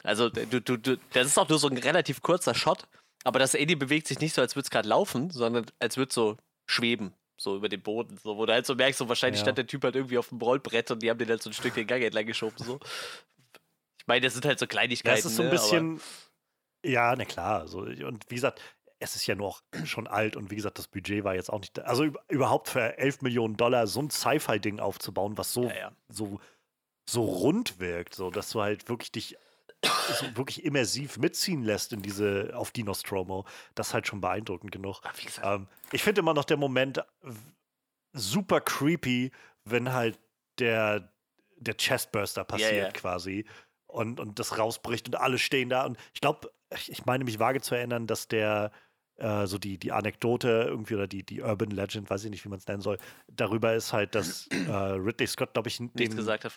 [0.05, 2.87] Also, du, du, du, das ist auch nur so ein relativ kurzer Shot,
[3.25, 6.11] aber das Alien bewegt sich nicht so, als würde es gerade laufen, sondern als würde
[6.11, 6.37] es so
[6.67, 9.45] schweben so über den Boden, so, wo du halt so merkst, so wahrscheinlich ja.
[9.45, 11.55] stand der Typ halt irgendwie auf dem Rollbrett und die haben den halt so ein
[11.55, 12.79] Stück den Gang entlang geschoben, so.
[14.01, 15.17] Ich meine, das sind halt so Kleinigkeiten.
[15.17, 16.01] Ja, es ist so ein ne, bisschen,
[16.85, 18.61] ja, na klar, so, und wie gesagt,
[19.01, 21.61] es ist ja nur auch schon alt und wie gesagt, das Budget war jetzt auch
[21.61, 25.93] nicht, also überhaupt für 11 Millionen Dollar so ein Sci-Fi-Ding aufzubauen, was so, ja, ja.
[26.09, 26.41] so,
[27.09, 29.37] so rund wirkt, so, dass du halt wirklich dich
[30.35, 35.01] wirklich immersiv mitziehen lässt in diese, auf die Nostromo, das ist halt schon beeindruckend genug.
[35.43, 37.03] Ähm, ich finde immer noch der Moment
[38.13, 39.31] super creepy,
[39.65, 40.19] wenn halt
[40.59, 41.13] der,
[41.57, 42.93] der Chestburster passiert yeah, yeah.
[42.93, 43.45] quasi
[43.87, 45.85] und, und das rausbricht und alle stehen da.
[45.85, 46.51] Und ich glaube,
[46.87, 48.71] ich meine mich vage zu erinnern, dass der
[49.19, 52.49] äh, so die, die Anekdote irgendwie oder die, die Urban Legend, weiß ich nicht, wie
[52.49, 55.81] man es nennen soll, darüber ist halt, dass äh, Ridley Scott, glaube ich,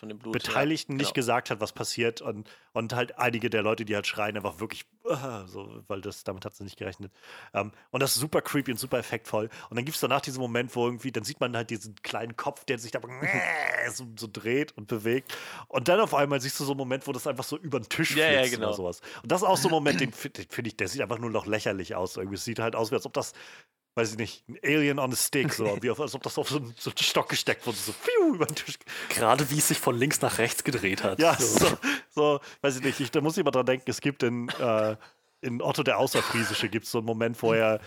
[0.08, 0.98] den Blut, Beteiligten ja.
[0.98, 1.14] nicht genau.
[1.14, 4.86] gesagt hat, was passiert und, und halt einige der Leute, die halt schreien, einfach wirklich
[5.46, 7.12] so, weil das, damit hat sie nicht gerechnet.
[7.52, 9.48] Um, ähm, und das ist super creepy und super effektvoll.
[9.70, 12.36] Und dann gibt es danach diesen Moment, wo irgendwie, dann sieht man halt diesen kleinen
[12.36, 13.00] Kopf, der sich da
[13.92, 15.36] so, so, dreht und bewegt.
[15.68, 17.88] Und dann auf einmal siehst du so einen Moment, wo das einfach so über den
[17.88, 18.68] Tisch ja, ja, genau.
[18.68, 19.00] oder sowas.
[19.22, 21.46] Und das ist auch so ein Moment, den finde ich, der sieht einfach nur noch
[21.46, 22.16] lächerlich aus.
[22.16, 22.36] Irgendwie.
[22.36, 23.32] Es sieht halt aus, als ob das
[23.94, 26.48] weiß ich nicht, ein Alien on a Stick, so, wie auf, als ob das auf
[26.48, 28.78] so einen, so einen Stock gesteckt wurde, so pfiuh, über den Tisch.
[29.10, 31.18] Gerade wie es sich von links nach rechts gedreht hat.
[31.18, 31.66] Ja, so,
[32.10, 34.96] so weiß ich nicht, ich, da muss ich mal dran denken, es gibt in, äh,
[35.42, 37.80] in Otto der Außerfriesische gibt es so einen Moment, wo er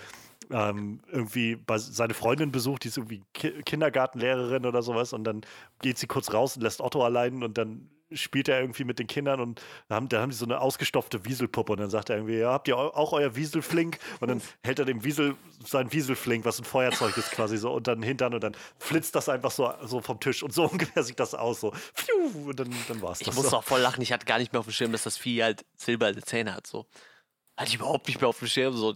[0.52, 5.41] ähm, irgendwie seine Freundin besucht, die ist irgendwie Ki Kindergartenlehrerin oder sowas und dann
[5.82, 9.08] geht sie kurz raus und lässt Otto allein und dann spielt er irgendwie mit den
[9.08, 12.18] Kindern und da haben, da haben die so eine ausgestopfte Wieselpuppe und dann sagt er
[12.18, 14.00] irgendwie, ja, habt ihr auch euer Wieselflink?
[14.20, 15.36] Und dann hält er dem Wiesel
[15.66, 19.30] sein Wieselflink, was ein Feuerzeug ist quasi so, unter den Hintern und dann flitzt das
[19.30, 22.74] einfach so, so vom Tisch und so ungefähr sieht das aus, so, pfiuh, und dann,
[22.88, 23.28] dann war's das.
[23.28, 23.58] Ich muss so.
[23.58, 25.66] auch voll lachen, ich hatte gar nicht mehr auf dem Schirm, dass das Vieh halt
[25.76, 26.86] silberne Zähne hat, so.
[27.58, 28.94] Hatte ich überhaupt nicht mehr auf dem Schirm, so,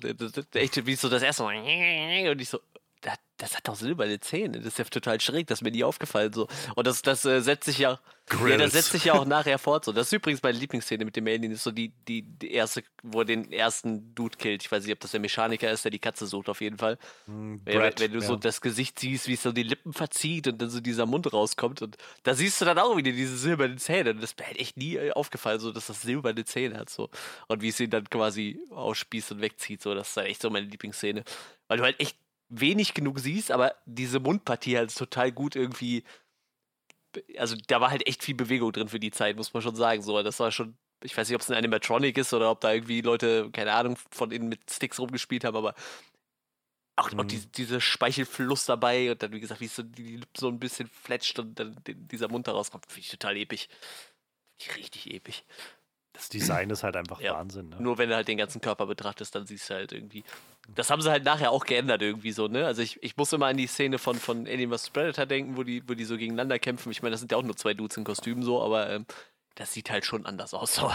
[0.53, 1.55] echt, wie so das erste Mal,
[2.29, 2.59] und ich so,
[3.01, 4.57] das, das, hat doch silberne Zähne.
[4.57, 6.33] Das ist ja total schräg, das ist mir nie aufgefallen.
[6.33, 6.47] So.
[6.75, 7.99] Und das, das äh, setzt sich ja.
[8.47, 9.85] Ja, das setzt sich ja auch nachher fort.
[9.85, 9.91] So.
[9.91, 13.21] Das ist übrigens meine Lieblingsszene mit dem Alien, ist so die, die, die erste, wo
[13.21, 14.61] er den ersten Dude killt.
[14.61, 16.99] Ich weiß nicht, ob das der Mechaniker ist, der die Katze sucht, auf jeden Fall.
[17.25, 18.27] Mm, Brad, wenn, wenn, du ja.
[18.27, 21.33] so das Gesicht siehst, wie es so die Lippen verzieht und dann so dieser Mund
[21.33, 21.81] rauskommt.
[21.81, 24.11] Und da siehst du dann auch wieder diese silbernen Zähne.
[24.11, 26.89] Und das ist mir halt echt nie äh, aufgefallen, so, dass das silberne Zähne hat.
[26.89, 27.09] So.
[27.47, 29.81] Und wie es ihn dann quasi ausspießt und wegzieht.
[29.81, 29.95] So.
[29.95, 31.23] Das ist halt echt so meine Lieblingsszene.
[31.67, 32.17] Weil du halt echt
[32.49, 36.03] wenig genug siehst, aber diese Mundpartie halt total gut irgendwie.
[37.37, 40.01] Also da war halt echt viel Bewegung drin für die Zeit, muss man schon sagen.
[40.01, 42.73] So, das war schon, ich weiß nicht, ob es ein Animatronic ist oder ob da
[42.73, 45.73] irgendwie Leute, keine Ahnung, von innen mit Sticks rumgespielt haben, aber
[46.95, 47.19] auch, mhm.
[47.19, 50.59] auch die, diese Speichelfluss dabei und dann, wie gesagt, wie es so, die so ein
[50.59, 53.67] bisschen fletscht und dann dieser Mund da rauskommt, finde ich total episch.
[54.75, 55.43] Richtig episch.
[56.19, 57.33] Das Design ist halt einfach ja.
[57.33, 57.69] Wahnsinn.
[57.69, 57.77] Ne?
[57.79, 60.25] Nur wenn du halt den ganzen Körper betrachtest, dann siehst du halt irgendwie.
[60.75, 62.65] Das haben sie halt nachher auch geändert irgendwie so, ne?
[62.65, 64.89] Also ich, ich muss immer an die Szene von, von Alien vs.
[64.89, 66.91] Predator denken, wo die, wo die so gegeneinander kämpfen.
[66.91, 69.05] Ich meine, das sind ja auch nur zwei Dudes in Kostümen so, aber ähm,
[69.55, 70.75] das sieht halt schon anders aus.
[70.79, 70.91] So.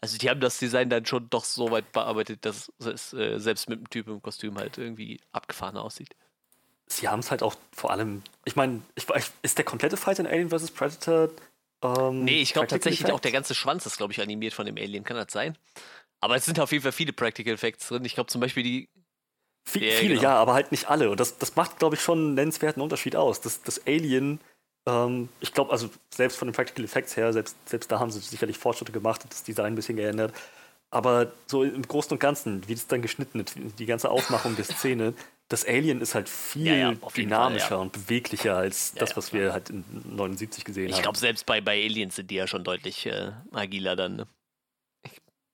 [0.00, 3.68] Also die haben das Design dann schon doch so weit bearbeitet, dass es äh, selbst
[3.68, 6.14] mit einem Typ im Kostüm halt irgendwie abgefahren aussieht.
[6.86, 9.06] sie haben es halt auch vor allem, ich meine, ich,
[9.42, 10.70] ist der komplette Fight in Alien vs.
[10.70, 11.30] Predator?
[11.82, 13.14] Ähm, nee, ich glaube tatsächlich Effects?
[13.14, 15.04] auch der ganze Schwanz ist, glaube ich, animiert von dem Alien.
[15.04, 15.56] Kann das sein?
[16.20, 18.04] Aber es sind auf jeden Fall viele Practical Effects drin.
[18.04, 18.88] Ich glaube zum Beispiel die.
[19.64, 20.22] V ja, viele, genau.
[20.22, 21.10] ja, aber halt nicht alle.
[21.10, 23.40] Und das, das macht, glaube ich, schon einen nennenswerten Unterschied aus.
[23.40, 24.40] Das, das Alien,
[24.86, 28.20] ähm, ich glaube, also selbst von den Practical Effects her, selbst, selbst da haben sie
[28.20, 30.34] sicherlich Fortschritte gemacht und das Design ein bisschen geändert.
[30.90, 34.64] Aber so im Großen und Ganzen, wie das dann geschnitten ist, die ganze Aufmachung der
[34.64, 35.12] Szene,
[35.48, 37.82] das Alien ist halt viel ja, ja, dynamischer Fall, ja.
[37.82, 39.84] und beweglicher als das, was wir halt in
[40.14, 40.98] 79 gesehen ich haben.
[40.98, 44.16] Ich glaube, selbst bei, bei Aliens sind die ja schon deutlich äh, agiler dann.
[44.16, 44.26] Ne?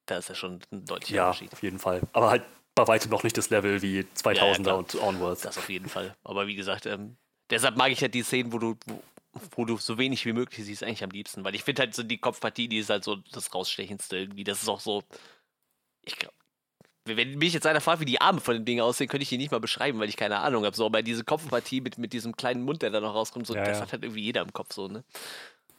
[0.06, 1.52] da ist ja schon ein deutlicher ja, Unterschied.
[1.52, 2.02] auf jeden Fall.
[2.12, 2.44] Aber halt
[2.74, 5.42] bei weitem noch nicht das Level wie 2000er und Onwards.
[5.42, 6.14] Das auf jeden Fall.
[6.24, 7.16] Aber wie gesagt, ähm,
[7.50, 9.02] deshalb mag ich halt die Szenen, wo du, wo,
[9.56, 11.44] wo, du so wenig wie möglich siehst, eigentlich am liebsten.
[11.44, 14.44] Weil ich finde halt so die Kopfpartie, die ist halt so das rausstechendste irgendwie.
[14.44, 15.04] Das ist auch so,
[16.04, 16.34] ich glaube,
[17.04, 19.36] wenn mich jetzt einer fragt, wie die Arme von den Dingen aussehen, könnte ich die
[19.36, 20.74] nicht mal beschreiben, weil ich keine Ahnung habe.
[20.74, 23.64] So, aber diese Kopfpartie mit, mit diesem kleinen Mund, der da noch rauskommt, so, ja,
[23.64, 23.82] das ja.
[23.82, 25.04] hat halt irgendwie jeder im Kopf so, ne?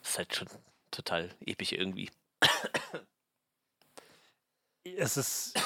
[0.01, 0.47] Das ist halt schon
[0.91, 2.09] total episch irgendwie.
[4.97, 5.59] Es ist,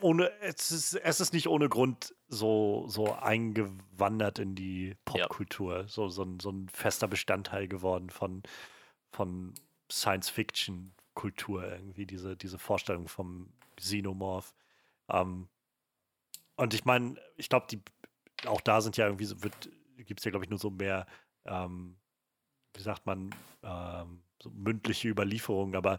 [0.00, 5.86] ohne, es ist, es ist nicht ohne Grund so, so eingewandert in die Popkultur, ja.
[5.86, 8.42] so, so, ein, so ein fester Bestandteil geworden von,
[9.12, 9.54] von
[9.90, 14.54] Science-Fiction-Kultur, irgendwie, diese, diese Vorstellung vom Xenomorph.
[15.08, 15.48] Ähm,
[16.56, 17.82] und ich meine, ich glaube, die
[18.46, 19.36] auch da sind ja irgendwie so,
[19.96, 21.06] gibt es ja, glaube ich, nur so mehr,
[21.44, 21.96] ähm,
[22.74, 25.98] wie sagt man, ähm, so mündliche Überlieferungen, aber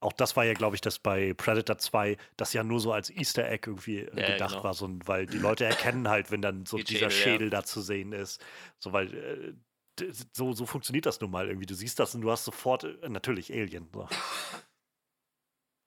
[0.00, 3.10] auch das war ja, glaube ich, das bei Predator 2, das ja nur so als
[3.10, 4.64] Easter Egg irgendwie ja, gedacht genau.
[4.64, 7.50] war, so, weil die Leute erkennen halt, wenn dann so die dieser Schädel, Schädel ja.
[7.50, 8.44] da zu sehen ist.
[8.78, 9.56] So, weil
[9.98, 11.66] äh, so, so funktioniert das nun mal irgendwie.
[11.66, 13.88] Du siehst das und du hast sofort äh, natürlich Alien.
[13.92, 14.06] So.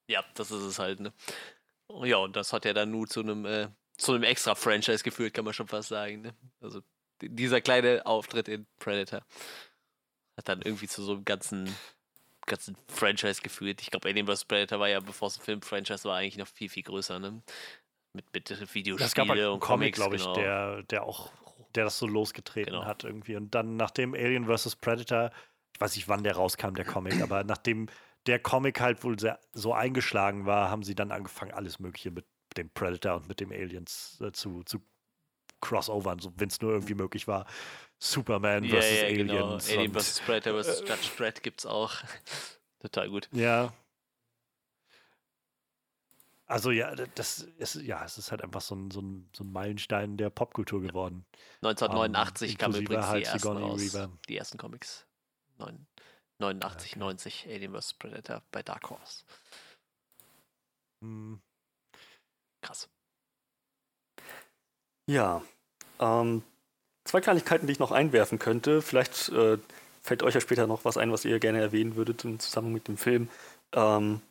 [0.09, 1.13] Ja, das ist es halt, ne?
[2.03, 5.35] Ja, und das hat ja dann nur zu einem, äh, zu einem extra Franchise geführt,
[5.35, 6.35] kann man schon fast sagen, ne?
[6.61, 6.81] Also
[7.21, 9.21] dieser kleine Auftritt in Predator
[10.35, 11.75] hat dann irgendwie zu so einem ganzen,
[12.47, 13.81] ganzen Franchise geführt.
[13.81, 14.45] Ich glaube, Alien vs.
[14.45, 17.43] Predator war ja, bevor es ein Film-Franchise war, eigentlich noch viel, viel größer, ne?
[18.13, 20.33] Mit, mit Videospiele es gab einen und Comic, glaube ich, genau.
[20.33, 21.31] der, der auch,
[21.75, 22.85] der das so losgetreten genau.
[22.85, 23.35] hat irgendwie.
[23.35, 24.77] Und dann nachdem Alien vs.
[24.77, 25.29] Predator,
[25.75, 27.89] ich weiß nicht, wann der rauskam, der Comic, aber nachdem
[28.29, 32.27] der Comic halt wohl sehr, so eingeschlagen war, haben sie dann angefangen, alles Mögliche mit
[32.57, 34.79] dem Predator und mit dem Aliens äh, zu, zu
[35.61, 37.47] crossovern, so, wenn es nur irgendwie möglich war.
[37.97, 38.91] Superman yeah, vs.
[38.91, 39.33] Yeah, genau.
[39.33, 39.67] Aliens.
[39.67, 39.79] Genau.
[39.79, 40.19] Alien vs.
[40.21, 40.81] Predator vs.
[40.81, 41.95] Äh, Judge Dredd gibt's auch.
[42.79, 43.29] Total gut.
[43.31, 43.73] Ja.
[46.45, 49.51] Also ja, das ist, ja, es ist halt einfach so ein, so ein, so ein
[49.51, 51.25] Meilenstein der Popkultur geworden.
[51.61, 55.07] 1989 um, kamen übrigens halt die ersten raus, die ersten Comics.
[55.57, 55.87] 9,
[56.39, 56.99] 89, okay.
[56.99, 57.93] 90 Alien vs.
[57.93, 59.23] Predator bei Dark Horse.
[61.01, 61.39] Hm.
[62.61, 62.89] Krass.
[65.07, 65.41] Ja.
[65.99, 66.43] Ähm,
[67.05, 68.81] zwei Kleinigkeiten, die ich noch einwerfen könnte.
[68.81, 69.57] Vielleicht äh,
[70.01, 72.87] fällt euch ja später noch was ein, was ihr gerne erwähnen würdet im Zusammenhang mit
[72.87, 73.29] dem Film.
[73.73, 74.21] Ähm,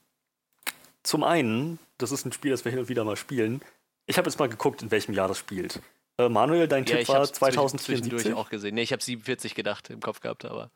[1.02, 3.62] zum einen, das ist ein Spiel, das wir hin und wieder mal spielen.
[4.06, 5.80] Ich habe jetzt mal geguckt, in welchem Jahr das spielt.
[6.18, 8.30] Äh, Manuel, dein ja, Tipp war 2074.
[8.30, 8.74] Ich auch gesehen.
[8.74, 10.70] Nee, ich habe 47 gedacht im Kopf gehabt, aber.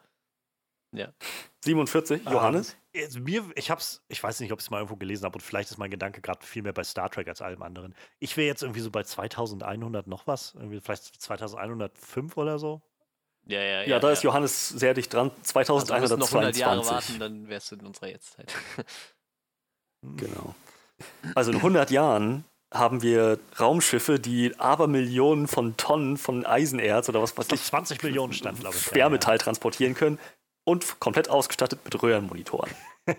[0.93, 1.09] Ja.
[1.65, 2.77] 47, Johannes?
[2.93, 5.41] Ähm, mir, ich hab's, ich weiß nicht, ob ich es mal irgendwo gelesen habe und
[5.41, 7.95] vielleicht ist mein Gedanke gerade viel mehr bei Star Trek als allem anderen.
[8.19, 12.83] Ich wäre jetzt irgendwie so bei 2100 noch was, irgendwie vielleicht 2105 oder so.
[13.47, 13.89] Ja, ja, ja.
[13.89, 14.13] Ja, da ja.
[14.13, 15.31] ist Johannes sehr dicht dran.
[15.43, 16.03] 2122.
[16.03, 18.55] Also noch 100 Jahre warten, dann wärst du in unserer Jetztzeit.
[20.03, 20.55] genau.
[21.35, 27.37] Also in 100 Jahren haben wir Raumschiffe, die Abermillionen von Tonnen von Eisenerz oder was
[27.37, 27.63] weiß ich.
[27.63, 28.83] 20 Millionen stand, glaube ich.
[28.83, 29.45] Schwermetall ja, ja.
[29.45, 30.19] transportieren können
[30.65, 32.71] und komplett ausgestattet mit Röhrenmonitoren.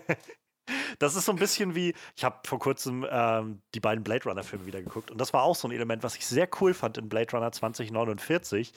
[0.98, 4.64] Das ist so ein bisschen wie, ich habe vor kurzem ähm, die beiden Blade Runner-Filme
[4.64, 7.08] wieder geguckt und das war auch so ein Element, was ich sehr cool fand in
[7.08, 8.72] Blade Runner 2049.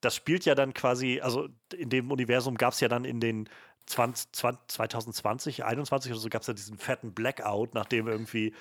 [0.00, 3.48] Das spielt ja dann quasi, also in dem Universum gab es ja dann in den
[3.86, 8.54] 20, 20, 2020, 21 oder so gab es ja diesen fetten Blackout, nachdem irgendwie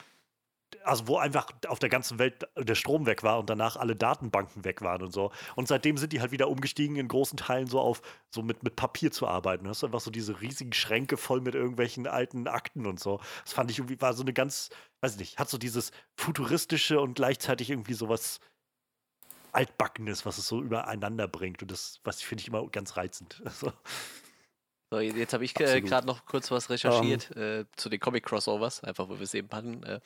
[0.83, 4.65] also wo einfach auf der ganzen Welt der Strom weg war und danach alle Datenbanken
[4.65, 5.31] weg waren und so.
[5.55, 8.75] Und seitdem sind die halt wieder umgestiegen, in großen Teilen so auf, so mit, mit
[8.75, 9.63] Papier zu arbeiten.
[9.63, 13.19] Du hast einfach so diese riesigen Schränke voll mit irgendwelchen alten Akten und so.
[13.43, 14.69] Das fand ich irgendwie, war so eine ganz,
[15.01, 18.39] weiß ich nicht, hat so dieses futuristische und gleichzeitig irgendwie sowas
[19.51, 21.61] Altbackenes, was es so übereinander bringt.
[21.61, 23.41] Und das, was finde ich immer ganz reizend.
[23.45, 23.71] Also.
[24.91, 27.41] So, jetzt habe ich äh, gerade noch kurz was recherchiert um.
[27.41, 27.61] Ähm.
[27.61, 29.81] äh, zu den Comic-Crossovers, einfach wo wir es eben hatten.
[29.83, 29.99] Äh,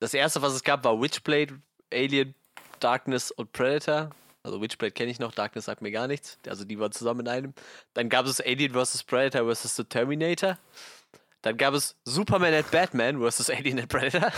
[0.00, 1.60] das erste, was es gab, war Witchblade,
[1.92, 2.34] Alien,
[2.80, 4.10] Darkness und Predator.
[4.42, 6.38] Also Witchblade kenne ich noch, Darkness sagt mir gar nichts.
[6.46, 7.54] Also die waren zusammen in einem.
[7.94, 9.04] Dann gab es Alien vs.
[9.04, 9.76] Predator vs.
[9.76, 10.58] The Terminator.
[11.42, 13.50] Dann gab es Superman and Batman vs.
[13.50, 14.32] Alien and Predator.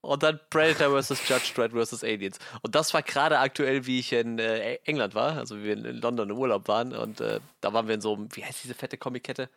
[0.00, 1.28] Und dann Predator vs.
[1.28, 2.04] Judge Dredd vs.
[2.04, 2.38] Aliens.
[2.62, 6.00] Und das war gerade aktuell, wie ich in äh, England war, also wie wir in
[6.00, 6.94] London im Urlaub waren.
[6.94, 9.50] Und äh, da waren wir in so einem, wie heißt diese fette Comic-Kette?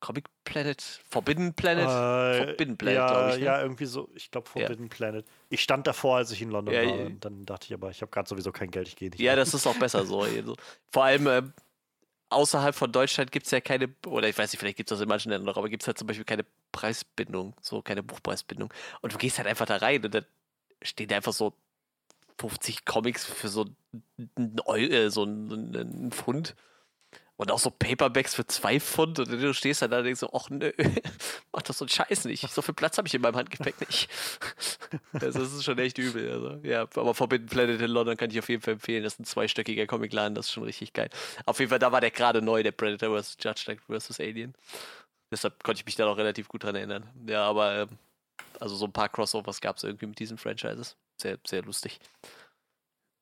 [0.00, 0.82] Comic Planet?
[1.10, 1.84] Forbidden Planet?
[1.86, 3.38] Äh, Forbidden Planet, ja, glaube ich.
[3.38, 3.44] Ne?
[3.44, 4.10] Ja, irgendwie so.
[4.14, 5.24] Ich glaube Forbidden Planet.
[5.50, 6.96] Ich stand davor, als ich in London Ja, war.
[6.96, 7.06] ja.
[7.06, 9.20] Und dann dachte ich aber, ich habe gerade sowieso kein Geld, ich gehe nicht.
[9.20, 9.36] Ja, mehr.
[9.36, 10.20] das ist auch besser so.
[10.24, 10.56] Also,
[10.90, 11.42] Vor allem äh,
[12.30, 15.02] außerhalb von Deutschland gibt es ja keine, oder ich weiß nicht, vielleicht gibt es das
[15.02, 18.72] in manchen Ländern noch, aber gibt es halt zum Beispiel keine Preisbindung, so keine Buchpreisbindung.
[19.00, 20.24] Und du gehst halt einfach da rein und dann
[20.82, 21.52] stehen da einfach so
[22.38, 23.66] 50 Comics für so
[24.18, 26.54] ein, Eu äh, so ein, ein Pfund.
[27.40, 29.18] Und auch so Paperbacks für zwei Pfund.
[29.18, 30.72] Und du stehst dann da und denkst so, ach nö,
[31.52, 32.46] mach das so einen Scheiß nicht.
[32.50, 34.10] So viel Platz habe ich in meinem Handgepäck nicht.
[35.14, 36.30] Also, das ist schon echt übel.
[36.30, 39.02] Also, ja, aber Forbidden Planet in London kann ich auf jeden Fall empfehlen.
[39.02, 41.08] Das ist ein zweistöckiger Comicladen, das ist schon richtig geil.
[41.46, 43.38] Auf jeden Fall, da war der gerade neu, der Predator vs.
[43.40, 44.20] Judge vs.
[44.20, 44.54] Alien.
[45.32, 47.08] Deshalb konnte ich mich da noch relativ gut dran erinnern.
[47.26, 47.88] Ja, aber ähm,
[48.58, 50.94] also so ein paar Crossovers gab es irgendwie mit diesen Franchises.
[51.16, 52.00] Sehr, sehr lustig.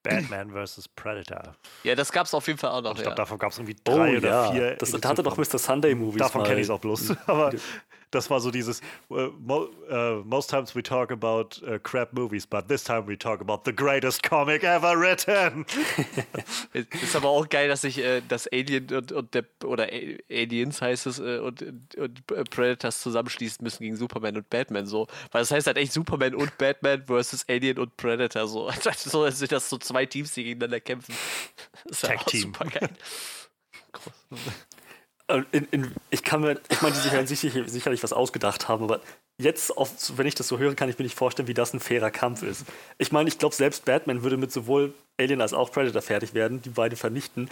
[0.02, 0.88] Batman vs.
[0.88, 1.54] Predator.
[1.82, 2.90] Ja, das gab es auf jeden Fall auch noch.
[2.90, 3.10] Und ich ja.
[3.10, 4.76] glaube, davon gab es irgendwie Oh drei oder ja, vier.
[4.76, 5.36] das hatte doch.
[5.36, 5.58] Mr.
[5.58, 7.14] Sunday Movies Davon kenne ich es auch bloß.
[7.26, 7.52] Aber
[8.10, 8.80] das war so dieses,
[9.10, 13.16] uh, mo uh, most times we talk about uh, crap movies, but this time we
[13.16, 15.66] talk about the greatest comic ever written.
[16.72, 19.88] Ist aber auch geil, dass sich äh, das Alien und, und der, oder
[20.30, 21.62] Aliens heißt es äh, und,
[21.96, 25.06] und Predators zusammenschließen müssen gegen Superman und Batman so.
[25.30, 28.70] Weil das heißt halt echt Superman und Batman versus Alien und Predator so.
[28.98, 31.14] So als sind das so zwei Teams, die gegeneinander kämpfen.
[31.84, 32.40] Das ist Tag Team.
[32.42, 32.90] super geil.
[34.30, 34.36] Äh,
[35.52, 38.84] In, in, ich kann mir, ich meine, die sich werden sicher, sicherlich was ausgedacht haben,
[38.84, 39.00] aber
[39.38, 41.80] jetzt, oft, wenn ich das so höre, kann ich mir nicht vorstellen, wie das ein
[41.80, 42.64] fairer Kampf ist.
[42.96, 46.62] Ich meine, ich glaube, selbst Batman würde mit sowohl Alien als auch Predator fertig werden,
[46.62, 47.50] die beide vernichten.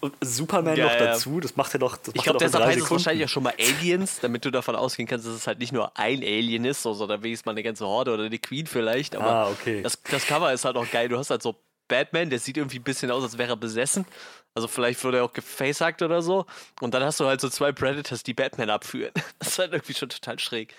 [0.00, 0.98] Und Superman Ja, noch ja.
[0.98, 1.96] dazu, das macht er doch.
[1.96, 5.08] Das Ich glaube, deshalb heißt es wahrscheinlich auch schon mal Aliens, damit du davon ausgehen
[5.08, 7.86] kannst, dass es halt nicht nur ein Alien ist, so, sondern wenigstens mal eine ganze
[7.86, 9.14] Horde oder eine Queen vielleicht.
[9.16, 9.82] Aber Ah, okay.
[9.82, 11.08] Das, das Cover ist halt auch geil.
[11.08, 11.56] Du hast halt so
[11.88, 14.06] Batman, der sieht irgendwie ein bisschen aus, als wäre er besessen.
[14.54, 16.44] Also vielleicht wurde er auch gefacehackt oder so.
[16.80, 19.12] Und dann hast du halt so zwei Predators, die Batman abführen.
[19.38, 20.74] Das ist halt irgendwie schon total schräg.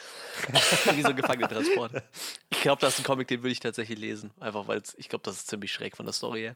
[0.93, 2.03] Wie so ein Gefangenentransport.
[2.52, 4.31] Ich glaube, das ist ein Comic, den würde ich tatsächlich lesen.
[4.39, 6.56] Einfach weil ich glaube, das ist ziemlich schräg von der Story her.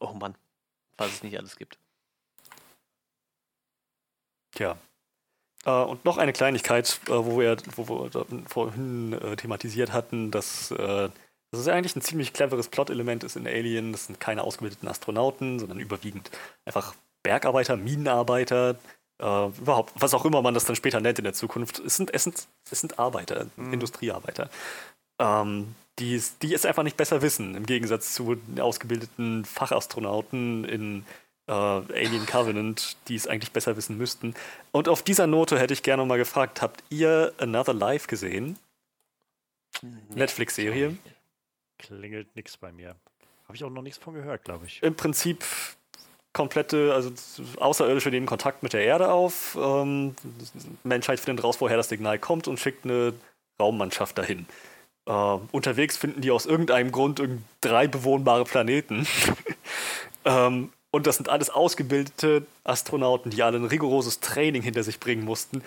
[0.00, 0.36] Oh Mann.
[0.98, 1.78] Was es nicht alles gibt.
[4.52, 4.78] Tja.
[5.64, 10.70] Äh, und noch eine Kleinigkeit, äh, wo wir, wo wir vorhin äh, thematisiert hatten, dass
[10.70, 11.08] äh,
[11.50, 13.92] das ist ja eigentlich ein ziemlich cleveres Plot-Element ist in Alien.
[13.92, 16.30] Das sind keine ausgebildeten Astronauten, sondern überwiegend
[16.64, 18.76] einfach Bergarbeiter, Minenarbeiter,
[19.18, 21.78] äh, überhaupt, was auch immer man das dann später nennt in der Zukunft.
[21.78, 24.50] Es sind, es sind, es sind Arbeiter, Industriearbeiter,
[25.18, 31.06] ähm, die, es- die es einfach nicht besser wissen, im Gegensatz zu ausgebildeten Fachastronauten in
[31.48, 34.34] äh, Alien Covenant, die es eigentlich besser wissen müssten.
[34.72, 38.58] Und auf dieser Note hätte ich gerne mal gefragt, habt ihr Another Life gesehen?
[40.14, 40.96] Netflix-Serie?
[41.78, 42.96] Klingelt nichts bei mir.
[43.44, 44.82] Habe ich auch noch nichts von gehört, glaube ich.
[44.82, 45.44] Im Prinzip
[46.32, 47.10] komplette, also
[47.58, 49.56] Außerirdische nehmen Kontakt mit der Erde auf.
[49.60, 50.14] Ähm,
[50.84, 53.14] Menschheit findet raus, woher das Signal kommt und schickt eine
[53.58, 54.46] Raummannschaft dahin.
[55.06, 57.22] Äh, unterwegs finden die aus irgendeinem Grund
[57.60, 59.06] drei bewohnbare Planeten.
[60.24, 65.24] ähm, und das sind alles ausgebildete Astronauten, die alle ein rigoroses Training hinter sich bringen
[65.24, 65.62] mussten.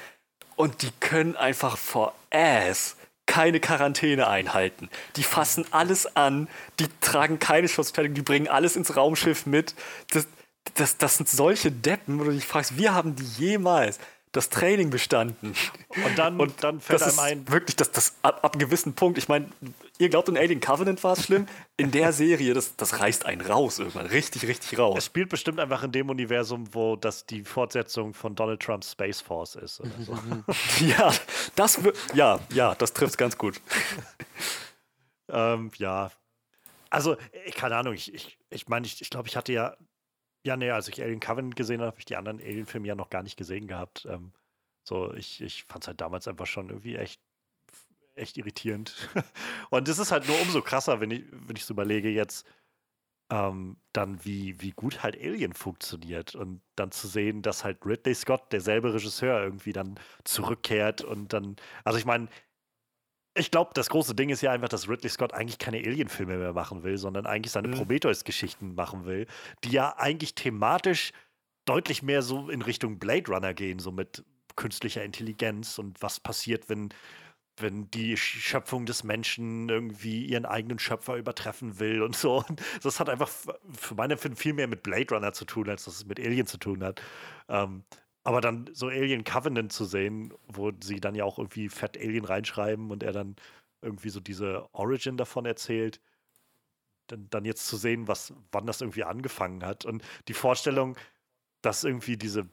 [0.56, 2.96] Und die können einfach vor Ass
[3.30, 4.90] keine Quarantäne einhalten.
[5.16, 6.50] Die fassen alles an,
[6.80, 9.76] die tragen keine Schutzkleidung, die bringen alles ins Raumschiff mit.
[10.12, 10.28] Das,
[10.74, 14.00] das, das sind solche Deppen, wo du dich fragst, wie haben die jemals
[14.32, 15.54] das Training bestanden?
[16.06, 18.94] Und dann, Und dann fällt das einem ein, wirklich, das, das ab, ab einem gewissen
[18.94, 19.48] Punkt, ich meine,
[19.98, 21.48] ihr glaubt, in Alien Covenant war es schlimm.
[21.78, 24.06] In der Serie, das, das reißt einen raus irgendwann.
[24.06, 25.06] Richtig, richtig es raus.
[25.06, 29.56] spielt bestimmt einfach in dem Universum, wo das die Fortsetzung von Donald Trumps Space Force
[29.56, 30.18] ist oder so.
[30.80, 31.14] Ja,
[31.56, 31.80] das
[32.14, 33.60] ja, ja, das trifft ganz gut.
[35.30, 36.12] ähm, ja.
[36.90, 37.18] Also,
[37.56, 39.76] keine Ahnung, ich, ich, ich meine, ich, ich glaube, ich hatte ja,
[40.44, 43.10] ja, nee, als ich Alien Covenant gesehen habe, habe ich die anderen Alien-Filme ja noch
[43.10, 44.06] gar nicht gesehen gehabt.
[44.10, 44.32] Ähm,
[44.84, 47.22] so, ich, ich fand es halt damals einfach schon irgendwie echt,
[48.16, 49.10] echt irritierend.
[49.70, 52.48] Und es ist halt nur umso krasser, wenn ich, wenn ich so überlege jetzt,
[53.32, 58.16] ähm, dann wie, wie gut halt Alien funktioniert und dann zu sehen, dass halt Ridley
[58.16, 62.28] Scott, derselbe Regisseur, irgendwie dann zurückkehrt und dann, also ich meine,
[63.36, 66.54] ich glaube, das große Ding ist ja einfach, dass Ridley Scott eigentlich keine Alien-Filme mehr
[66.54, 67.74] machen will, sondern eigentlich seine Mhm.
[67.74, 69.28] Prometheus-Geschichten machen will,
[69.64, 71.12] die ja eigentlich thematisch
[71.66, 74.24] deutlich mehr so in Richtung Blade Runner gehen, so mit
[74.56, 76.90] künstlicher Intelligenz und was passiert, wenn,
[77.58, 82.44] wenn die Sch- Schöpfung des Menschen irgendwie ihren eigenen Schöpfer übertreffen will und so.
[82.48, 85.86] Und das hat einfach für meine Empfinden viel mehr mit Blade Runner zu tun, als
[85.86, 87.02] dass es mit Alien zu tun hat.
[87.48, 87.84] Ähm,
[88.24, 92.26] aber dann so Alien Covenant zu sehen, wo sie dann ja auch irgendwie fett Alien
[92.26, 93.36] reinschreiben und er dann
[93.82, 96.02] irgendwie so diese Origin davon erzählt.
[97.08, 99.86] Dann, dann jetzt zu sehen, was, wann das irgendwie angefangen hat.
[99.86, 100.96] Und die Vorstellung,
[101.62, 102.48] dass irgendwie diese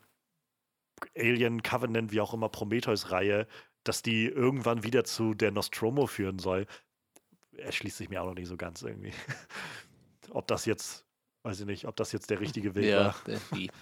[1.16, 3.47] Alien Covenant, wie auch immer, Prometheus-Reihe,
[3.84, 6.66] dass die irgendwann wieder zu der Nostromo führen soll,
[7.56, 9.12] erschließt sich mir auch noch nicht so ganz irgendwie.
[10.30, 11.06] ob das jetzt,
[11.43, 13.14] weiß ich nicht, ob das jetzt der richtige Weg Ja, war.
[13.55, 13.70] die.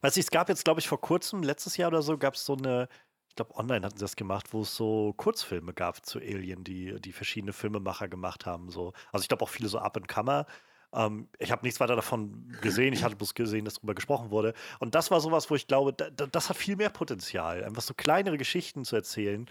[0.00, 2.44] Weiß ich, es gab jetzt, glaube ich, vor kurzem, letztes Jahr oder so, gab es
[2.44, 2.88] so eine,
[3.28, 7.00] ich glaube, online hatten sie das gemacht, wo es so Kurzfilme gab zu Alien, die,
[7.00, 8.70] die verschiedene Filmemacher gemacht haben.
[8.70, 8.92] So.
[9.12, 10.46] Also ich glaube auch viele so Up and Comer.
[10.92, 14.54] Ähm, ich habe nichts weiter davon gesehen, ich hatte bloß gesehen, dass darüber gesprochen wurde.
[14.80, 17.94] Und das war sowas, wo ich glaube, da, das hat viel mehr Potenzial, einfach so
[17.94, 19.46] kleinere Geschichten zu erzählen,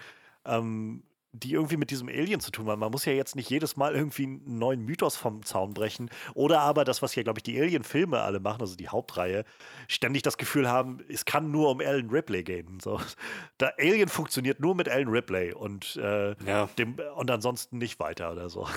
[0.45, 1.03] ähm,
[1.39, 2.79] die irgendwie mit diesem Alien zu tun haben.
[2.79, 6.09] Man muss ja jetzt nicht jedes Mal irgendwie einen neuen Mythos vom Zaun brechen.
[6.33, 9.45] Oder aber das, was ja, glaube ich, die Alien-Filme alle machen, also die Hauptreihe,
[9.87, 12.79] ständig das Gefühl haben, es kann nur um Alan Ripley gehen.
[12.79, 12.99] So.
[13.57, 16.67] Da Alien funktioniert nur mit Alan Ripley und, äh, Ja.
[16.77, 18.67] dem, und ansonsten nicht weiter oder so.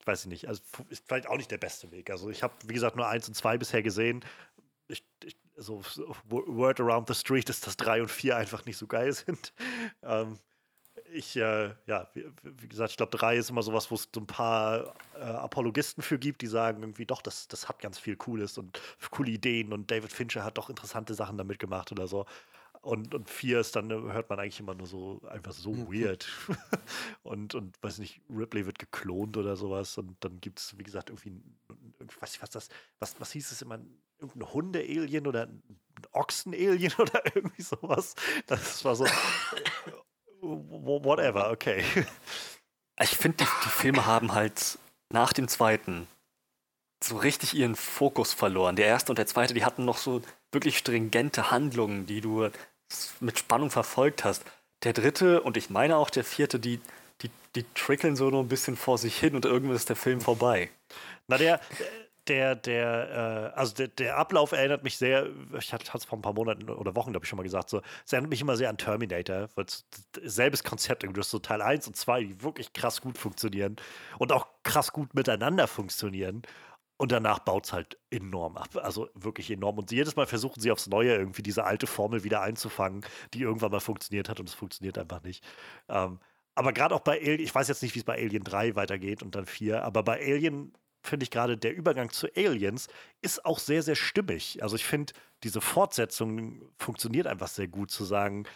[0.00, 0.48] Ich weiß nicht.
[0.48, 2.10] Also ist vielleicht auch nicht der beste Weg.
[2.10, 4.24] Also ich habe, wie gesagt, nur eins und zwei bisher gesehen.
[4.88, 8.78] Ich, ich, so, so Word around the street ist, dass drei und vier einfach nicht
[8.78, 9.52] so geil sind.
[10.02, 10.38] Ähm,
[11.12, 14.20] ich, äh, ja, wie, wie gesagt, ich glaube, drei ist immer sowas, wo es so
[14.20, 18.16] ein paar äh, Apologisten für gibt, die sagen irgendwie, doch, das, das hat ganz viel
[18.16, 18.80] Cooles und
[19.10, 22.26] coole Ideen und David Fincher hat doch interessante Sachen damit gemacht oder so.
[22.80, 26.26] Und, und vier ist dann, äh, hört man eigentlich immer nur so, einfach so weird.
[27.22, 31.10] und, und, weiß nicht, Ripley wird geklont oder sowas und dann gibt es, wie gesagt,
[31.10, 31.40] irgendwie,
[32.20, 32.68] weiß ich was das,
[32.98, 33.78] was, was hieß es immer,
[34.18, 35.62] irgendein Hunde-Alien oder ein
[36.12, 38.16] Ochsen-Alien oder irgendwie sowas.
[38.46, 39.06] Das war so,
[40.42, 41.84] whatever, okay.
[43.00, 44.78] Ich finde, die, die Filme haben halt
[45.08, 46.06] nach dem zweiten
[47.02, 48.76] so richtig ihren Fokus verloren.
[48.76, 52.48] Der erste und der zweite, die hatten noch so wirklich stringente Handlungen, die du
[53.20, 54.44] mit Spannung verfolgt hast.
[54.84, 56.80] Der dritte und ich meine auch der vierte, die,
[57.22, 60.20] die, die trickeln so nur ein bisschen vor sich hin und irgendwann ist der Film
[60.20, 60.70] vorbei.
[61.28, 61.60] Na, der,
[62.28, 65.28] der, der, äh, also der, der Ablauf erinnert mich sehr,
[65.58, 67.82] ich hatte es vor ein paar Monaten oder Wochen, glaube ich, schon mal gesagt, so,
[68.04, 69.48] es erinnert mich immer sehr an Terminator,
[70.22, 73.76] selbes Konzept, du hast so Teil 1 und 2, die wirklich krass gut funktionieren
[74.18, 76.42] und auch krass gut miteinander funktionieren.
[76.98, 78.76] Und danach baut es halt enorm ab.
[78.76, 79.76] Also wirklich enorm.
[79.78, 83.04] Und jedes Mal versuchen sie aufs Neue irgendwie diese alte Formel wieder einzufangen,
[83.34, 85.44] die irgendwann mal funktioniert hat und es funktioniert einfach nicht.
[85.88, 86.20] Ähm,
[86.54, 89.22] aber gerade auch bei Alien, ich weiß jetzt nicht, wie es bei Alien 3 weitergeht
[89.22, 90.72] und dann 4, aber bei Alien
[91.02, 92.88] finde ich gerade der Übergang zu Aliens
[93.20, 94.62] ist auch sehr, sehr stimmig.
[94.62, 95.12] Also ich finde,
[95.42, 98.46] diese Fortsetzung funktioniert einfach sehr gut zu sagen,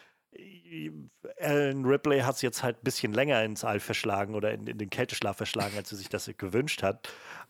[1.40, 4.78] Alan Ripley hat es jetzt halt ein bisschen länger ins All verschlagen oder in, in
[4.78, 7.08] den Kälteschlaf verschlagen, als sie sich das gewünscht hat.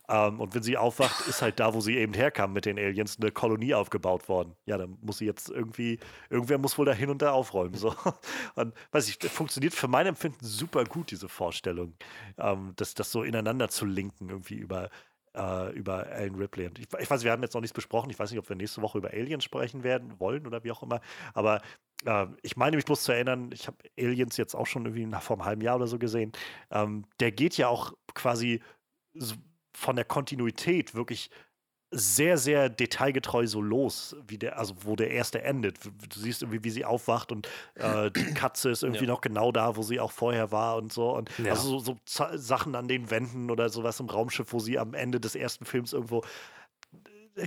[0.09, 3.17] Ähm, und wenn sie aufwacht, ist halt da, wo sie eben herkam mit den Aliens,
[3.19, 4.55] eine Kolonie aufgebaut worden.
[4.65, 5.99] Ja, dann muss sie jetzt irgendwie,
[6.29, 7.75] irgendwer muss wohl da hin und da aufräumen.
[7.75, 7.93] So.
[8.55, 11.95] Und weiß ich, funktioniert für mein Empfinden super gut, diese Vorstellung,
[12.37, 14.89] ähm, das, das so ineinander zu linken, irgendwie über,
[15.35, 16.67] äh, über Alan Ripley.
[16.67, 18.09] Und ich, ich weiß, wir haben jetzt noch nichts besprochen.
[18.09, 20.83] Ich weiß nicht, ob wir nächste Woche über Aliens sprechen werden, wollen oder wie auch
[20.83, 21.01] immer.
[21.33, 21.61] Aber
[22.05, 25.21] äh, ich meine mich bloß zu erinnern, ich habe Aliens jetzt auch schon irgendwie nach,
[25.21, 26.31] vor einem halben Jahr oder so gesehen.
[26.71, 28.61] Ähm, der geht ja auch quasi
[29.13, 29.35] so
[29.73, 31.29] von der Kontinuität wirklich
[31.91, 35.77] sehr, sehr detailgetreu so los, wie der, also wo der erste endet.
[35.85, 39.11] Du siehst irgendwie, wie sie aufwacht und äh, die Katze ist irgendwie Ja.
[39.11, 41.15] noch genau da, wo sie auch vorher war und so.
[41.15, 41.51] Und Ja.
[41.53, 45.19] also so, so Sachen an den Wänden oder sowas im Raumschiff, wo sie am Ende
[45.19, 46.23] des ersten Films irgendwo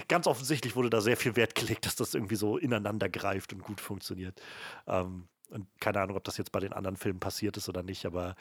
[0.09, 3.63] ganz offensichtlich wurde da sehr viel Wert gelegt, dass das irgendwie so ineinander greift und
[3.63, 4.41] gut funktioniert.
[4.87, 8.07] Ähm, und keine Ahnung, ob das jetzt bei den anderen Filmen passiert ist oder nicht,
[8.07, 8.37] aber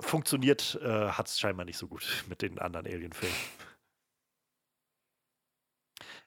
[0.00, 3.34] funktioniert äh, hat es scheinbar nicht so gut mit den anderen Alien-Filmen.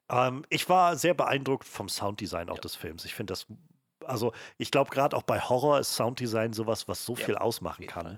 [0.09, 2.61] Ähm, ich war sehr beeindruckt vom Sounddesign auch Ja.
[2.61, 3.05] des Films.
[3.05, 3.47] Ich finde das,
[4.03, 7.87] also ich glaube gerade auch bei Horror ist Sounddesign sowas, was so Ja, viel ausmachen
[7.87, 8.17] kann.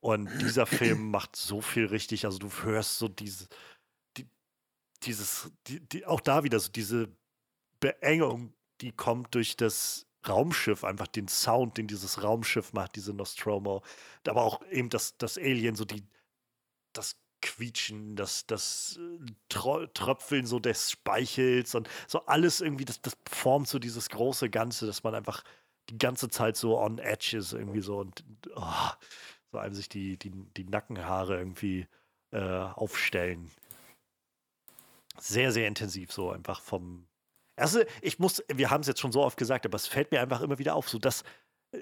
[0.00, 2.24] Und dieser Film macht so viel richtig.
[2.26, 3.48] Also du hörst so diese,
[4.16, 4.28] die,
[5.04, 7.08] dieses, die, die, auch da wieder so diese
[7.80, 13.82] Beengung, die kommt durch das Raumschiff, einfach den Sound, den dieses Raumschiff macht, diese Nostromo.
[14.26, 16.06] Aber auch eben das, das Alien, so die,
[16.92, 23.02] das Quietschen, das, das äh, Tro- Tröpfeln so des Speichels und so alles irgendwie, das,
[23.02, 25.44] das formt so dieses große Ganze, dass man einfach
[25.90, 28.24] die ganze Zeit so on edge ist, irgendwie so und
[28.56, 28.90] oh,
[29.52, 31.86] so einem sich die, die, die Nackenhaare irgendwie
[32.32, 33.50] äh, aufstellen.
[35.20, 37.06] Sehr, sehr intensiv, so einfach vom.
[37.56, 40.20] Also, ich muss, wir haben es jetzt schon so oft gesagt, aber es fällt mir
[40.20, 41.22] einfach immer wieder auf, so dass
[41.72, 41.78] äh,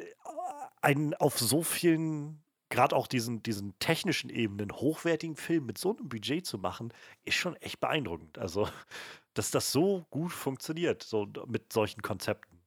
[0.83, 2.42] ein auf so vielen,
[2.73, 6.93] gerade auch diesen, diesen technischen Ebenen, hochwertigen Film mit so einem Budget zu machen,
[7.25, 8.39] ist schon echt beeindruckend.
[8.39, 8.69] Also,
[9.35, 12.59] dass das so gut funktioniert, so mit solchen Konzepten.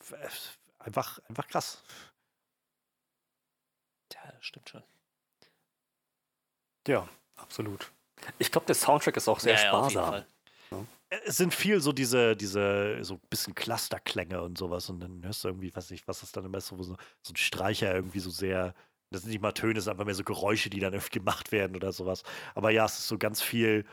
[0.00, 1.82] F- einfach, einfach krass.
[4.14, 4.82] Ja, das stimmt schon.
[6.86, 7.92] Ja, absolut.
[8.38, 10.10] Ich glaube, der Soundtrack ist auch sehr ja, ja, auf jeden sparsam.
[10.12, 10.26] Fall.
[11.10, 14.90] Es sind viel so diese, diese, so ein bisschen Clusterklänge und sowas.
[14.90, 17.36] Und dann hörst du irgendwie, weiß nicht, was ist dann immer so, so, so ein
[17.36, 18.74] Streicher irgendwie so sehr.
[19.10, 21.50] Das sind nicht mal Töne, es sind einfach mehr so Geräusche, die dann irgendwie gemacht
[21.50, 22.24] werden oder sowas.
[22.54, 23.86] Aber ja, es ist so ganz viel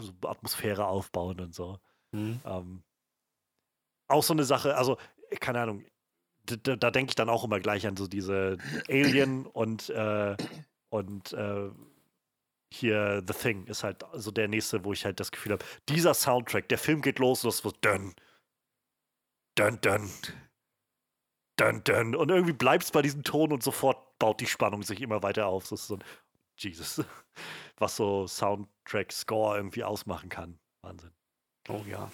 [0.00, 1.78] so Atmosphäre aufbauen und so.
[2.12, 2.40] Mhm.
[2.44, 2.82] Ähm,
[4.08, 4.98] auch so eine Sache, also,
[5.40, 5.84] keine Ahnung,
[6.44, 8.58] da, da denke ich dann auch immer gleich an so diese
[8.88, 10.36] Alien und, äh,
[10.90, 11.70] und äh,
[12.76, 16.14] hier The Thing ist halt so der nächste, wo ich halt das Gefühl habe, dieser
[16.14, 18.14] Soundtrack, der Film geht los und das wird dünn,
[19.58, 20.10] dünn, dünn,
[21.58, 22.16] dünn, dünn.
[22.16, 25.46] Und irgendwie bleibt es bei diesem Ton und sofort baut die Spannung sich immer weiter
[25.46, 25.68] auf.
[25.68, 26.04] Das ist so ein,
[26.56, 27.02] Jesus,
[27.78, 30.58] was so Soundtrack, Score irgendwie ausmachen kann.
[30.82, 31.12] Wahnsinn.
[31.68, 32.10] Oh ja.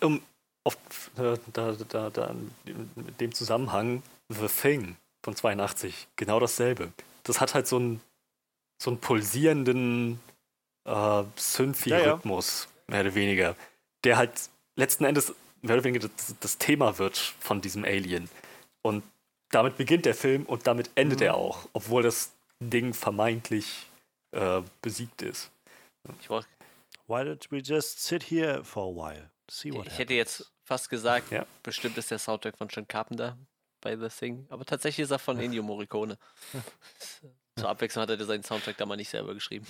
[0.00, 0.22] Um,
[0.64, 0.76] auf,
[1.14, 2.34] da, da, da,
[2.64, 2.90] in
[3.20, 6.92] dem Zusammenhang The Thing von 82, genau dasselbe.
[7.22, 8.00] Das hat halt so einen,
[8.78, 10.20] so einen pulsierenden
[10.84, 13.56] äh, Synthy-Rhythmus, mehr oder weniger,
[14.04, 14.32] der halt
[14.76, 18.28] letzten Endes mehr oder weniger das, das Thema wird von diesem Alien.
[18.82, 19.02] Und
[19.50, 21.26] damit beginnt der Film und damit endet Mhm.
[21.26, 23.86] er auch, obwohl das Ding vermeintlich
[24.32, 25.50] äh, besiegt ist.
[26.20, 26.46] Ich, wollt-
[27.08, 29.30] Why don't we just sit here for a while?
[29.50, 31.46] See what ich hätte jetzt fast gesagt, Ja.
[31.62, 33.38] bestimmt ist der Soundtrack von John Carpenter
[33.80, 34.46] bei The Thing.
[34.50, 36.18] Aber tatsächlich ist er von Ennio Morricone.
[37.58, 39.66] Zur Abwechslung hat er seinen Soundtrack da mal nicht selber geschrieben.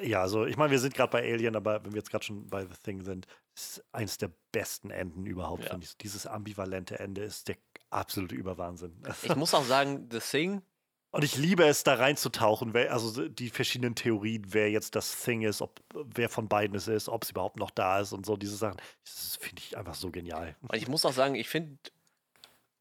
[0.00, 2.46] Ja, also ich meine, wir sind gerade bei Alien, aber wenn wir jetzt gerade schon
[2.46, 3.26] bei The Thing sind,
[3.56, 5.64] ist eins der besten Enden überhaupt.
[5.64, 5.70] Ja.
[5.70, 5.96] finde ich.
[5.96, 7.56] Dieses ambivalente Ende ist der
[7.90, 9.02] absolute Überwahnsinn.
[9.22, 10.62] Ich muss auch sagen, The Thing,
[11.10, 15.62] Und ich liebe es, da reinzutauchen, also die verschiedenen Theorien, wer jetzt das Thing ist,
[15.62, 18.56] ob wer von beiden es ist, ob es überhaupt noch da ist und so diese
[18.56, 18.76] Sachen.
[19.04, 20.56] Das finde ich einfach so genial.
[20.62, 21.78] und ich muss auch sagen, ich finde,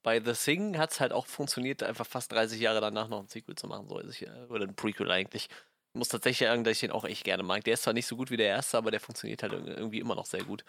[0.03, 3.27] bei The Thing hat es halt auch funktioniert, einfach fast 30 Jahre danach noch ein
[3.27, 5.47] Sequel zu machen, so ist ich, oder ein Prequel eigentlich.
[5.49, 7.63] Ich muss tatsächlich sagen, dass ich den auch echt gerne mag.
[7.63, 9.99] Der ist zwar nicht so gut wie der erste, aber der funktioniert halt irg- irgendwie
[9.99, 10.63] immer noch sehr gut.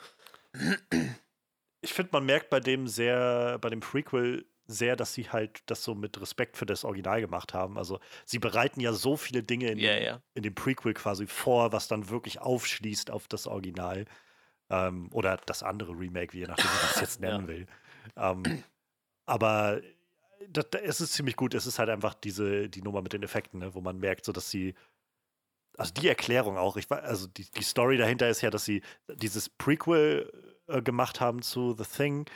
[1.80, 5.84] Ich finde, man merkt bei dem sehr, bei dem Prequel sehr, dass sie halt das
[5.84, 7.76] so mit Respekt für das Original gemacht haben.
[7.76, 10.22] Also sie bereiten ja so viele Dinge in, Ja, dem, ja.
[10.34, 14.06] in dem Prequel quasi vor, was dann wirklich aufschließt auf das Original.
[14.70, 17.48] Ähm, oder das andere Remake, wie je nachdem, wie man es jetzt nennen Ja.
[17.48, 17.66] will.
[18.16, 18.64] Ähm,
[19.26, 19.80] aber
[20.48, 21.54] das, das, es ist ziemlich gut.
[21.54, 24.32] Es ist halt einfach diese, die Nummer mit den Effekten, ne, wo man merkt, so
[24.32, 24.74] dass sie.
[25.76, 29.48] Also die Erklärung auch, ich, also die, die Story dahinter ist ja, dass sie dieses
[29.48, 30.30] Prequel
[30.68, 32.26] äh, gemacht haben zu The Thing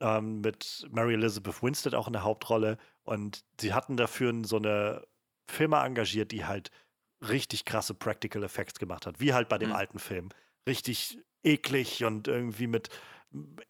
[0.00, 5.06] ähm, mit Mary Elizabeth Winstead auch in der Hauptrolle und sie hatten dafür so eine
[5.48, 6.72] Firma engagiert, die halt
[7.20, 9.76] richtig krasse Practical Effects gemacht hat, wie halt bei dem Mhm.
[9.76, 10.30] alten Film.
[10.68, 12.88] Richtig eklig und irgendwie mit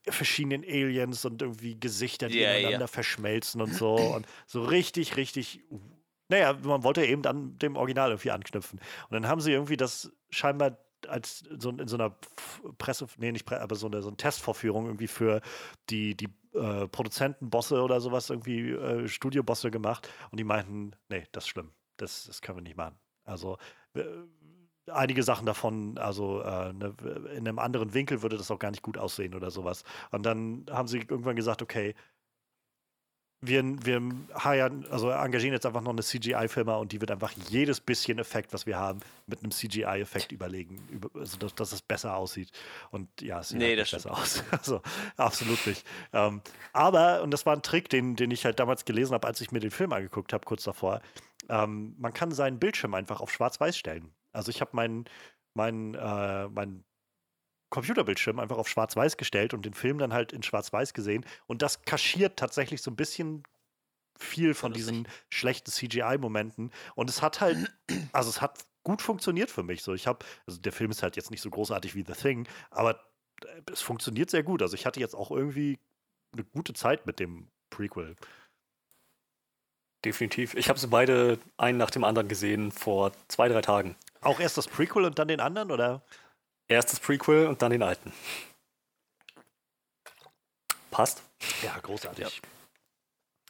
[0.07, 2.53] verschiedenen Aliens und irgendwie Gesichter, die ja.
[2.53, 3.95] ineinander verschmelzen und so.
[3.95, 5.61] Und so richtig, richtig.
[6.29, 8.79] Naja, man wollte eben an dem Original irgendwie anknüpfen.
[8.79, 10.77] Und dann haben sie irgendwie das scheinbar
[11.07, 12.15] als so in so einer
[12.77, 15.41] Presse, nee, nicht Presse, aber so eine, so eine Testvorführung irgendwie für
[15.89, 20.09] die, die äh, Produzentenbosse oder sowas, irgendwie äh, Studiobosse gemacht.
[20.31, 21.71] Und die meinten, nee, das ist schlimm.
[21.97, 22.97] Das, das können wir nicht machen.
[23.23, 23.57] Also
[24.91, 26.93] einige Sachen davon, also äh, ne,
[27.35, 29.83] in einem anderen Winkel würde das auch gar nicht gut aussehen oder sowas.
[30.11, 31.95] Und dann haben sie irgendwann gesagt, okay,
[33.41, 34.01] wir, wir
[34.41, 38.53] hiren, also engagieren jetzt einfach noch eine CGI-Firma und die wird einfach jedes bisschen Effekt,
[38.53, 42.51] was wir haben, mit einem CGI-Effekt überlegen, über, also dass, dass es besser aussieht.
[42.91, 44.43] Und ja, es sieht Nee, halt besser aus.
[44.51, 44.81] Also
[45.17, 45.85] absolut nicht.
[46.13, 46.41] Ähm,
[46.73, 49.51] aber, und das war ein Trick, den, den ich halt damals gelesen habe, als ich
[49.51, 51.01] mir den Film angeguckt habe, kurz davor,
[51.49, 54.11] ähm, man kann seinen Bildschirm einfach auf schwarz-weiß stellen.
[54.35, 55.05] Also ich habe meinen
[55.55, 56.83] mein, äh, mein
[57.69, 61.25] Computerbildschirm einfach auf schwarz-weiß gestellt und den Film dann halt in schwarz-weiß gesehen.
[61.47, 63.43] Und das kaschiert tatsächlich so ein bisschen
[64.17, 66.71] viel von diesen schlechten CGI-Momenten.
[66.95, 67.57] Und es hat halt,
[68.13, 69.83] also es hat gut funktioniert für mich.
[69.83, 72.47] So, ich habe, also der Film ist halt jetzt nicht so großartig wie The Thing,
[72.69, 73.01] aber
[73.43, 74.61] äh, es funktioniert sehr gut.
[74.61, 75.79] Also ich hatte jetzt auch irgendwie
[76.33, 78.15] eine gute Zeit mit dem Prequel.
[80.05, 80.53] Definitiv.
[80.53, 83.95] Ich habe sie beide einen nach dem anderen gesehen vor zwei, drei Tagen.
[84.21, 86.03] Auch erst das Prequel und dann den anderen, oder?
[86.67, 88.11] Erst das Prequel und dann den alten.
[90.89, 91.23] Passt.
[91.61, 92.41] Ja, großartig.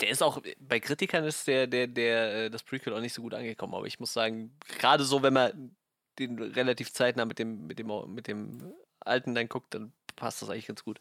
[0.02, 3.22] Der ist auch, bei Kritikern ist der, der, der, äh, das Prequel auch nicht so
[3.22, 5.76] gut angekommen, aber ich muss sagen, gerade so, wenn man
[6.20, 10.50] den relativ zeitnah mit dem, mit dem, mit dem alten dann guckt, dann passt das
[10.50, 11.00] eigentlich ganz gut.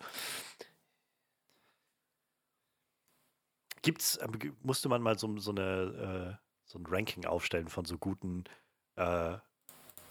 [3.82, 7.98] Gibt's, ge- musste man mal so, so, eine, äh, so ein Ranking aufstellen von so
[7.98, 8.44] guten
[8.96, 9.36] äh,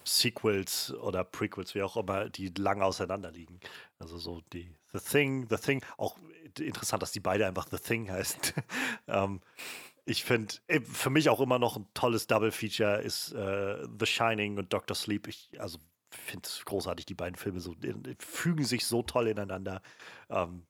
[0.05, 3.59] Sequels oder Prequels, wie auch immer, die lange auseinander liegen.
[3.99, 6.17] Also so die The Thing, The Thing, auch
[6.59, 8.41] interessant, dass die beide einfach The Thing heißen.
[9.07, 9.41] ähm,
[10.05, 14.57] ich finde, äh, für mich auch immer noch ein tolles Double-Feature ist äh, The Shining
[14.57, 15.27] und Doctor Sleep.
[15.27, 17.75] Ich, also finde es großartig, die beiden Filme so,
[18.19, 19.81] fügen sich so toll ineinander.
[20.29, 20.65] Ähm,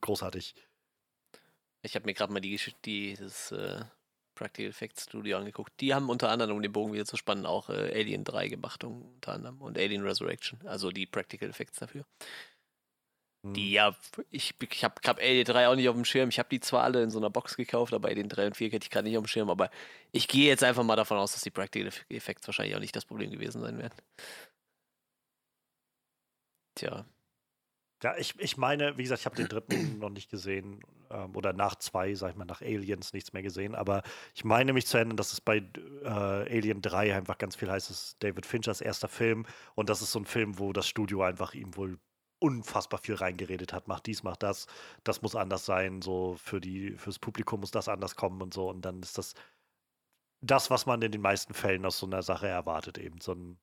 [0.00, 0.54] großartig.
[1.82, 3.84] Ich habe mir gerade mal die, die das äh,
[4.36, 5.72] Practical Effects Studio angeguckt.
[5.80, 8.84] Die haben unter anderem, um den Bogen wieder zu spannen, auch äh, Alien 3 gemacht,
[8.84, 9.60] unter anderem.
[9.60, 12.04] Und Alien Resurrection, also die Practical Effects dafür.
[13.42, 13.72] Die hm.
[13.72, 13.96] ja,
[14.30, 16.28] ich, ich habe hab Alien 3 auch nicht auf dem Schirm.
[16.28, 18.70] Ich habe die zwar alle in so einer Box gekauft, aber Alien 3 und 4
[18.70, 19.50] hätte ich gerade nicht auf dem Schirm.
[19.50, 19.70] Aber
[20.12, 23.04] ich gehe jetzt einfach mal davon aus, dass die Practical Effects wahrscheinlich auch nicht das
[23.04, 23.94] Problem gewesen sein werden.
[26.74, 27.06] Tja.
[28.02, 31.52] Ja, ich, ich meine, wie gesagt, ich habe den dritten noch nicht gesehen ähm, oder
[31.52, 34.02] nach zwei, sag ich mal, nach Aliens nichts mehr gesehen, aber
[34.34, 35.58] ich meine mich zu erinnern, dass es bei
[36.04, 39.46] äh, Alien 3 einfach ganz viel heißt, es ist David Finchers erster Film.
[39.74, 41.98] Und das ist so ein Film, wo das Studio einfach ihm wohl
[42.38, 44.66] unfassbar viel reingeredet hat, macht dies, macht das,
[45.04, 48.68] das muss anders sein, so für die, fürs Publikum muss das anders kommen und so.
[48.68, 49.34] Und dann ist das
[50.42, 53.20] das, was man in den meisten Fällen aus so einer Sache erwartet, eben.
[53.20, 53.58] So ein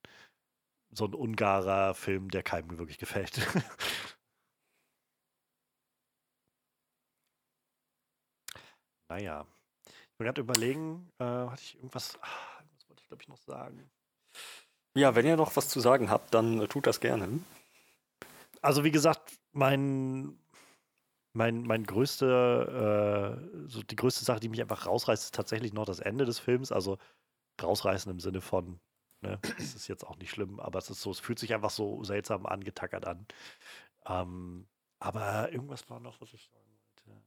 [0.96, 3.42] so ein ungarer Film, der keinem wirklich gefällt.
[9.10, 9.46] naja.
[9.86, 13.38] Ich bin gerade überlegen, äh, hatte ich irgendwas, ach, was wollte ich glaube ich noch
[13.38, 13.90] sagen.
[14.96, 17.40] Ja, wenn ihr noch was zu sagen habt, dann äh, tut das gerne.
[18.62, 20.38] Also wie gesagt, mein,
[21.34, 25.86] mein, mein größte, äh, so die größte Sache, die mich einfach rausreißt, ist tatsächlich noch
[25.86, 26.72] das Ende des Films.
[26.72, 26.98] Also
[27.62, 28.80] rausreißen im Sinne von,
[29.24, 29.40] Ne?
[29.42, 32.04] Das ist jetzt auch nicht schlimm, aber es ist so, es fühlt sich einfach so
[32.04, 33.26] seltsam angetackert an.
[34.06, 34.68] Ähm,
[35.00, 37.24] aber irgendwas war noch, was ich sagen wollte.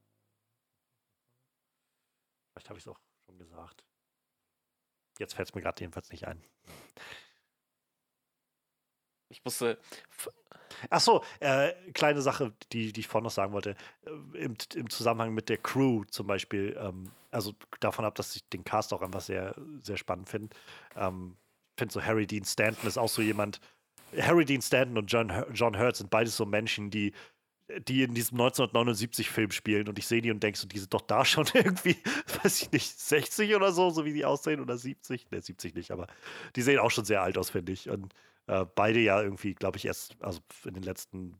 [2.57, 3.83] Vielleicht habe ich es auch schon gesagt.
[5.19, 6.41] Jetzt fällt es mir gerade jedenfalls nicht ein.
[9.29, 9.77] Ich musste.
[10.89, 13.75] Ach so, äh, kleine Sache, die, die ich vorhin noch sagen wollte.
[14.05, 18.49] Äh, Im, Im Zusammenhang mit der Crew zum Beispiel, ähm, also davon ab, dass ich
[18.49, 19.53] den Cast auch einfach sehr,
[19.83, 20.55] sehr spannend finde.
[20.95, 21.37] Ähm,
[21.77, 23.61] finde so Harry Dean Stanton ist auch so jemand.
[24.17, 27.13] Harry Dean Stanton und John, John Hurt sind beides so Menschen, die,
[27.79, 31.01] die in diesem 1979-Film spielen und ich sehe die und denke so, die sind doch
[31.01, 31.97] da schon irgendwie,
[32.41, 35.31] weiß ich nicht, 60 oder so, so wie die aussehen oder 70.
[35.31, 36.07] Ne, 70 nicht, aber
[36.55, 37.89] die sehen auch schon sehr alt aus, finde ich.
[37.89, 38.13] Und
[38.47, 41.39] äh, beide ja irgendwie, glaube ich, erst, also in den letzten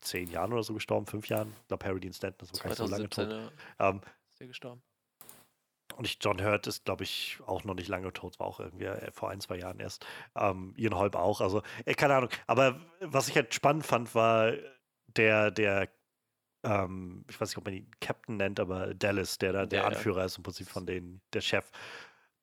[0.00, 1.52] zehn Jahren oder so gestorben, fünf Jahren.
[1.62, 3.28] Ich glaube, Harry Dean Stanton ist gar nicht so lange tot.
[3.28, 3.50] Ja.
[3.90, 4.82] Ähm, ist der gestorben.
[5.96, 8.84] Und ich, John Hurt ist, glaube ich, auch noch nicht lange tot, war auch irgendwie
[8.84, 10.06] äh, vor ein, zwei Jahren erst.
[10.34, 11.40] Ähm, Ian Holb auch.
[11.40, 12.30] Also, äh, keine Ahnung.
[12.46, 14.52] Aber was ich halt spannend fand, war
[15.16, 15.88] der, der,
[16.64, 19.86] ähm, ich weiß nicht, ob man ihn Captain nennt, aber Dallas, der da der ja,
[19.86, 20.24] Anführer ja.
[20.26, 21.70] ist im Prinzip von denen, der Chef.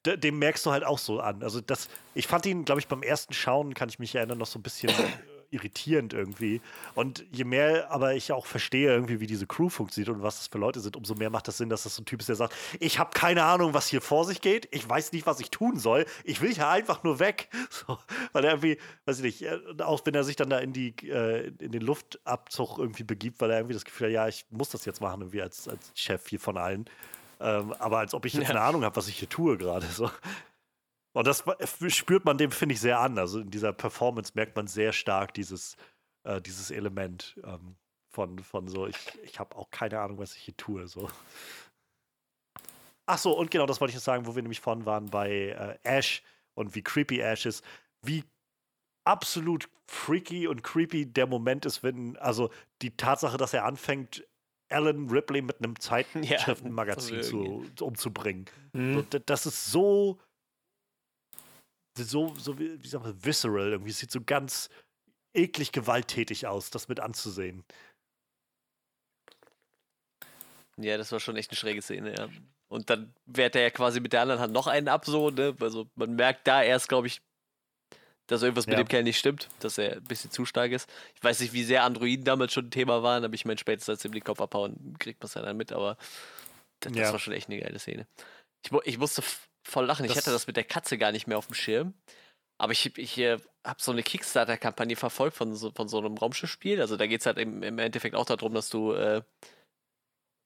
[0.06, 1.44] dem merkst du halt auch so an.
[1.44, 4.48] Also, das, ich fand ihn, glaube ich, beim ersten Schauen, kann ich mich erinnern, noch
[4.48, 4.94] so ein bisschen
[5.50, 6.62] irritierend irgendwie.
[6.96, 10.48] Und je mehr aber ich auch verstehe irgendwie, wie diese Crew funktioniert und was das
[10.48, 12.36] für Leute sind, umso mehr macht das Sinn, dass das so ein Typ ist, der
[12.36, 15.50] sagt, ich habe keine Ahnung, was hier vor sich geht, ich weiß nicht, was ich
[15.50, 17.50] tun soll, ich will hier einfach nur weg.
[17.70, 17.98] So,
[18.32, 20.96] weil er irgendwie, weiß ich nicht, äh, auch wenn er sich dann da in die,
[21.04, 24.70] äh, in den Luftabzug irgendwie begibt, weil er irgendwie das Gefühl hat, ja, ich muss
[24.70, 26.86] das jetzt machen, irgendwie als, als Chef hier von allen.
[27.40, 28.50] Ähm, aber als ob ich jetzt ja.
[28.52, 29.86] eine Ahnung habe, was ich hier tue gerade.
[29.86, 30.10] So.
[31.18, 31.44] Und das
[31.88, 33.18] spürt man dem, finde ich, sehr an.
[33.18, 35.76] Also in dieser Performance merkt man sehr stark dieses,
[36.24, 37.76] äh, dieses Element ähm,
[38.12, 40.88] von, von so, ich, ich habe auch keine Ahnung, was ich hier tue.
[40.88, 41.10] So.
[43.08, 45.30] Ach so, und genau, das wollte ich jetzt sagen, wo wir nämlich vorhin waren bei
[45.32, 46.22] äh, Ash
[46.54, 47.66] und wie creepy Ash ist,
[48.04, 48.24] wie
[49.04, 52.52] absolut freaky und creepy der Moment ist, wenn, also
[52.84, 54.24] die Tatsache, dass er anfängt,
[54.70, 58.46] Alan Ripley mit einem Zeitschriftenmagazin ja, zu, umzubringen.
[58.74, 58.94] Mhm.
[59.12, 60.20] So, das ist so
[62.04, 64.70] so, so wie, wie sagt man, visceral, irgendwie es sieht so ganz
[65.34, 67.64] eklig gewalttätig aus, das mit anzusehen.
[70.78, 72.30] Ja, das war schon echt eine schräge Szene, ja.
[72.70, 75.56] Und dann wehrt er ja quasi mit der anderen Hand noch einen ab, so, ne?
[75.60, 77.22] Also man merkt da erst, glaube ich,
[78.28, 78.72] dass irgendwas ja.
[78.72, 80.90] mit dem Kerl nicht stimmt, dass er ein bisschen zu stark ist.
[81.16, 83.90] Ich weiß nicht, wie sehr Androiden damals schon ein Thema waren, aber ich meine, spätestens
[83.90, 85.98] als sie den Kopf abhauen, kriegt man es ja dann mit, aber
[86.82, 88.06] das, das war schon echt eine geile Szene.
[88.64, 89.24] Ich, ich musste
[89.68, 90.04] voll lachen.
[90.08, 91.94] Das ich hatte das mit der Katze gar nicht mehr auf dem Schirm.
[92.58, 96.82] Aber ich, ich äh, habe so eine Kickstarter-Kampagne verfolgt von so, von so einem Raumschiffspiel.
[96.82, 99.22] Also da geht es halt im, im, Endeffekt auch darum, dass du, äh,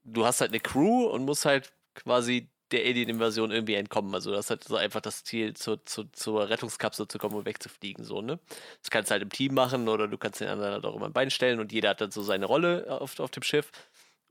[0.04, 4.14] du hast halt eine Crew und musst halt quasi der Alien-Invasion irgendwie entkommen.
[4.14, 7.46] Also das ist halt so einfach das Ziel, zu, zu, zur Rettungskapsel zu kommen und
[7.46, 8.04] wegzufliegen.
[8.04, 8.40] So, ne?
[8.82, 11.08] Das kannst du halt im Team machen oder du kannst den anderen halt auch immer
[11.08, 13.72] ein Bein stellen und jeder hat dann so seine Rolle auf, auf dem Schiff.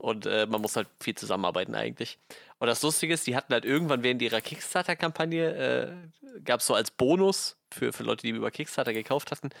[0.01, 2.17] Und äh, man muss halt viel zusammenarbeiten eigentlich.
[2.57, 6.73] Und das Lustige ist, die hatten halt irgendwann während ihrer Kickstarter-Kampagne, äh, gab es so
[6.73, 9.51] als Bonus für, für Leute, die über Kickstarter gekauft hatten,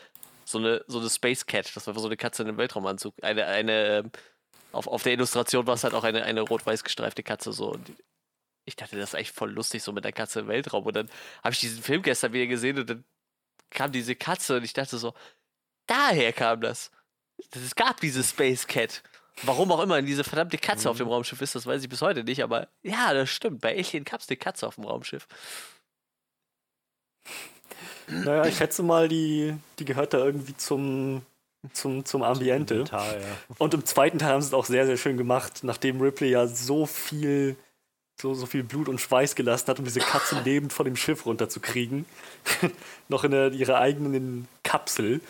[0.43, 1.75] so eine, so eine Space Cat.
[1.75, 3.13] Das war so eine Katze in einem Weltraumanzug.
[3.21, 4.11] Eine, eine, ähm,
[4.71, 7.71] auf, auf der Illustration war es halt auch eine, eine rot-weiß gestreifte Katze so.
[7.71, 7.91] Und
[8.65, 10.85] ich dachte, das ist echt voll lustig, so mit der Katze im Weltraum.
[10.85, 11.09] Und dann
[11.43, 13.03] habe ich diesen Film gestern wieder gesehen und dann
[13.69, 15.13] kam diese Katze und ich dachte so,
[15.85, 16.91] daher kam das.
[17.51, 19.03] Es gab diese Space Cat.
[19.43, 20.91] Warum auch immer diese verdammte Katze mhm.
[20.91, 21.13] auf dem mhm.
[21.13, 23.61] Raumschiff ist, das weiß ich bis heute nicht, aber ja, das stimmt.
[23.61, 25.27] Bei Alien gab es eine Katze auf dem Raumschiff.
[28.07, 31.21] Naja, ich schätze mal, die, die gehört da irgendwie zum,
[31.71, 32.83] zum, zum Ambiente.
[32.83, 33.27] Zum Inventar, ja.
[33.57, 36.45] Und im zweiten Teil haben sie es auch sehr, sehr schön gemacht, nachdem Ripley ja
[36.45, 37.55] so viel,
[38.19, 41.25] so, so viel Blut und Schweiß gelassen hat, um diese Katze lebend von dem Schiff
[41.25, 42.05] runterzukriegen.
[43.07, 45.21] Noch in der, ihrer eigenen Kapsel,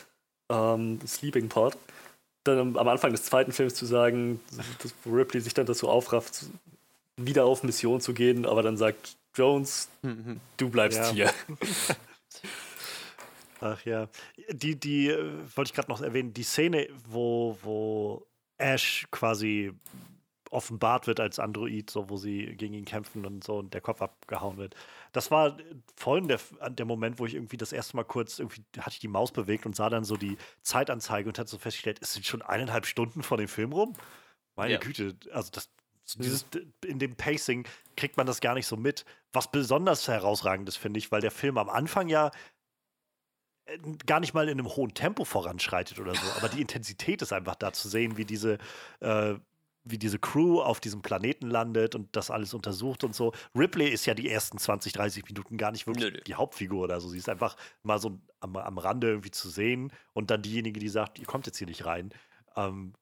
[0.50, 1.78] ähm, Sleeping Pod
[2.44, 4.40] dann am Anfang des zweiten Films zu sagen,
[4.82, 6.46] dass Ripley sich dann dazu aufrafft,
[7.18, 9.90] wieder auf Mission zu gehen, aber dann sagt Jones,
[10.58, 11.12] du bleibst ja.
[11.12, 11.34] hier.
[13.62, 14.08] Ach ja.
[14.50, 18.26] Die, die, äh, wollte ich gerade noch erwähnen, die Szene, wo, wo
[18.58, 19.72] Ash quasi
[20.52, 24.02] offenbart wird als Android, so wo sie gegen ihn kämpfen und so und der Kopf
[24.02, 24.76] abgehauen wird.
[25.14, 25.58] Das war
[25.96, 29.08] vorhin der, der Moment, wo ich irgendwie das erste Mal kurz, irgendwie hatte ich die
[29.08, 32.42] Maus bewegt und sah dann so die Zeitanzeige und hat so festgestellt, es sind schon
[32.42, 33.96] eineinhalb Stunden vor dem Film rum.
[34.56, 34.80] Meine ja.
[34.80, 35.70] Güte, also das,
[36.18, 36.46] dieses,
[36.86, 37.66] in dem Pacing
[37.96, 39.06] kriegt man das gar nicht so mit.
[39.32, 42.32] Was besonders herausragendes finde ich, weil der Film am Anfang ja
[43.66, 47.32] äh, gar nicht mal in einem hohen Tempo voranschreitet oder so, aber die Intensität ist
[47.32, 48.58] einfach da zu sehen, wie diese
[49.00, 49.36] äh,
[49.84, 53.34] wie diese Crew auf diesem Planeten landet und das alles untersucht und so.
[53.56, 56.22] Ripley ist ja die ersten 20, 30 Minuten gar nicht wirklich Nö.
[56.22, 57.10] die Hauptfigur oder so.
[57.10, 60.90] Sie ist einfach mal so am, am Rande irgendwie zu sehen und dann diejenige, die
[60.90, 62.14] sagt, ihr kommt jetzt hier nicht rein.
[62.56, 62.94] Ähm,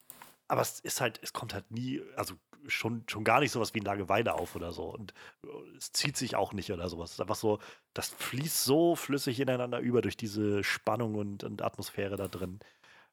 [0.47, 2.35] aber es ist halt, es kommt halt nie, also
[2.68, 4.85] schon, schon gar nicht sowas wie ein Langeweile auf oder so.
[4.85, 7.11] Und äh, es zieht sich auch nicht oder sowas.
[7.11, 7.60] Es ist einfach so,
[7.93, 12.60] das fließt so flüssig ineinander über durch diese Spannung und, und Atmosphäre da drin.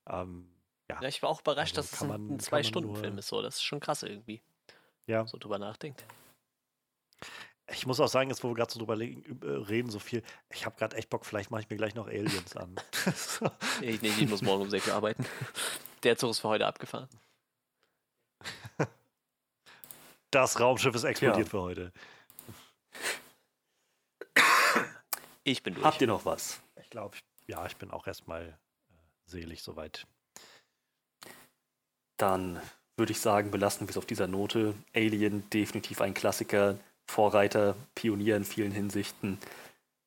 [0.09, 0.49] Ähm,
[0.91, 1.01] ja.
[1.01, 1.09] ja.
[1.09, 3.29] ich war auch überrascht, also dass es ein, ein Zwei-Stunden-Film ist.
[3.29, 3.43] So.
[3.43, 4.43] Das ist schon krass irgendwie.
[5.07, 5.27] Ja.
[5.27, 6.05] So drüber nachdenkt.
[7.69, 10.77] Ich muss auch sagen, jetzt wo wir gerade so drüber reden, so viel, ich habe
[10.77, 12.77] gerade echt Bock, vielleicht mache ich mir gleich noch Aliens an.
[13.81, 15.27] ich, nee, ich muss morgen um 6 Uhr arbeiten.
[16.03, 17.09] Der Zug ist für heute abgefahren.
[20.31, 21.51] Das Raumschiff ist explodiert ja.
[21.51, 21.93] für heute.
[25.43, 25.87] Ich bin durch.
[25.87, 26.61] Habt ihr noch was?
[26.81, 28.93] Ich glaube, ja, ich bin auch erstmal äh,
[29.25, 30.07] selig soweit
[32.17, 32.61] dann
[32.97, 34.75] würde ich sagen, belassen wir es auf dieser Note.
[34.95, 39.39] Alien definitiv ein Klassiker, Vorreiter, Pionier in vielen Hinsichten.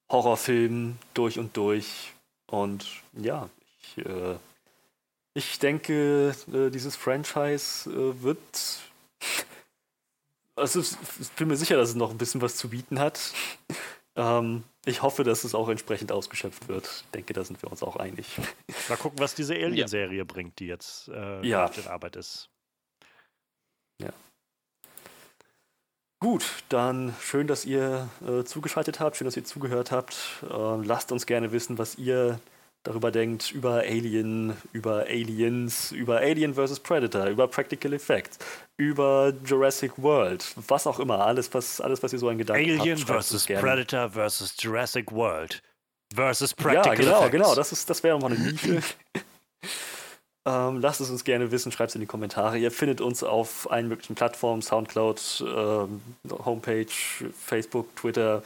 [0.10, 2.14] Horrorfilm durch und durch.
[2.48, 3.50] Und ja,
[3.82, 4.36] ich, äh,
[5.34, 8.40] ich denke, äh, dieses Franchise äh, wird.
[10.56, 13.32] Also, ich bin mir sicher, dass es noch ein bisschen was zu bieten hat.
[14.18, 16.86] Ähm, ich hoffe, dass es auch entsprechend ausgeschöpft wird.
[16.86, 18.28] Ich denke, da sind wir uns auch einig.
[18.90, 20.24] Mal gucken, was diese Alien-Serie ja.
[20.24, 21.66] bringt, die jetzt äh, ja.
[21.68, 22.50] in Arbeit ist.
[24.02, 24.12] Ja.
[26.22, 30.44] Gut, dann schön, dass ihr äh, zugeschaltet habt, schön, dass ihr zugehört habt.
[30.44, 32.40] Äh, lasst uns gerne wissen, was ihr
[32.84, 36.80] darüber denkt, über Alien, über Aliens, über Alien vs.
[36.80, 38.40] Predator, über Practical Effects,
[38.78, 42.80] über Jurassic World, was auch immer, alles, was, alles, was ihr so an Gedanken Alien
[42.80, 43.10] habt.
[43.10, 43.46] Alien vs.
[43.46, 44.56] Predator vs.
[44.60, 45.62] Jurassic World
[46.14, 47.32] versus Practical Ja, genau, Effects.
[47.32, 48.82] genau, das, das wäre mal eine Nische.
[50.46, 52.58] ähm, lasst es uns gerne wissen, schreibt es in die Kommentare.
[52.58, 56.02] Ihr findet uns auf allen möglichen Plattformen, Soundcloud, ähm,
[56.46, 56.88] Homepage,
[57.38, 58.44] Facebook, Twitter,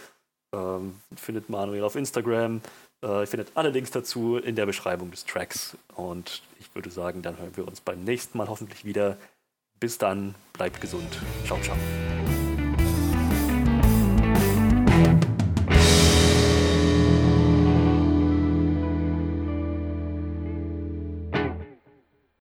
[0.53, 2.62] ähm, findet Manuel auf Instagram.
[3.04, 5.78] Äh, ihr findet alle Links dazu in der Beschreibung des Tracks.
[5.96, 9.18] Und ich würde sagen, dann hören wir uns beim nächsten Mal hoffentlich wieder.
[9.80, 11.20] Bis dann, bleibt gesund.
[11.46, 11.76] Ciao, ciao.